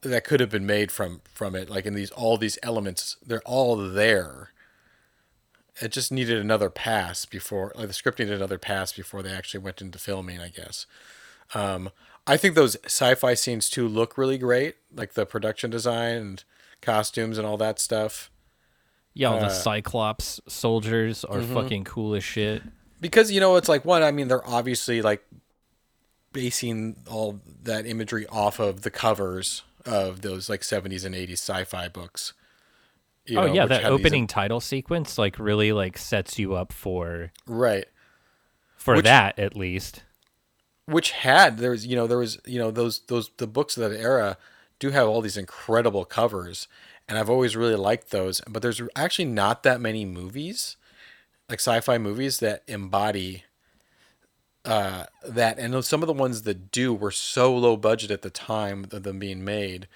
that 0.05 0.25
could 0.25 0.41
have 0.41 0.51
been 0.51 0.67
made 0.67 0.93
from 0.93 1.23
from 1.25 1.55
it. 1.55 1.69
Like 1.71 1.87
in 1.87 1.95
these 1.95 2.11
all 2.11 2.37
these 2.37 2.59
elements, 2.63 3.17
they're 3.25 3.43
all 3.43 3.77
there. 3.77 4.51
It 5.81 5.91
just 5.91 6.13
needed 6.13 6.39
another 6.39 6.71
pass 6.71 7.25
before, 7.25 7.73
like 7.75 7.89
the 7.89 7.95
script 7.95 8.21
needed 8.21 8.35
another 8.35 8.59
pass 8.59 8.93
before 8.93 9.23
they 9.23 9.33
actually 9.33 9.61
went 9.61 9.81
into 9.81 9.99
filming. 9.99 10.41
I 10.41 10.49
guess. 10.49 10.87
Um, 11.55 11.91
I 12.27 12.37
think 12.37 12.55
those 12.55 12.77
sci-fi 12.85 13.35
scenes 13.35 13.69
too 13.69 13.87
look 13.87 14.17
really 14.17 14.39
great, 14.39 14.77
like 14.95 15.15
the 15.15 15.27
production 15.27 15.71
design 15.71 16.17
and 16.17 16.45
costumes 16.81 17.37
and 17.39 17.47
all 17.47 17.57
that 17.59 17.79
stuff. 17.79 18.31
yeah, 19.13 19.29
all 19.29 19.41
the 19.41 19.47
uh, 19.47 19.51
Cyclops 19.51 20.41
soldiers 20.49 21.25
are 21.25 21.41
mm-hmm. 21.41 21.55
fucking 21.55 21.85
cool 21.85 22.15
as 22.15 22.25
shit. 22.25 22.63
because 23.01 23.31
you 23.31 23.41
know 23.41 23.57
it's 23.57 23.69
like 23.69 23.85
one 23.85 24.03
i 24.03 24.11
mean 24.11 24.29
they're 24.29 24.47
obviously 24.49 25.03
like 25.03 25.23
basing 26.33 26.97
all 27.09 27.41
that 27.63 27.87
imagery 27.87 28.27
off 28.29 28.59
of 28.59 28.81
the 28.81 28.91
covers 28.91 29.63
of 29.87 30.23
those 30.23 30.49
like 30.49 30.61
70s 30.63 31.05
and 31.05 31.15
80s 31.15 31.33
sci-fi 31.35 31.89
books 31.89 32.33
you 33.27 33.39
oh 33.39 33.47
know, 33.47 33.53
yeah, 33.55 33.67
that 33.67 33.83
had 33.83 33.93
these- 33.93 34.01
opening 34.01 34.27
title 34.27 34.61
sequence 34.61 35.17
like 35.19 35.39
really 35.39 35.73
like 35.73 35.97
sets 35.99 36.39
you 36.39 36.55
up 36.55 36.73
for 36.73 37.33
right 37.47 37.87
for 38.77 38.97
Which- 38.97 39.05
that 39.05 39.39
at 39.39 39.57
least. 39.57 40.03
which 40.87 41.13
had 41.13 41.59
there's 41.59 41.87
you 41.87 41.97
know 41.97 42.07
there 42.07 42.19
was 42.19 42.39
you 42.47 42.59
know 42.59 42.71
those 42.71 43.01
those 43.07 43.31
the 43.39 43.47
books 43.47 43.77
of 43.79 43.91
that 43.91 43.99
era 43.99 44.37
do 44.79 44.91
have 44.91 45.09
all 45.09 45.23
these 45.23 45.37
incredible 45.39 46.05
covers 46.05 46.69
and 47.09 47.17
i've 47.19 47.31
always 47.31 47.57
really 47.57 47.77
liked 47.77 48.11
those 48.11 48.43
but 48.49 48.61
there's 48.61 48.83
actually 48.95 49.25
not 49.25 49.63
that 49.63 49.81
many 49.81 50.05
movies 50.05 50.77
like 51.49 51.61
sci-fi 51.61 51.97
movies 51.97 52.41
that 52.41 52.63
embody 52.67 53.45
uh 54.65 55.05
that 55.27 55.59
and 55.59 55.85
some 55.85 56.03
of 56.03 56.07
the 56.07 56.13
ones 56.13 56.43
that 56.43 56.71
do 56.71 56.93
were 56.95 57.11
so 57.11 57.55
low 57.57 57.77
budget 57.77 58.11
at 58.11 58.23
the 58.23 58.31
time 58.31 58.87
of 58.93 59.03
them 59.03 59.19
being 59.19 59.45
made 59.45 59.87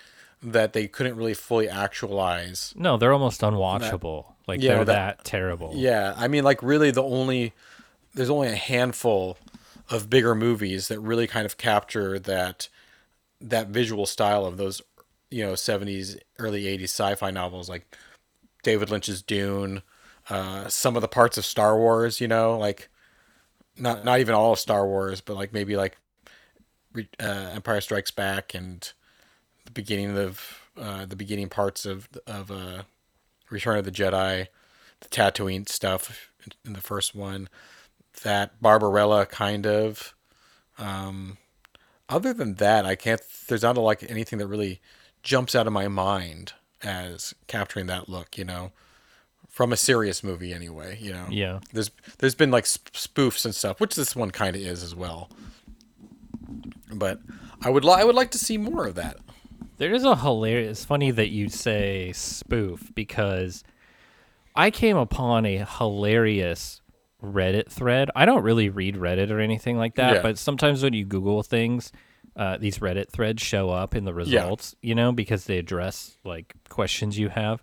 that 0.42 0.72
they 0.72 0.86
couldn't 0.86 1.16
really 1.16 1.34
fully 1.34 1.68
actualize 1.68 2.72
No, 2.76 2.96
they're 2.96 3.12
almost 3.12 3.40
unwatchable. 3.40 4.26
like 4.46 4.60
Yeah, 4.60 4.76
they're 4.76 4.84
that- 4.84 5.16
that, 5.18 5.24
terrible. 5.24 5.72
Yeah, 5.74 6.14
I 6.16 6.28
mean, 6.28 6.44
like 6.44 6.62
really, 6.62 6.90
the 6.90 7.02
only 7.02 7.52
there's 8.14 8.30
only 8.30 8.48
a 8.48 8.54
handful 8.56 9.36
of 9.90 10.08
bigger 10.10 10.34
movies 10.34 10.88
that 10.88 11.00
really 11.00 11.26
kind 11.26 11.46
of 11.46 11.56
capture 11.56 12.18
that 12.18 12.68
that 13.40 13.68
visual 13.68 14.04
style 14.06 14.44
of 14.44 14.56
those, 14.58 14.82
you 15.30 15.44
know, 15.44 15.52
'70s, 15.54 16.16
early 16.38 16.64
'80s 16.64 16.84
sci-fi 16.90 17.30
novels, 17.30 17.68
like 17.68 17.96
David 18.62 18.90
Lynch's 18.90 19.22
Dune, 19.22 19.82
uh, 20.30 20.68
some 20.68 20.94
of 20.96 21.02
the 21.02 21.08
parts 21.08 21.38
of 21.38 21.44
Star 21.44 21.76
Wars. 21.76 22.20
You 22.20 22.28
know, 22.28 22.56
like 22.58 22.88
not 23.79 24.05
not 24.05 24.20
even 24.20 24.35
all 24.35 24.53
of 24.53 24.59
Star 24.59 24.87
Wars, 24.87 25.20
but 25.20 25.37
like 25.37 25.53
maybe 25.53 25.76
like 25.76 25.97
uh, 26.97 27.51
Empire 27.55 27.81
Strikes 27.81 28.11
Back 28.11 28.55
and 28.55 28.93
the 29.64 29.70
beginning 29.70 30.16
of 30.16 30.62
uh, 30.76 31.07
the 31.07 31.16
beginning 31.16 31.49
parts 31.49 31.85
of 31.87 32.09
of 32.26 32.51
uh, 32.51 32.83
Return 33.51 33.79
of 33.79 33.85
the 33.85 33.91
Jedi, 33.91 34.49
the 35.01 35.09
Tatooine 35.09 35.68
stuff 35.68 36.33
in 36.64 36.72
the 36.72 36.81
first 36.81 37.14
one, 37.14 37.49
that 38.22 38.61
Barbarella 38.61 39.26
kind 39.26 39.66
of. 39.66 40.14
Um, 40.79 41.39
other 42.09 42.33
than 42.33 42.55
that, 42.55 42.87
I 42.87 42.95
can't. 42.95 43.20
There's 43.49 43.62
not 43.62 43.76
a, 43.76 43.81
like 43.81 44.09
anything 44.09 44.39
that 44.39 44.47
really 44.47 44.81
jumps 45.22 45.55
out 45.55 45.66
of 45.66 45.72
my 45.72 45.89
mind 45.89 46.53
as 46.83 47.35
capturing 47.47 47.87
that 47.87 48.09
look. 48.09 48.39
You 48.39 48.45
know, 48.45 48.72
from 49.59 49.72
a 49.72 49.76
serious 49.76 50.22
movie 50.22 50.52
anyway. 50.54 50.96
You 51.00 51.12
know. 51.12 51.26
Yeah. 51.28 51.59
There's 51.72 51.90
there's 52.18 52.36
been 52.36 52.52
like 52.52 52.64
sp- 52.70 52.94
spoofs 52.94 53.44
and 53.44 53.52
stuff, 53.52 53.80
which 53.80 53.96
this 53.96 54.14
one 54.14 54.30
kind 54.30 54.54
of 54.54 54.62
is 54.62 54.84
as 54.84 54.94
well. 54.94 55.28
But 56.94 57.18
I 57.61 57.68
would 57.68 57.84
li- 57.84 57.96
I 57.96 58.04
would 58.04 58.14
like 58.14 58.30
to 58.30 58.38
see 58.38 58.56
more 58.56 58.86
of 58.86 58.94
that. 58.94 59.16
There 59.78 59.92
is 59.92 60.04
a 60.04 60.14
hilarious. 60.14 60.84
Funny 60.84 61.11
that 61.11 61.30
you 61.30 61.48
say 61.48 62.12
spoof 62.12 62.92
because 62.94 63.64
I 64.54 64.70
came 64.70 64.96
upon 64.96 65.44
a 65.44 65.64
hilarious 65.64 66.80
Reddit 67.20 67.68
thread. 67.68 68.11
I 68.14 68.26
don't 68.26 68.44
really 68.44 68.68
read 68.68 68.94
Reddit 68.94 69.30
or 69.32 69.40
anything 69.40 69.76
like 69.76 69.96
that, 69.96 70.14
Yeah. 70.16 70.22
but 70.22 70.38
sometimes 70.38 70.84
when 70.84 70.92
you 70.92 71.04
Google 71.04 71.42
things, 71.42 71.90
uh, 72.36 72.59
these 72.59 72.78
Reddit 72.78 73.11
threads 73.11 73.42
show 73.42 73.70
up 73.70 73.96
in 73.96 74.04
the 74.04 74.14
results. 74.14 74.76
yeah. 74.80 74.88
You 74.88 74.94
know, 74.94 75.11
because 75.12 75.46
they 75.46 75.59
address 75.59 76.16
like 76.24 76.54
questions 76.68 77.18
you 77.18 77.28
have. 77.30 77.61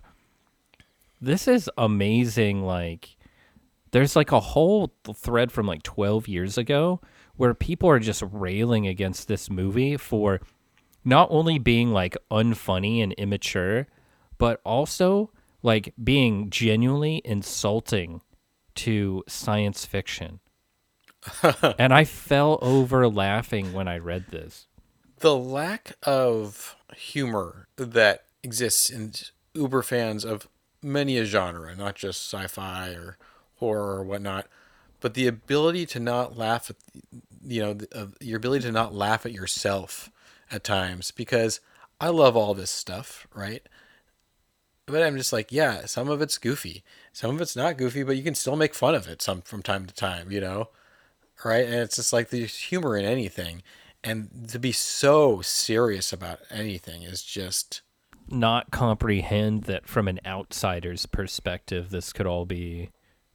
This 1.20 1.48
is 1.48 1.70
amazing. 1.78 2.62
Like, 2.62 3.16
there's 3.90 4.16
like 4.16 4.32
a 4.32 4.40
whole 4.40 4.92
thread 5.14 5.50
from 5.52 5.66
like 5.66 5.82
12 5.82 6.28
years 6.28 6.58
ago 6.58 7.00
where 7.36 7.54
people 7.54 7.88
are 7.88 7.98
just 7.98 8.22
railing 8.30 8.86
against 8.86 9.28
this 9.28 9.48
movie 9.50 9.96
for 9.96 10.40
not 11.04 11.28
only 11.30 11.58
being 11.58 11.92
like 11.92 12.16
unfunny 12.30 13.02
and 13.02 13.12
immature, 13.14 13.86
but 14.38 14.60
also 14.64 15.30
like 15.62 15.94
being 16.02 16.50
genuinely 16.50 17.22
insulting 17.24 18.20
to 18.74 19.24
science 19.26 19.84
fiction. 19.84 20.40
and 21.78 21.92
I 21.92 22.04
fell 22.04 22.58
over 22.62 23.08
laughing 23.08 23.72
when 23.72 23.88
I 23.88 23.98
read 23.98 24.26
this. 24.30 24.66
the 25.20 25.36
lack 25.36 25.94
of 26.02 26.76
humor 26.94 27.68
that 27.76 28.24
exists 28.42 28.90
in 28.90 29.12
uber 29.54 29.82
fans 29.82 30.24
of 30.24 30.46
many 30.82 31.18
a 31.18 31.24
genre, 31.24 31.74
not 31.74 31.94
just 31.94 32.32
sci-fi 32.32 32.90
or 32.90 33.16
horror 33.56 33.98
or 33.98 34.04
whatnot, 34.04 34.46
but 35.00 35.14
the 35.14 35.26
ability 35.26 35.86
to 35.86 36.00
not 36.00 36.36
laugh 36.36 36.70
at, 36.70 36.76
you 37.46 37.62
know, 37.62 37.74
the, 37.74 37.88
uh, 37.96 38.06
your 38.20 38.38
ability 38.38 38.64
to 38.66 38.72
not 38.72 38.94
laugh 38.94 39.26
at 39.26 39.32
yourself 39.32 40.10
at 40.50 40.64
times 40.64 41.10
because 41.10 41.60
I 42.00 42.08
love 42.08 42.36
all 42.36 42.54
this 42.54 42.70
stuff, 42.70 43.26
right? 43.34 43.62
But 44.86 45.02
I'm 45.02 45.16
just 45.16 45.32
like, 45.32 45.50
yeah, 45.50 45.86
some 45.86 46.08
of 46.08 46.22
it's 46.22 46.38
goofy, 46.38 46.84
some 47.12 47.34
of 47.34 47.40
it's 47.40 47.56
not 47.56 47.76
goofy, 47.76 48.04
but 48.04 48.16
you 48.16 48.22
can 48.22 48.34
still 48.36 48.56
make 48.56 48.74
fun 48.74 48.94
of 48.94 49.08
it 49.08 49.20
some 49.20 49.42
from 49.42 49.62
time 49.62 49.86
to 49.86 49.94
time, 49.94 50.30
you 50.30 50.40
know, 50.40 50.68
right? 51.44 51.64
And 51.66 51.74
it's 51.74 51.96
just 51.96 52.12
like 52.12 52.30
there's 52.30 52.56
humor 52.56 52.96
in 52.96 53.04
anything, 53.04 53.62
and 54.04 54.48
to 54.48 54.58
be 54.58 54.72
so 54.72 55.40
serious 55.40 56.12
about 56.12 56.38
anything 56.50 57.02
is 57.02 57.22
just 57.22 57.82
Not 58.28 58.70
comprehend 58.70 59.64
that 59.64 59.86
from 59.88 60.08
an 60.08 60.20
outsider's 60.26 61.06
perspective, 61.06 61.90
this 61.90 62.12
could 62.12 62.26
all 62.26 62.44
be 62.44 62.90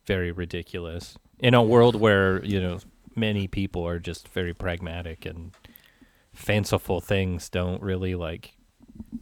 very 0.05 0.31
ridiculous. 0.31 1.17
In 1.39 1.53
a 1.53 1.63
world 1.63 1.95
where, 1.95 2.43
you 2.43 2.61
know, 2.61 2.79
many 3.15 3.47
people 3.47 3.85
are 3.87 3.99
just 3.99 4.27
very 4.27 4.53
pragmatic 4.53 5.25
and 5.25 5.51
fanciful 6.33 7.01
things 7.01 7.49
don't 7.49 7.81
really 7.81 8.15
like 8.15 8.53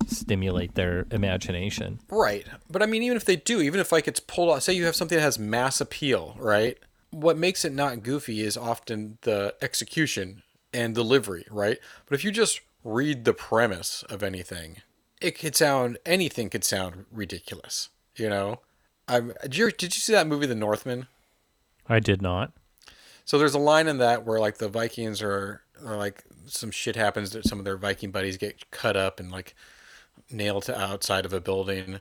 stimulate 0.08 0.76
their 0.76 1.06
imagination. 1.12 2.00
Right. 2.10 2.46
But 2.70 2.82
I 2.82 2.86
mean, 2.86 3.04
even 3.04 3.18
if 3.18 3.26
they 3.26 3.36
do, 3.36 3.62
even 3.62 3.80
if 3.80 3.92
like 3.92 4.08
it's 4.08 4.20
pulled 4.20 4.50
off, 4.50 4.64
say 4.64 4.74
you 4.74 4.86
have 4.86 4.96
something 4.96 5.18
that 5.18 5.24
has 5.24 5.40
mass 5.40 5.82
appeal, 5.82 6.36
right? 6.40 6.78
What 7.12 7.38
makes 7.38 7.66
it 7.66 7.74
not 7.74 8.04
goofy 8.04 8.42
is 8.42 8.58
often 8.58 9.18
the 9.22 9.56
execution 9.62 10.44
and 10.74 10.94
delivery, 10.94 11.46
right? 11.50 11.80
But 12.06 12.16
if 12.16 12.24
you 12.24 12.32
just 12.32 12.62
read 12.84 13.26
the 13.26 13.34
premise 13.34 14.04
of 14.10 14.24
anything, 14.24 14.78
it 15.22 15.38
could 15.38 15.56
sound, 15.56 15.98
anything 16.06 16.50
could 16.50 16.64
sound 16.64 17.06
ridiculous, 17.12 17.90
you 18.16 18.30
know? 18.30 18.60
I'm, 19.08 19.34
did, 19.44 19.58
you, 19.58 19.72
did 19.72 19.96
you 19.96 20.02
see 20.02 20.14
that 20.14 20.28
movie, 20.28 20.46
The 20.46 20.56
Northman? 20.56 21.08
I 21.88 22.00
did 22.00 22.22
not. 22.22 22.54
So 23.26 23.38
there's 23.38 23.54
a 23.54 23.60
line 23.60 23.88
in 23.88 23.98
that 24.00 24.26
where 24.26 24.40
like 24.40 24.58
the 24.58 24.70
Vikings 24.70 25.22
are, 25.22 25.62
are 25.86 25.98
like 25.98 26.24
some 26.46 26.72
shit 26.72 26.96
happens 26.96 27.32
that 27.32 27.46
some 27.46 27.60
of 27.60 27.66
their 27.66 27.78
Viking 27.78 28.12
buddies 28.12 28.38
get 28.38 28.72
cut 28.72 28.98
up 28.98 29.20
and 29.20 29.32
like 29.32 29.56
nailed 30.32 30.64
to 30.64 30.80
outside 30.80 31.26
of 31.26 31.34
a 31.34 31.40
building, 31.40 32.00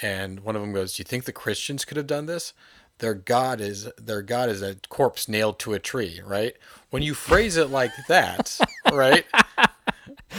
and 0.00 0.40
one 0.40 0.56
of 0.56 0.62
them 0.62 0.72
goes, 0.72 0.94
"Do 0.94 1.00
you 1.00 1.04
think 1.04 1.24
the 1.24 1.32
Christians 1.32 1.84
could 1.84 1.96
have 1.96 2.06
done 2.06 2.26
this? 2.26 2.54
Their 2.98 3.14
god 3.14 3.60
is 3.60 3.90
their 3.98 4.22
god 4.22 4.48
is 4.48 4.62
a 4.62 4.76
corpse 4.88 5.28
nailed 5.28 5.58
to 5.58 5.74
a 5.74 5.78
tree, 5.78 6.20
right? 6.24 6.56
When 6.90 7.02
you 7.02 7.14
phrase 7.14 7.56
it 7.56 7.68
like 7.68 7.92
that, 8.08 8.58
right? 8.92 9.26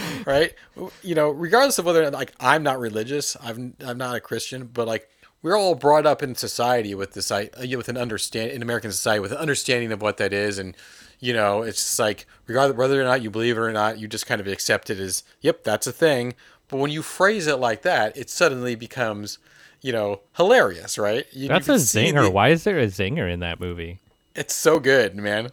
right? 0.26 0.54
You 1.02 1.16
know, 1.16 1.30
regardless 1.30 1.80
of 1.80 1.86
whether 1.86 2.10
like 2.12 2.34
I'm 2.40 2.64
not 2.64 2.80
religious, 2.80 3.36
I'm 3.42 3.76
I'm 3.86 3.98
not 3.98 4.16
a 4.16 4.20
Christian, 4.20 4.66
but 4.74 4.88
like 4.88 5.10
we're 5.42 5.58
all 5.58 5.76
brought 5.76 6.06
up 6.06 6.24
in 6.24 6.36
society 6.36 6.96
with 6.96 7.14
this 7.14 7.32
I 7.32 7.50
uh, 7.58 7.78
with 7.78 7.90
an 7.90 7.98
understand 7.98 8.52
in 8.52 8.62
American 8.62 8.92
society 8.92 9.20
with 9.20 9.32
an 9.32 9.38
understanding 9.38 9.92
of 9.92 10.02
what 10.02 10.18
that 10.18 10.34
is, 10.34 10.58
and 10.58 10.76
you 11.20 11.34
know, 11.34 11.62
it's 11.62 11.78
just 11.78 12.00
like 12.00 12.26
regardless 12.48 12.78
whether 12.78 13.00
or 13.00 13.04
not 13.06 13.22
you 13.22 13.30
believe 13.30 13.58
it 13.58 13.62
or 13.62 13.72
not, 13.72 14.00
you 14.00 14.08
just 14.08 14.26
kind 14.26 14.42
of 14.42 14.48
accept 14.48 14.90
it 14.90 15.00
as 15.00 15.24
yep, 15.42 15.64
that's 15.64 15.88
a 15.88 15.92
thing. 15.92 16.34
But 16.70 16.78
when 16.78 16.92
you 16.92 17.02
phrase 17.02 17.46
it 17.48 17.58
like 17.58 17.82
that, 17.84 18.18
it 18.18 18.30
suddenly 18.30 18.74
becomes, 18.76 19.38
you 19.82 19.92
know, 19.92 20.22
hilarious, 20.38 20.98
right? 20.98 21.26
You, 21.32 21.48
That's 21.50 21.68
you 21.68 21.74
a 21.76 21.78
zinger. 21.78 22.24
the- 22.24 22.32
Why 22.32 22.50
is 22.50 22.64
there 22.64 22.80
a 22.80 22.88
zinger 22.88 23.32
in 23.32 23.42
that 23.42 23.60
movie? 23.60 24.00
it's 24.36 24.56
so 24.56 24.80
good, 24.80 25.16
man. 25.16 25.50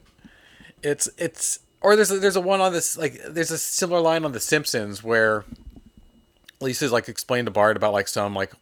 It's 0.82 1.08
it's 1.18 1.58
or 1.82 1.96
there's 1.96 2.10
a, 2.10 2.18
there's 2.18 2.36
a 2.36 2.40
one 2.40 2.60
on 2.60 2.72
this 2.72 2.96
like 2.96 3.20
there's 3.28 3.50
a 3.50 3.58
similar 3.58 4.00
line 4.00 4.24
on 4.24 4.32
The 4.32 4.40
Simpsons 4.40 5.02
where 5.02 5.44
Lisa's 6.60 6.92
like 6.92 7.08
explained 7.08 7.46
to 7.46 7.50
Bart 7.50 7.76
about 7.76 7.92
like 7.92 8.08
some 8.08 8.34
like 8.34 8.52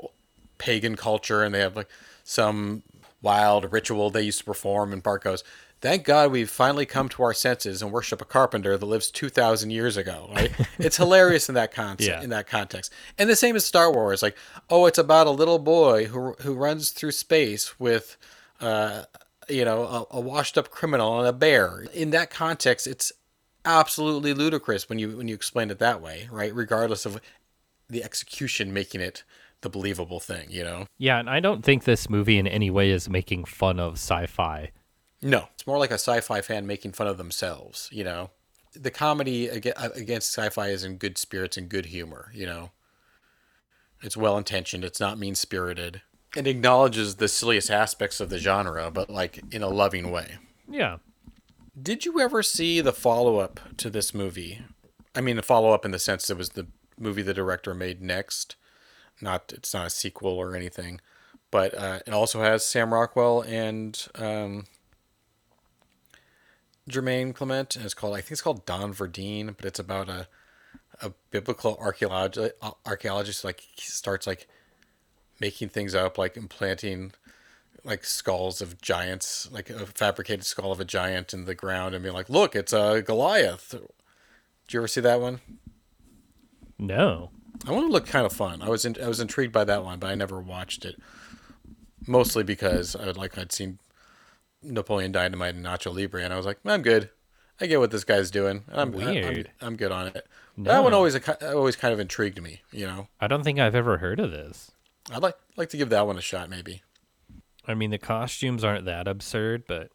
pagan 0.59 0.97
culture 0.97 1.43
and 1.43 1.55
they 1.55 1.61
have 1.61 1.77
like 1.77 1.89
some 2.25 2.83
wild 3.23 3.73
ritual 3.73 4.11
they 4.11 4.23
used 4.23 4.39
to 4.41 4.45
perform 4.45 4.93
and 4.93 5.03
Bart 5.03 5.25
goes, 5.25 5.43
"Thank 5.81 6.05
God 6.05 6.31
we've 6.31 6.49
finally 6.51 6.87
come 6.87 7.09
to 7.11 7.23
our 7.25 7.35
senses 7.35 7.83
and 7.83 7.91
worship 7.91 8.21
a 8.21 8.25
carpenter 8.25 8.77
that 8.77 8.87
lives 8.87 9.11
2000 9.11 9.71
years 9.71 9.97
ago." 9.97 10.31
Right? 10.33 10.53
it's 10.79 10.97
hilarious 10.97 11.49
in 11.49 11.55
that 11.57 11.73
concept 11.73 12.09
Yeah. 12.09 12.23
in 12.23 12.31
that 12.31 12.47
context. 12.47 12.93
And 13.19 13.29
the 13.29 13.35
same 13.37 13.57
as 13.57 13.65
Star 13.65 13.93
Wars 13.93 14.23
like, 14.23 14.37
"Oh, 14.71 14.87
it's 14.87 14.99
about 14.99 15.27
a 15.27 15.31
little 15.33 15.59
boy 15.59 16.07
who 16.07 16.35
who 16.43 16.55
runs 16.55 16.91
through 16.91 17.13
space 17.13 17.79
with 17.81 18.17
uh 18.61 19.05
you 19.49 19.65
know, 19.65 20.07
a, 20.11 20.17
a 20.17 20.21
washed 20.21 20.59
up 20.59 20.71
criminal 20.71 21.19
and 21.19 21.29
a 21.29 21.33
bear. 21.33 21.85
In 21.93 22.11
that 22.11 22.31
context, 22.31 22.87
it's 22.87 23.13
absolutely 23.65 24.33
ludicrous 24.33 24.89
when 24.89 24.99
you 24.99 25.17
when 25.17 25.29
you 25.29 25.35
explain 25.35 25.71
it 25.71 25.79
that 25.79 26.01
way, 26.01 26.29
right? 26.31 26.55
Regardless 26.55 27.07
of 27.07 27.21
the 27.89 28.05
execution 28.05 28.73
making 28.73 29.01
it 29.01 29.25
the 29.61 29.69
believable 29.69 30.21
thing, 30.21 30.47
you 30.51 30.63
know. 30.63 30.87
Yeah, 30.99 31.19
and 31.19 31.29
I 31.29 31.41
don't 31.41 31.65
think 31.65 31.85
this 31.85 32.09
movie 32.09 32.39
in 32.39 32.47
any 32.47 32.71
way 32.71 32.91
is 32.91 33.09
making 33.09 33.45
fun 33.45 33.81
of 33.81 33.95
sci-fi. 33.95 34.71
No, 35.21 35.49
it's 35.55 35.67
more 35.67 35.79
like 35.79 35.91
a 35.91 35.95
sci-fi 35.95 36.41
fan 36.41 36.67
making 36.67 36.93
fun 36.93 37.09
of 37.09 37.19
themselves, 37.19 37.89
you 37.91 38.05
know. 38.05 38.31
The 38.75 38.91
comedy 38.91 39.49
against 39.49 40.33
sci-fi 40.33 40.69
is 40.69 40.85
in 40.85 40.99
good 40.99 41.19
spirits 41.19 41.57
and 41.57 41.69
good 41.69 41.87
humor, 41.87 42.31
you 42.33 42.47
know. 42.47 42.71
It's 44.01 44.17
well 44.17 44.39
intentioned. 44.39 44.85
It's 44.85 45.01
not 45.01 45.19
mean 45.19 45.35
spirited. 45.35 46.03
It 46.39 46.47
acknowledges 46.47 47.17
the 47.17 47.27
silliest 47.27 47.69
aspects 47.69 48.21
of 48.21 48.31
the 48.31 48.39
genre, 48.39 48.93
but 48.93 49.11
like 49.11 49.43
in 49.51 49.61
a 49.61 49.69
loving 49.69 50.13
way. 50.13 50.37
Yeah. 50.71 50.99
Did 51.81 52.05
you 52.05 52.21
ever 52.21 52.45
see 52.45 52.81
the 52.81 52.93
follow 52.93 53.39
up 53.39 53.59
to 53.79 53.91
this 53.91 54.15
movie? 54.15 54.63
I 55.17 55.21
mean, 55.21 55.35
the 55.35 55.43
follow 55.43 55.73
up 55.73 55.85
in 55.85 55.91
the 55.91 55.99
sense 55.99 56.31
it 56.31 56.37
was 56.37 56.51
the 56.51 56.69
movie 56.97 57.23
the 57.23 57.35
director 57.35 57.75
made 57.75 58.01
next. 58.01 58.55
Not 59.21 59.53
it's 59.53 59.75
not 59.75 59.89
a 59.89 59.91
sequel 59.91 60.31
or 60.31 60.55
anything, 60.55 61.01
but 61.51 61.75
uh, 61.75 61.99
it 62.07 62.13
also 62.13 62.41
has 62.41 62.65
Sam 62.65 62.95
Rockwell 62.95 63.41
and 63.41 64.07
um, 64.15 64.67
Jermaine 66.89 67.35
Clement, 67.35 67.75
and 67.75 67.85
it's 67.85 67.95
called 67.95 68.15
I 68.15 68.21
think 68.21 68.31
it's 68.31 68.43
called 68.43 68.65
Don 68.65 68.95
Verdean, 68.95 69.57
but 69.57 69.67
it's 69.67 69.81
about 69.81 70.09
a 70.09 70.29
a 71.03 71.13
biblical 71.33 71.77
archaeologist 71.81 72.55
archaeologist 72.87 73.43
like 73.43 73.65
starts 73.77 74.25
like 74.25 74.47
making 75.41 75.69
things 75.71 75.95
up, 75.95 76.19
like 76.19 76.37
implanting 76.37 77.13
like 77.85 78.05
skulls 78.05 78.61
of 78.61 78.81
giants, 78.83 79.49
like 79.53 79.71
a 79.71 79.87
fabricated 79.87 80.45
skull 80.45 80.73
of 80.73 80.81
a 80.81 80.85
giant 80.85 81.33
in 81.33 81.45
the 81.45 81.55
ground, 81.55 81.95
and 81.95 82.03
being 82.03 82.15
like, 82.15 82.29
"Look, 82.29 82.55
it's 82.57 82.73
a 82.73 83.03
Goliath." 83.03 83.71
Did 83.71 84.75
you 84.75 84.81
ever 84.81 84.89
see 84.89 85.01
that 85.01 85.21
one? 85.21 85.41
No. 86.79 87.31
I 87.67 87.73
want 87.73 87.87
to 87.89 87.93
look 87.93 88.07
kind 88.07 88.27
of 88.27 88.33
fun. 88.33 88.63
I 88.63 88.69
was 88.69 88.85
in, 88.85 88.97
I 89.03 89.09
was 89.09 89.21
intrigued 89.21 89.53
by 89.53 89.65
that 89.65 89.85
one, 89.85 89.99
but 89.99 90.11
I 90.11 90.15
never 90.15 90.41
watched 90.41 90.85
it. 90.85 91.01
Mostly 92.07 92.43
because 92.45 92.95
I 92.95 93.07
would 93.07 93.17
like 93.17 93.37
I'd 93.37 93.53
seen 93.53 93.79
Napoleon 94.63 95.13
Dynamite 95.13 95.55
and 95.55 95.65
Nacho 95.65 95.95
Libre, 95.95 96.23
and 96.23 96.33
I 96.33 96.37
was 96.37 96.47
like, 96.47 96.59
I'm 96.65 96.83
good. 96.83 97.11
I 97.61 97.67
get 97.67 97.81
what 97.81 97.91
this 97.91 98.05
guy's 98.05 98.31
doing. 98.31 98.63
I'm 98.71 98.93
I- 99.09 99.13
I'm- 99.25 99.35
I'm, 99.61 99.77
good 99.77 99.91
on 99.93 100.07
it. 100.09 100.27
That 100.59 100.83
one 100.85 100.95
always 100.95 101.19
always 101.43 101.77
kind 101.77 101.93
of 101.93 102.01
intrigued 102.01 102.41
me. 102.43 102.61
You 102.73 102.87
know, 102.87 103.09
I 103.21 103.27
don't 103.27 103.43
think 103.45 103.59
I've 103.59 103.75
ever 103.75 103.99
heard 103.99 104.21
of 104.21 104.31
this. 104.31 104.71
I'd 105.13 105.23
like 105.23 105.37
like 105.57 105.71
to 105.71 105.77
give 105.77 105.91
that 105.91 106.07
one 106.07 106.19
a 106.19 106.21
shot, 106.21 106.51
maybe. 106.51 106.83
I 107.67 107.75
mean, 107.75 107.91
the 107.91 107.99
costumes 107.99 108.65
aren't 108.65 108.85
that 108.87 109.07
absurd, 109.07 109.65
but 109.67 109.91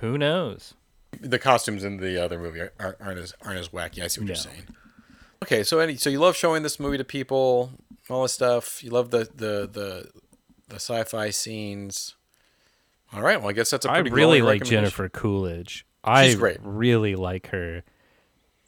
who 0.00 0.16
knows? 0.16 0.74
The 1.20 1.38
costumes 1.38 1.84
in 1.84 1.98
the 1.98 2.22
other 2.22 2.38
movie 2.38 2.60
aren't, 2.80 3.00
aren't 3.00 3.18
as 3.18 3.34
aren't 3.42 3.58
as 3.58 3.68
wacky. 3.68 4.02
I 4.02 4.06
see 4.06 4.20
what 4.20 4.28
you're 4.28 4.36
saying. 4.36 4.64
Okay, 5.42 5.62
so 5.64 5.78
any 5.80 5.96
so 5.96 6.08
you 6.08 6.20
love 6.20 6.36
showing 6.36 6.62
this 6.62 6.78
movie 6.78 6.98
to 6.98 7.04
people, 7.04 7.72
all 8.08 8.22
this 8.22 8.32
stuff. 8.32 8.82
You 8.82 8.90
love 8.90 9.10
the 9.10 9.28
the 9.34 9.68
the 9.70 10.10
the 10.68 10.76
sci-fi 10.76 11.30
scenes. 11.30 12.14
All 13.12 13.22
right, 13.22 13.38
well 13.38 13.50
I 13.50 13.52
guess 13.52 13.70
that's 13.70 13.84
a 13.84 13.88
pretty 13.88 14.10
I 14.10 14.14
really 14.14 14.42
like. 14.42 14.64
Jennifer 14.64 15.08
Coolidge. 15.08 15.84
I 16.04 16.34
great. 16.34 16.58
really 16.62 17.14
like 17.14 17.48
her. 17.48 17.82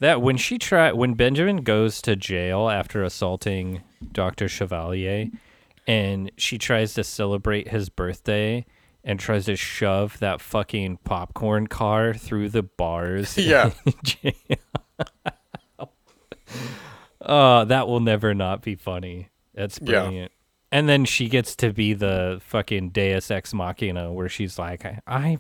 That 0.05 0.21
when 0.21 0.37
she 0.37 0.59
try 0.59 0.93
when 0.93 1.15
Benjamin 1.15 1.63
goes 1.65 2.03
to 2.03 2.15
jail 2.15 2.69
after 2.69 3.03
assaulting 3.03 3.81
Dr. 4.13 4.49
Chevalier 4.49 5.29
and 5.87 6.31
she 6.37 6.59
tries 6.59 6.93
to 6.93 7.03
celebrate 7.05 7.69
his 7.69 7.89
birthday 7.89 8.67
and 9.03 9.19
tries 9.19 9.47
to 9.47 9.57
shove 9.57 10.19
that 10.19 10.43
fucking 10.43 10.99
popcorn 11.05 11.69
car 11.69 12.13
through 12.13 12.51
the 12.51 12.63
bars. 12.63 13.39
Yeah. 13.39 13.71
jail. 14.03 14.35
oh, 17.23 17.65
that 17.65 17.89
will 17.89 18.01
never 18.01 18.35
not 18.35 18.61
be 18.61 18.75
funny. 18.75 19.31
That's 19.55 19.79
Yeah. 19.81 20.03
brilliant. 20.03 20.33
And 20.71 20.87
then 20.87 21.07
she 21.07 21.31
gets 21.31 21.57
to 21.57 21.73
be 21.73 21.95
the 21.95 22.43
fucking 22.45 22.91
Deus 22.91 23.31
Ex 23.31 23.55
Machina, 23.55 24.13
where 24.13 24.29
she's 24.29 24.59
like, 24.59 24.85
I, 24.85 25.01
I 25.07 25.39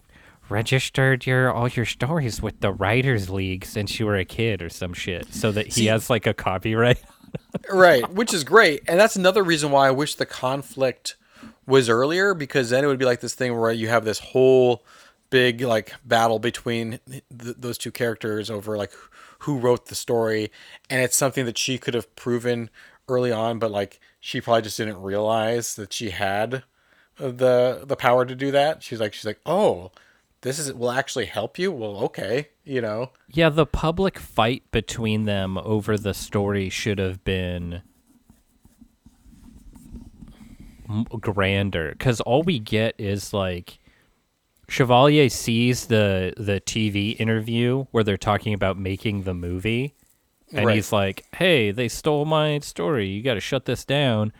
registered 0.48 1.26
your 1.26 1.52
all 1.52 1.68
your 1.68 1.86
stories 1.86 2.42
with 2.42 2.60
the 2.60 2.72
Writers 2.72 3.30
League 3.30 3.64
since 3.64 3.98
you 3.98 4.06
were 4.06 4.16
a 4.16 4.24
kid 4.24 4.62
or 4.62 4.68
some 4.68 4.92
shit, 4.92 5.32
so 5.32 5.50
that 5.52 5.66
he 5.66 5.72
See- 5.72 5.86
has 5.86 6.10
like 6.10 6.26
a 6.26 6.34
copyright. 6.34 7.02
right 7.72 8.08
which 8.12 8.32
is 8.32 8.44
great 8.44 8.80
and 8.86 8.98
that's 9.00 9.16
another 9.16 9.42
reason 9.42 9.72
why 9.72 9.88
i 9.88 9.90
wish 9.90 10.14
the 10.14 10.26
conflict 10.26 11.16
was 11.66 11.88
earlier 11.88 12.32
because 12.32 12.70
then 12.70 12.84
it 12.84 12.86
would 12.86 12.98
be 12.98 13.04
like 13.04 13.18
this 13.20 13.34
thing 13.34 13.58
where 13.58 13.72
you 13.72 13.88
have 13.88 14.04
this 14.04 14.20
whole 14.20 14.84
big 15.30 15.60
like 15.60 15.94
battle 16.04 16.38
between 16.38 17.00
th- 17.08 17.24
those 17.30 17.76
two 17.76 17.90
characters 17.90 18.50
over 18.50 18.76
like 18.76 18.92
who 19.40 19.58
wrote 19.58 19.86
the 19.86 19.94
story 19.96 20.50
and 20.88 21.02
it's 21.02 21.16
something 21.16 21.44
that 21.44 21.58
she 21.58 21.76
could 21.76 21.94
have 21.94 22.14
proven 22.14 22.70
early 23.08 23.32
on 23.32 23.58
but 23.58 23.70
like 23.70 23.98
she 24.20 24.40
probably 24.40 24.62
just 24.62 24.76
didn't 24.76 25.00
realize 25.02 25.74
that 25.74 25.92
she 25.92 26.10
had 26.10 26.62
the 27.16 27.82
the 27.84 27.96
power 27.96 28.24
to 28.24 28.34
do 28.36 28.50
that 28.52 28.80
she's 28.82 29.00
like 29.00 29.12
she's 29.12 29.26
like 29.26 29.40
oh 29.44 29.90
this 30.44 30.58
is 30.58 30.72
will 30.72 30.90
actually 30.92 31.24
help 31.26 31.58
you 31.58 31.72
well 31.72 31.96
okay 32.04 32.48
you 32.64 32.80
know 32.80 33.10
Yeah, 33.28 33.48
the 33.48 33.66
public 33.66 34.18
fight 34.18 34.62
between 34.70 35.24
them 35.24 35.58
over 35.58 35.98
the 35.98 36.14
story 36.14 36.68
should 36.70 36.98
have 36.98 37.24
been 37.24 37.82
grander 41.20 41.90
because 41.92 42.20
all 42.20 42.42
we 42.42 42.58
get 42.58 42.94
is 42.98 43.32
like 43.32 43.78
Chevalier 44.68 45.28
sees 45.28 45.86
the 45.86 46.32
the 46.36 46.60
TV 46.60 47.18
interview 47.18 47.84
where 47.90 48.04
they're 48.04 48.16
talking 48.16 48.54
about 48.54 48.78
making 48.78 49.22
the 49.22 49.34
movie, 49.34 49.94
and 50.52 50.66
Right. 50.66 50.76
he's 50.76 50.92
like, 50.92 51.24
"Hey, 51.36 51.70
they 51.70 51.88
stole 51.88 52.24
my 52.24 52.58
story. 52.60 53.08
You 53.08 53.22
got 53.22 53.34
to 53.34 53.40
shut 53.40 53.64
this 53.66 53.84
down." 53.84 54.32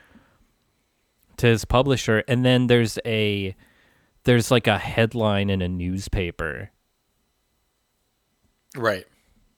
To 1.39 1.47
his 1.49 1.65
publisher, 1.65 2.23
and 2.29 2.45
then 2.45 2.69
there's 2.69 2.99
a 3.05 3.55
there's 4.25 4.51
like 4.51 4.67
a 4.67 4.79
headline 4.79 5.51
in 5.51 5.63
a 5.63 5.69
newspaper 5.69 6.71
right. 8.77 9.07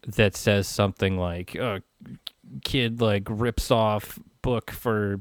that 0.06 0.36
says 0.36 0.68
something 0.68 1.16
like 1.16 1.56
uh, 1.56 1.80
kid 2.64 3.00
like 3.00 3.24
rips 3.28 3.70
off 3.70 4.18
book 4.42 4.70
for 4.70 5.20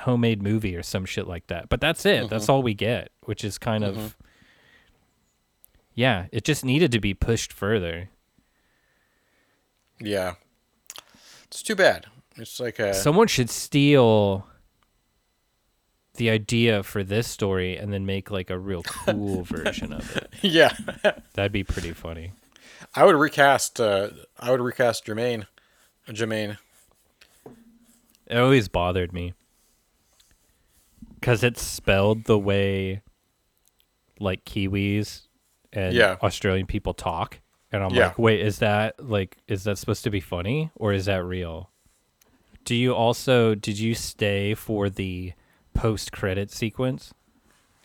homemade 0.00 0.42
movie 0.42 0.76
or 0.76 0.82
some 0.82 1.04
shit 1.04 1.26
like 1.26 1.46
that. 1.46 1.68
But 1.68 1.80
that's 1.80 2.04
it. 2.04 2.28
That's 2.28 2.48
all 2.48 2.62
we 2.62 2.74
get 2.74 3.10
which 3.24 3.44
is 3.44 3.58
kind 3.58 3.84
of 3.84 4.16
yeah 5.94 6.26
it 6.32 6.44
just 6.44 6.64
needed 6.64 6.92
to 6.92 7.00
be 7.00 7.14
pushed 7.14 7.52
further. 7.52 8.10
Yeah. 10.00 10.34
It's 11.46 11.62
too 11.62 11.76
bad. 11.76 12.06
It's 12.36 12.58
like 12.58 12.78
a 12.78 12.94
someone 12.94 13.28
should 13.28 13.50
steal 13.50 14.46
the 16.16 16.28
idea 16.30 16.82
for 16.82 17.02
this 17.02 17.26
story 17.26 17.76
and 17.76 17.92
then 17.92 18.04
make 18.06 18.30
like 18.30 18.50
a 18.50 18.58
real 18.58 18.82
cool 18.82 19.42
version 19.44 19.92
of 19.92 20.16
it 20.16 20.28
yeah 20.42 20.76
that'd 21.34 21.52
be 21.52 21.64
pretty 21.64 21.92
funny 21.92 22.32
I 22.94 23.04
would 23.06 23.14
recast. 23.16 23.80
Uh, 23.80 24.10
I 24.38 24.50
would 24.50 24.60
recast 24.60 25.06
Jermaine. 25.06 25.46
Jermaine. 26.08 26.58
It 28.26 28.36
always 28.36 28.68
bothered 28.68 29.12
me 29.14 29.32
because 31.20 31.42
it's 31.42 31.62
spelled 31.62 32.24
the 32.24 32.38
way 32.38 33.00
like 34.18 34.44
Kiwis 34.44 35.22
and 35.72 35.94
Yeah. 35.94 36.16
Australian 36.22 36.66
people 36.66 36.92
talk, 36.92 37.40
and 37.70 37.82
I'm 37.82 37.94
Yeah. 37.94 38.08
like, 38.08 38.18
wait, 38.18 38.40
is 38.40 38.58
that 38.58 39.02
like 39.02 39.38
is 39.48 39.64
that 39.64 39.78
supposed 39.78 40.04
to 40.04 40.10
be 40.10 40.20
funny 40.20 40.70
or 40.74 40.92
is 40.92 41.06
that 41.06 41.24
real? 41.24 41.70
Do 42.64 42.74
you 42.74 42.94
also 42.94 43.54
did 43.54 43.78
you 43.78 43.94
stay 43.94 44.54
for 44.54 44.90
the 44.90 45.32
post 45.74 46.12
credit 46.12 46.50
sequence? 46.50 47.12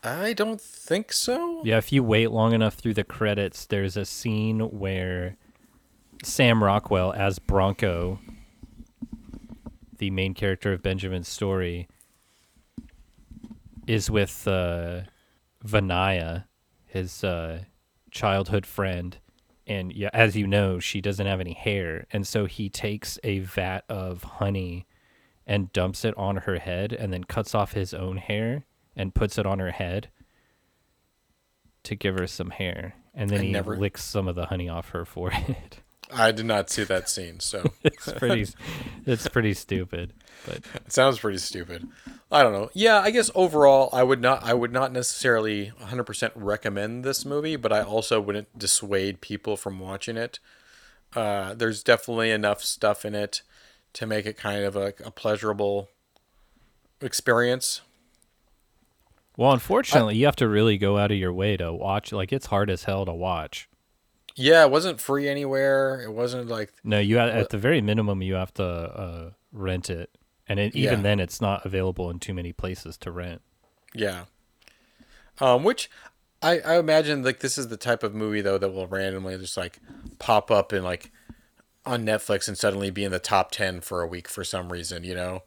I 0.04 0.34
don't 0.34 0.62
think 0.62 1.12
so. 1.12 1.62
Yeah, 1.64 1.78
if 1.78 1.92
you 1.92 2.04
wait 2.04 2.32
long 2.32 2.54
enough 2.54 2.76
through 2.76 2.94
the 2.94 3.04
credits, 3.04 3.66
there's 3.66 3.98
a 3.98 4.06
scene 4.06 4.60
where 4.60 5.36
Sam 6.24 6.64
Rockwell 6.64 7.14
as 7.14 7.40
Bronco, 7.40 8.20
the 9.98 10.12
main 10.12 10.34
character 10.34 10.72
of 10.74 10.84
Benjamin's 10.84 11.28
story, 11.28 11.88
is 13.88 14.10
with 14.10 14.48
uh, 14.48 15.02
Vanaya, 15.66 16.46
his 16.86 17.24
uh, 17.24 17.64
childhood 18.12 18.66
friend, 18.66 19.18
and 19.66 19.92
yeah, 19.92 20.10
as 20.14 20.38
you 20.38 20.48
know, 20.48 20.80
she 20.80 21.02
doesn't 21.02 21.28
have 21.28 21.42
any 21.42 21.54
hair, 21.54 22.06
and 22.12 22.26
so 22.26 22.46
he 22.46 22.70
takes 22.70 23.20
a 23.24 23.40
vat 23.40 23.84
of 23.90 24.24
honey 24.24 24.86
and 25.48 25.72
dumps 25.74 26.06
it 26.06 26.16
on 26.18 26.38
her 26.38 26.60
head, 26.60 26.94
and 26.94 27.12
then 27.12 27.24
cuts 27.24 27.56
off 27.56 27.72
his 27.72 27.94
own 27.94 28.18
hair 28.18 28.66
and 28.96 29.16
puts 29.16 29.38
it 29.40 29.46
on 29.48 29.58
her 29.60 29.72
head 29.72 30.10
to 31.84 31.96
give 31.96 32.20
her 32.20 32.28
some 32.28 32.50
hair, 32.52 32.96
and 33.16 33.30
then 33.30 33.40
I 33.40 33.44
he 33.44 33.52
never- 33.52 33.78
licks 33.78 34.04
some 34.04 34.28
of 34.28 34.36
the 34.36 34.48
honey 34.48 34.68
off 34.70 34.90
her 34.90 35.06
forehead. 35.16 35.78
I 36.10 36.32
did 36.32 36.46
not 36.46 36.70
see 36.70 36.86
that 36.86 37.10
scene, 37.10 37.42
so 37.42 37.66
it's 37.84 38.12
pretty, 38.14 38.48
it's 39.06 39.28
pretty 39.28 39.54
stupid, 39.54 40.14
but 40.46 40.58
it 40.76 40.92
sounds 40.92 41.20
pretty 41.20 41.38
stupid. 41.38 41.86
I 42.32 42.44
don't 42.44 42.54
know. 42.54 42.70
Yeah, 42.74 43.00
I 43.00 43.12
guess 43.12 43.30
overall, 43.36 43.90
I 43.92 44.04
would 44.04 44.22
not. 44.22 44.42
I 44.44 44.54
would 44.54 44.72
not 44.72 44.94
necessarily 44.94 45.74
100% 45.82 46.32
recommend 46.36 47.04
this 47.04 47.26
movie, 47.26 47.58
but 47.58 47.74
I 47.74 47.82
also 47.82 48.22
wouldn't 48.22 48.58
dissuade 48.58 49.20
people 49.20 49.58
from 49.58 49.80
watching 49.80 50.16
it. 50.16 50.40
Uh, 51.14 51.54
there's 51.54 51.84
definitely 51.84 52.32
enough 52.32 52.64
stuff 52.64 53.04
in 53.04 53.14
it 53.16 53.42
to 53.98 54.06
make 54.08 54.26
it 54.26 54.38
kind 54.38 54.64
of 54.64 54.76
a, 54.76 54.94
a 55.04 55.12
pleasurable 55.12 55.90
experience. 57.02 57.82
well, 59.38 59.52
unfortunately, 59.52 60.16
you 60.18 60.26
have 60.26 60.36
to 60.38 60.48
really 60.48 60.78
go 60.78 60.98
out 60.98 61.12
of 61.12 61.18
your 61.18 61.34
way 61.34 61.58
to 61.58 61.72
watch. 61.72 62.12
Like 62.12 62.32
it's 62.34 62.48
hard 62.48 62.70
as 62.70 62.86
hell 62.86 63.06
to 63.06 63.14
watch. 63.14 63.70
Yeah, 64.36 64.64
it 64.66 64.72
wasn't 64.72 65.02
free 65.02 65.28
anywhere. 65.28 66.02
It 66.02 66.12
wasn't 66.14 66.48
like 66.48 66.72
No, 66.84 67.00
you 67.00 67.18
ha- 67.18 67.26
at 67.26 67.50
the 67.50 67.58
very 67.58 67.82
minimum 67.82 68.22
you 68.22 68.36
have 68.36 68.54
to 68.56 68.64
uh, 68.64 69.30
rent 69.52 69.90
it, 69.90 70.16
and 70.48 70.60
it, 70.60 70.76
even 70.76 71.00
Yeah. 71.00 71.04
then 71.04 71.20
it's 71.20 71.42
not 71.42 71.66
available 71.66 72.10
in 72.10 72.20
too 72.20 72.34
many 72.34 72.54
places 72.54 72.98
to 72.98 73.12
rent. 73.12 73.42
Yeah. 73.96 74.26
Um, 75.40 75.64
which 75.64 75.90
I, 76.42 76.60
I 76.60 76.78
imagine 76.78 77.24
like 77.24 77.40
this 77.40 77.58
is 77.58 77.68
the 77.68 77.78
type 77.78 78.04
of 78.04 78.14
movie 78.14 78.42
though 78.42 78.58
that 78.60 78.70
will 78.70 78.88
randomly 78.88 79.38
just 79.38 79.58
like 79.58 79.80
pop 80.20 80.50
up 80.52 80.72
in 80.74 80.84
like 80.84 81.12
on 81.88 82.06
Netflix 82.06 82.48
and 82.48 82.58
suddenly 82.58 82.90
be 82.92 83.04
in 83.04 83.12
the 83.12 83.20
top 83.20 83.52
ten 83.52 83.82
for 83.82 84.02
a 84.02 84.08
week 84.08 84.28
for 84.28 84.44
some 84.44 84.72
reason, 84.72 85.04
you 85.04 85.16
know? 85.16 85.44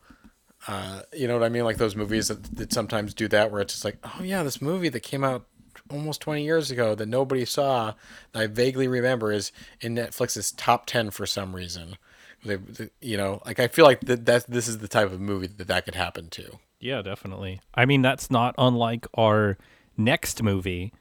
Uh, 0.68 1.02
you 1.14 1.26
know 1.26 1.34
what 1.34 1.42
I 1.44 1.48
mean? 1.48 1.64
Like 1.64 1.78
those 1.78 1.96
movies 1.96 2.28
that, 2.28 2.42
that 2.56 2.72
sometimes 2.72 3.14
do 3.14 3.28
that 3.28 3.50
where 3.50 3.60
it's 3.62 3.72
just 3.74 3.84
like, 3.84 3.96
oh 4.04 4.22
yeah, 4.22 4.42
this 4.42 4.60
movie 4.60 4.88
that 4.90 5.00
came 5.00 5.24
out 5.24 5.46
almost 5.90 6.20
20 6.20 6.42
years 6.44 6.70
ago 6.70 6.94
that 6.94 7.06
nobody 7.06 7.44
saw 7.44 7.94
that 8.32 8.40
I 8.42 8.46
vaguely 8.46 8.86
remember 8.86 9.32
is 9.32 9.52
in 9.80 9.94
Netflix's 9.94 10.52
top 10.52 10.86
10 10.86 11.10
for 11.10 11.24
some 11.26 11.56
reason. 11.56 11.96
They, 12.44 12.56
they- 12.56 12.90
you 13.00 13.16
know, 13.16 13.40
like 13.46 13.58
I 13.58 13.68
feel 13.68 13.84
like 13.84 14.00
that, 14.02 14.26
that 14.26 14.50
this 14.50 14.68
is 14.68 14.78
the 14.78 14.88
type 14.88 15.10
of 15.12 15.20
movie 15.20 15.46
that 15.46 15.68
that 15.68 15.84
could 15.84 15.94
happen 15.94 16.28
to. 16.30 16.58
Yeah, 16.78 17.02
definitely. 17.02 17.60
I 17.74 17.84
mean, 17.86 18.02
that's 18.02 18.30
not 18.30 18.54
unlike 18.58 19.06
our 19.14 19.56
next 19.96 20.42
movie, 20.42 20.92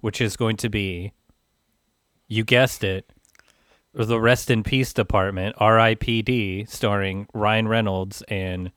which 0.00 0.20
is 0.20 0.36
going 0.36 0.56
to 0.58 0.68
be, 0.68 1.12
you 2.28 2.44
guessed 2.44 2.82
it, 2.84 3.10
the 4.04 4.20
Rest 4.20 4.50
in 4.50 4.62
Peace 4.62 4.92
Department, 4.92 5.56
R.I.P.D., 5.58 6.66
starring 6.68 7.26
Ryan 7.32 7.68
Reynolds 7.68 8.22
and 8.28 8.70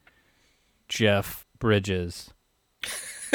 Jeff 0.88 1.46
Bridges. 1.60 2.34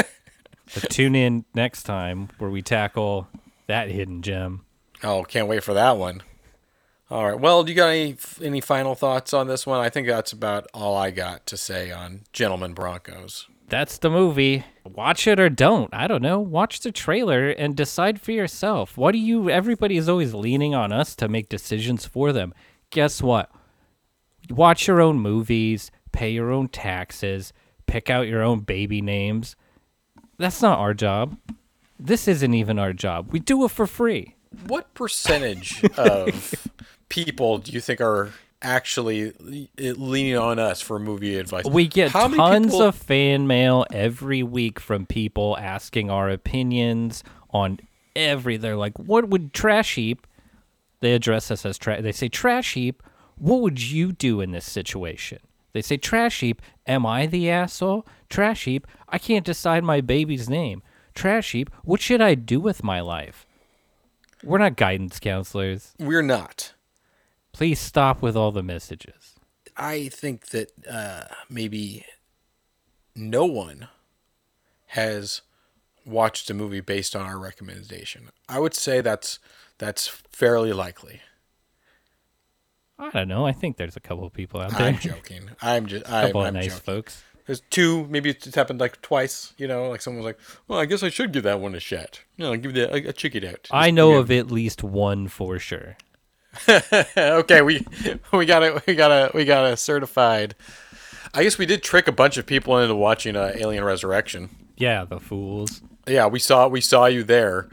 so 0.66 0.80
tune 0.88 1.14
in 1.14 1.44
next 1.54 1.82
time 1.82 2.28
where 2.38 2.50
we 2.50 2.62
tackle 2.62 3.28
that 3.66 3.90
hidden 3.90 4.22
gem. 4.22 4.64
Oh, 5.02 5.24
can't 5.24 5.48
wait 5.48 5.62
for 5.62 5.74
that 5.74 5.98
one. 5.98 6.22
All 7.10 7.26
right. 7.28 7.38
Well, 7.38 7.62
do 7.62 7.70
you 7.70 7.76
got 7.76 7.88
any 7.88 8.16
any 8.42 8.60
final 8.60 8.94
thoughts 8.94 9.34
on 9.34 9.46
this 9.46 9.66
one? 9.66 9.80
I 9.80 9.90
think 9.90 10.08
that's 10.08 10.32
about 10.32 10.66
all 10.72 10.96
I 10.96 11.10
got 11.10 11.46
to 11.46 11.56
say 11.56 11.90
on 11.90 12.22
Gentlemen 12.32 12.72
Broncos. 12.72 13.46
That's 13.68 13.98
the 13.98 14.10
movie. 14.10 14.64
Watch 14.84 15.26
it 15.26 15.40
or 15.40 15.48
don't. 15.48 15.92
I 15.92 16.06
don't 16.06 16.22
know. 16.22 16.38
Watch 16.38 16.80
the 16.80 16.92
trailer 16.92 17.48
and 17.48 17.74
decide 17.74 18.20
for 18.20 18.32
yourself. 18.32 18.96
What 18.96 19.12
do 19.12 19.18
you 19.18 19.48
everybody 19.50 19.96
is 19.96 20.08
always 20.08 20.34
leaning 20.34 20.74
on 20.74 20.92
us 20.92 21.16
to 21.16 21.28
make 21.28 21.48
decisions 21.48 22.04
for 22.04 22.32
them. 22.32 22.52
Guess 22.90 23.22
what? 23.22 23.50
Watch 24.50 24.86
your 24.86 25.00
own 25.00 25.18
movies, 25.18 25.90
pay 26.12 26.30
your 26.30 26.52
own 26.52 26.68
taxes, 26.68 27.52
pick 27.86 28.10
out 28.10 28.28
your 28.28 28.42
own 28.42 28.60
baby 28.60 29.00
names. 29.00 29.56
That's 30.38 30.60
not 30.60 30.78
our 30.78 30.94
job. 30.94 31.38
This 31.98 32.28
isn't 32.28 32.54
even 32.54 32.78
our 32.78 32.92
job. 32.92 33.32
We 33.32 33.38
do 33.38 33.64
it 33.64 33.70
for 33.70 33.86
free. 33.86 34.34
What 34.66 34.92
percentage 34.94 35.82
of 35.96 36.68
people 37.08 37.58
do 37.58 37.72
you 37.72 37.80
think 37.80 38.00
are 38.00 38.30
actually 38.64 39.32
eh, 39.78 39.92
leaning 39.96 40.36
on 40.36 40.58
us 40.58 40.80
for 40.80 40.98
movie 40.98 41.36
advice? 41.36 41.64
We 41.66 41.86
get 41.86 42.10
How 42.10 42.28
tons 42.28 42.66
people- 42.72 42.82
of 42.82 42.94
fan 42.94 43.46
mail 43.46 43.84
every 43.92 44.42
week 44.42 44.80
from 44.80 45.06
people 45.06 45.56
asking 45.58 46.10
our 46.10 46.28
opinions 46.30 47.22
on 47.50 47.78
every. 48.16 48.56
They're 48.56 48.76
like, 48.76 48.98
"What 48.98 49.28
would 49.28 49.52
trash 49.52 49.94
heap?" 49.94 50.26
They 51.00 51.12
address 51.12 51.50
us 51.50 51.66
as 51.66 51.76
trash. 51.78 52.00
They 52.02 52.12
say, 52.12 52.28
"Trash 52.28 52.74
heap, 52.74 53.02
what 53.36 53.60
would 53.60 53.80
you 53.82 54.12
do 54.12 54.40
in 54.40 54.52
this 54.52 54.64
situation?" 54.70 55.38
They 55.72 55.82
say, 55.82 55.96
"Trash 55.96 56.40
heap, 56.40 56.62
am 56.86 57.04
I 57.04 57.26
the 57.26 57.50
asshole?" 57.50 58.06
Trash 58.30 58.64
heap, 58.64 58.86
I 59.08 59.18
can't 59.18 59.44
decide 59.44 59.84
my 59.84 60.00
baby's 60.00 60.48
name. 60.48 60.82
Trash 61.14 61.52
heap, 61.52 61.70
what 61.84 62.00
should 62.00 62.20
I 62.20 62.34
do 62.34 62.58
with 62.60 62.82
my 62.82 63.00
life? 63.00 63.46
We're 64.42 64.58
not 64.58 64.76
guidance 64.76 65.18
counselors. 65.20 65.94
We're 65.98 66.22
not. 66.22 66.74
Please 67.54 67.78
stop 67.78 68.20
with 68.20 68.36
all 68.36 68.50
the 68.50 68.64
messages. 68.64 69.36
I 69.76 70.08
think 70.08 70.46
that 70.46 70.72
uh, 70.90 71.24
maybe 71.48 72.04
no 73.14 73.46
one 73.46 73.86
has 74.88 75.42
watched 76.04 76.50
a 76.50 76.54
movie 76.54 76.80
based 76.80 77.14
on 77.14 77.22
our 77.22 77.38
recommendation. 77.38 78.30
I 78.48 78.58
would 78.58 78.74
say 78.74 79.00
that's 79.00 79.38
that's 79.78 80.08
fairly 80.08 80.72
likely. 80.72 81.20
I 82.98 83.10
don't 83.10 83.28
know. 83.28 83.46
I 83.46 83.52
think 83.52 83.76
there's 83.76 83.96
a 83.96 84.00
couple 84.00 84.26
of 84.26 84.32
people 84.32 84.60
out 84.60 84.72
there. 84.72 84.88
I'm 84.88 84.98
joking. 84.98 85.50
I'm 85.62 85.86
just 85.86 86.06
a 86.06 86.12
I'm, 86.12 86.26
couple 86.26 86.40
of 86.42 86.48
I'm 86.48 86.54
nice 86.54 86.66
joking. 86.66 86.80
folks. 86.80 87.22
There's 87.46 87.62
two, 87.70 88.06
maybe 88.08 88.30
it's 88.30 88.54
happened 88.54 88.80
like 88.80 89.00
twice. 89.00 89.52
You 89.58 89.68
know, 89.68 89.90
like 89.90 90.00
someone 90.00 90.24
was 90.24 90.26
like, 90.26 90.40
"Well, 90.66 90.80
I 90.80 90.86
guess 90.86 91.04
I 91.04 91.08
should 91.08 91.30
give 91.30 91.44
that 91.44 91.60
one 91.60 91.76
a 91.76 91.80
shot." 91.80 92.22
You 92.36 92.46
know, 92.46 92.56
give 92.56 92.74
that 92.74 92.90
a, 92.90 93.10
a 93.10 93.12
check 93.12 93.36
it 93.36 93.44
out. 93.44 93.68
I 93.70 93.92
know 93.92 94.14
of 94.14 94.30
at 94.32 94.50
least 94.50 94.82
one 94.82 95.28
for 95.28 95.60
sure. 95.60 95.96
okay, 97.16 97.62
we 97.62 97.86
we 98.32 98.46
got 98.46 98.62
it. 98.62 98.86
We 98.86 98.94
got 98.94 99.10
a 99.10 99.30
we 99.34 99.44
got 99.44 99.64
a 99.72 99.76
certified. 99.76 100.54
I 101.32 101.42
guess 101.42 101.58
we 101.58 101.66
did 101.66 101.82
trick 101.82 102.06
a 102.06 102.12
bunch 102.12 102.36
of 102.36 102.46
people 102.46 102.78
into 102.78 102.94
watching 102.94 103.34
uh, 103.36 103.52
Alien 103.56 103.82
Resurrection. 103.84 104.50
Yeah, 104.76 105.04
the 105.04 105.18
fools. 105.20 105.82
Yeah, 106.06 106.26
we 106.26 106.38
saw 106.38 106.68
we 106.68 106.80
saw 106.80 107.06
you 107.06 107.24
there. 107.24 107.68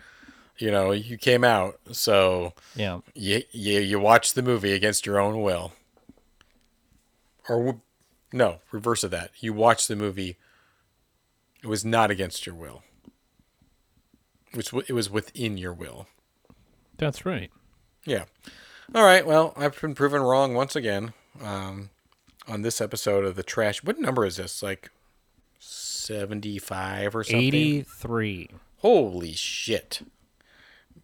You 0.57 0.69
know, 0.71 0.91
you 0.91 1.17
came 1.17 1.43
out, 1.43 1.79
so 1.91 2.53
Yeah. 2.75 2.99
you 3.15 3.41
you, 3.51 3.79
you 3.79 3.99
watched 3.99 4.35
the 4.35 4.41
movie 4.43 4.73
against 4.73 5.05
your 5.05 5.19
own 5.19 5.41
will. 5.41 5.73
Or 7.49 7.81
no, 8.31 8.59
reverse 8.71 9.03
of 9.03 9.11
that. 9.11 9.31
You 9.39 9.53
watched 9.53 9.87
the 9.87 9.95
movie. 9.95 10.37
It 11.63 11.67
was 11.67 11.83
not 11.85 12.09
against 12.11 12.45
your 12.45 12.55
will. 12.55 12.83
It 14.53 14.57
was 14.73 14.83
it 14.89 14.93
was 14.93 15.09
within 15.09 15.57
your 15.57 15.73
will. 15.73 16.07
That's 16.97 17.25
right. 17.25 17.49
Yeah. 18.05 18.25
All 18.93 19.03
right. 19.03 19.25
Well, 19.25 19.53
I've 19.55 19.79
been 19.79 19.95
proven 19.95 20.21
wrong 20.21 20.53
once 20.53 20.75
again. 20.75 21.13
Um, 21.41 21.89
on 22.47 22.61
this 22.61 22.81
episode 22.81 23.23
of 23.23 23.35
the 23.35 23.43
trash. 23.43 23.83
What 23.83 23.99
number 23.99 24.25
is 24.25 24.37
this? 24.37 24.61
Like 24.61 24.91
seventy-five 25.59 27.15
or 27.15 27.23
something? 27.23 27.39
83. 27.39 28.49
Holy 28.79 29.33
shit. 29.33 30.01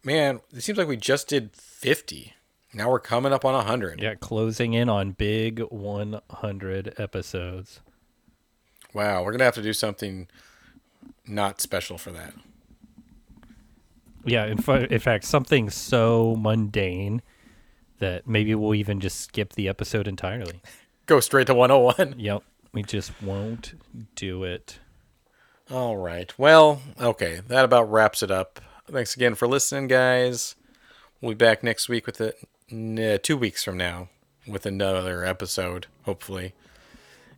Man, 0.04 0.40
it 0.54 0.62
seems 0.62 0.78
like 0.78 0.88
we 0.88 0.96
just 0.96 1.28
did 1.28 1.54
50. 1.54 2.34
Now 2.74 2.90
we're 2.90 3.00
coming 3.00 3.32
up 3.32 3.44
on 3.44 3.54
100. 3.54 4.00
Yeah, 4.00 4.14
closing 4.14 4.74
in 4.74 4.88
on 4.88 5.12
big 5.12 5.60
100 5.60 6.94
episodes. 6.98 7.80
Wow, 8.92 9.22
we're 9.22 9.32
going 9.32 9.38
to 9.38 9.44
have 9.44 9.54
to 9.54 9.62
do 9.62 9.72
something 9.72 10.28
not 11.26 11.60
special 11.60 11.98
for 11.98 12.10
that. 12.10 12.34
Yeah, 14.24 14.46
in, 14.46 14.58
in 14.90 14.98
fact, 14.98 15.24
something 15.24 15.70
so 15.70 16.36
mundane 16.38 17.22
that 17.98 18.26
maybe 18.26 18.54
we'll 18.54 18.74
even 18.74 19.00
just 19.00 19.20
skip 19.20 19.52
the 19.54 19.68
episode 19.68 20.06
entirely. 20.08 20.60
Go 21.06 21.20
straight 21.20 21.46
to 21.48 21.54
101. 21.54 22.18
Yep. 22.18 22.42
We 22.72 22.82
just 22.82 23.12
won't 23.22 23.74
do 24.14 24.44
it. 24.44 24.78
All 25.70 25.96
right. 25.96 26.32
Well, 26.38 26.80
okay. 27.00 27.40
That 27.46 27.64
about 27.64 27.90
wraps 27.90 28.22
it 28.22 28.30
up. 28.30 28.60
Thanks 28.90 29.14
again 29.16 29.34
for 29.34 29.46
listening, 29.48 29.86
guys. 29.86 30.54
We'll 31.20 31.32
be 31.32 31.36
back 31.36 31.62
next 31.62 31.88
week 31.88 32.06
with 32.06 32.20
it, 32.20 32.38
n- 32.70 33.18
two 33.22 33.36
weeks 33.36 33.64
from 33.64 33.76
now 33.76 34.08
with 34.46 34.64
another 34.66 35.24
episode, 35.24 35.86
hopefully. 36.04 36.54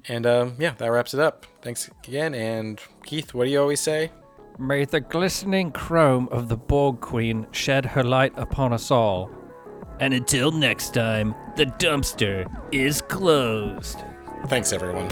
And 0.08 0.26
um, 0.26 0.56
yeah, 0.58 0.74
that 0.78 0.88
wraps 0.90 1.14
it 1.14 1.20
up. 1.20 1.46
Thanks 1.62 1.90
again. 2.04 2.34
And 2.34 2.80
Keith, 3.04 3.34
what 3.34 3.44
do 3.44 3.50
you 3.50 3.61
always 3.61 3.80
say? 3.80 4.12
May 4.58 4.84
the 4.84 5.00
glistening 5.00 5.72
chrome 5.72 6.28
of 6.30 6.48
the 6.48 6.56
Borg 6.56 7.00
Queen 7.00 7.46
shed 7.50 7.84
her 7.86 8.04
light 8.04 8.32
upon 8.36 8.72
us 8.72 8.90
all. 8.90 9.30
And 10.01 10.14
until 10.14 10.51
next 10.51 10.94
time, 10.94 11.34
the 11.57 11.66
dumpster 11.66 12.51
is 12.72 13.03
closed. 13.03 13.98
Thanks, 14.46 14.72
everyone. 14.72 15.11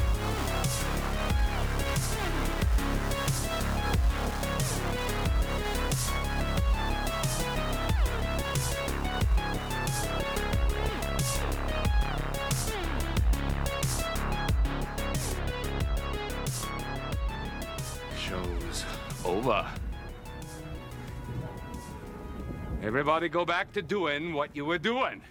Everybody 22.99 23.29
go 23.29 23.45
back 23.45 23.73
to 23.75 23.81
doing 23.81 24.33
what 24.33 24.57
you 24.57 24.65
were 24.65 24.77
doing. 24.77 25.23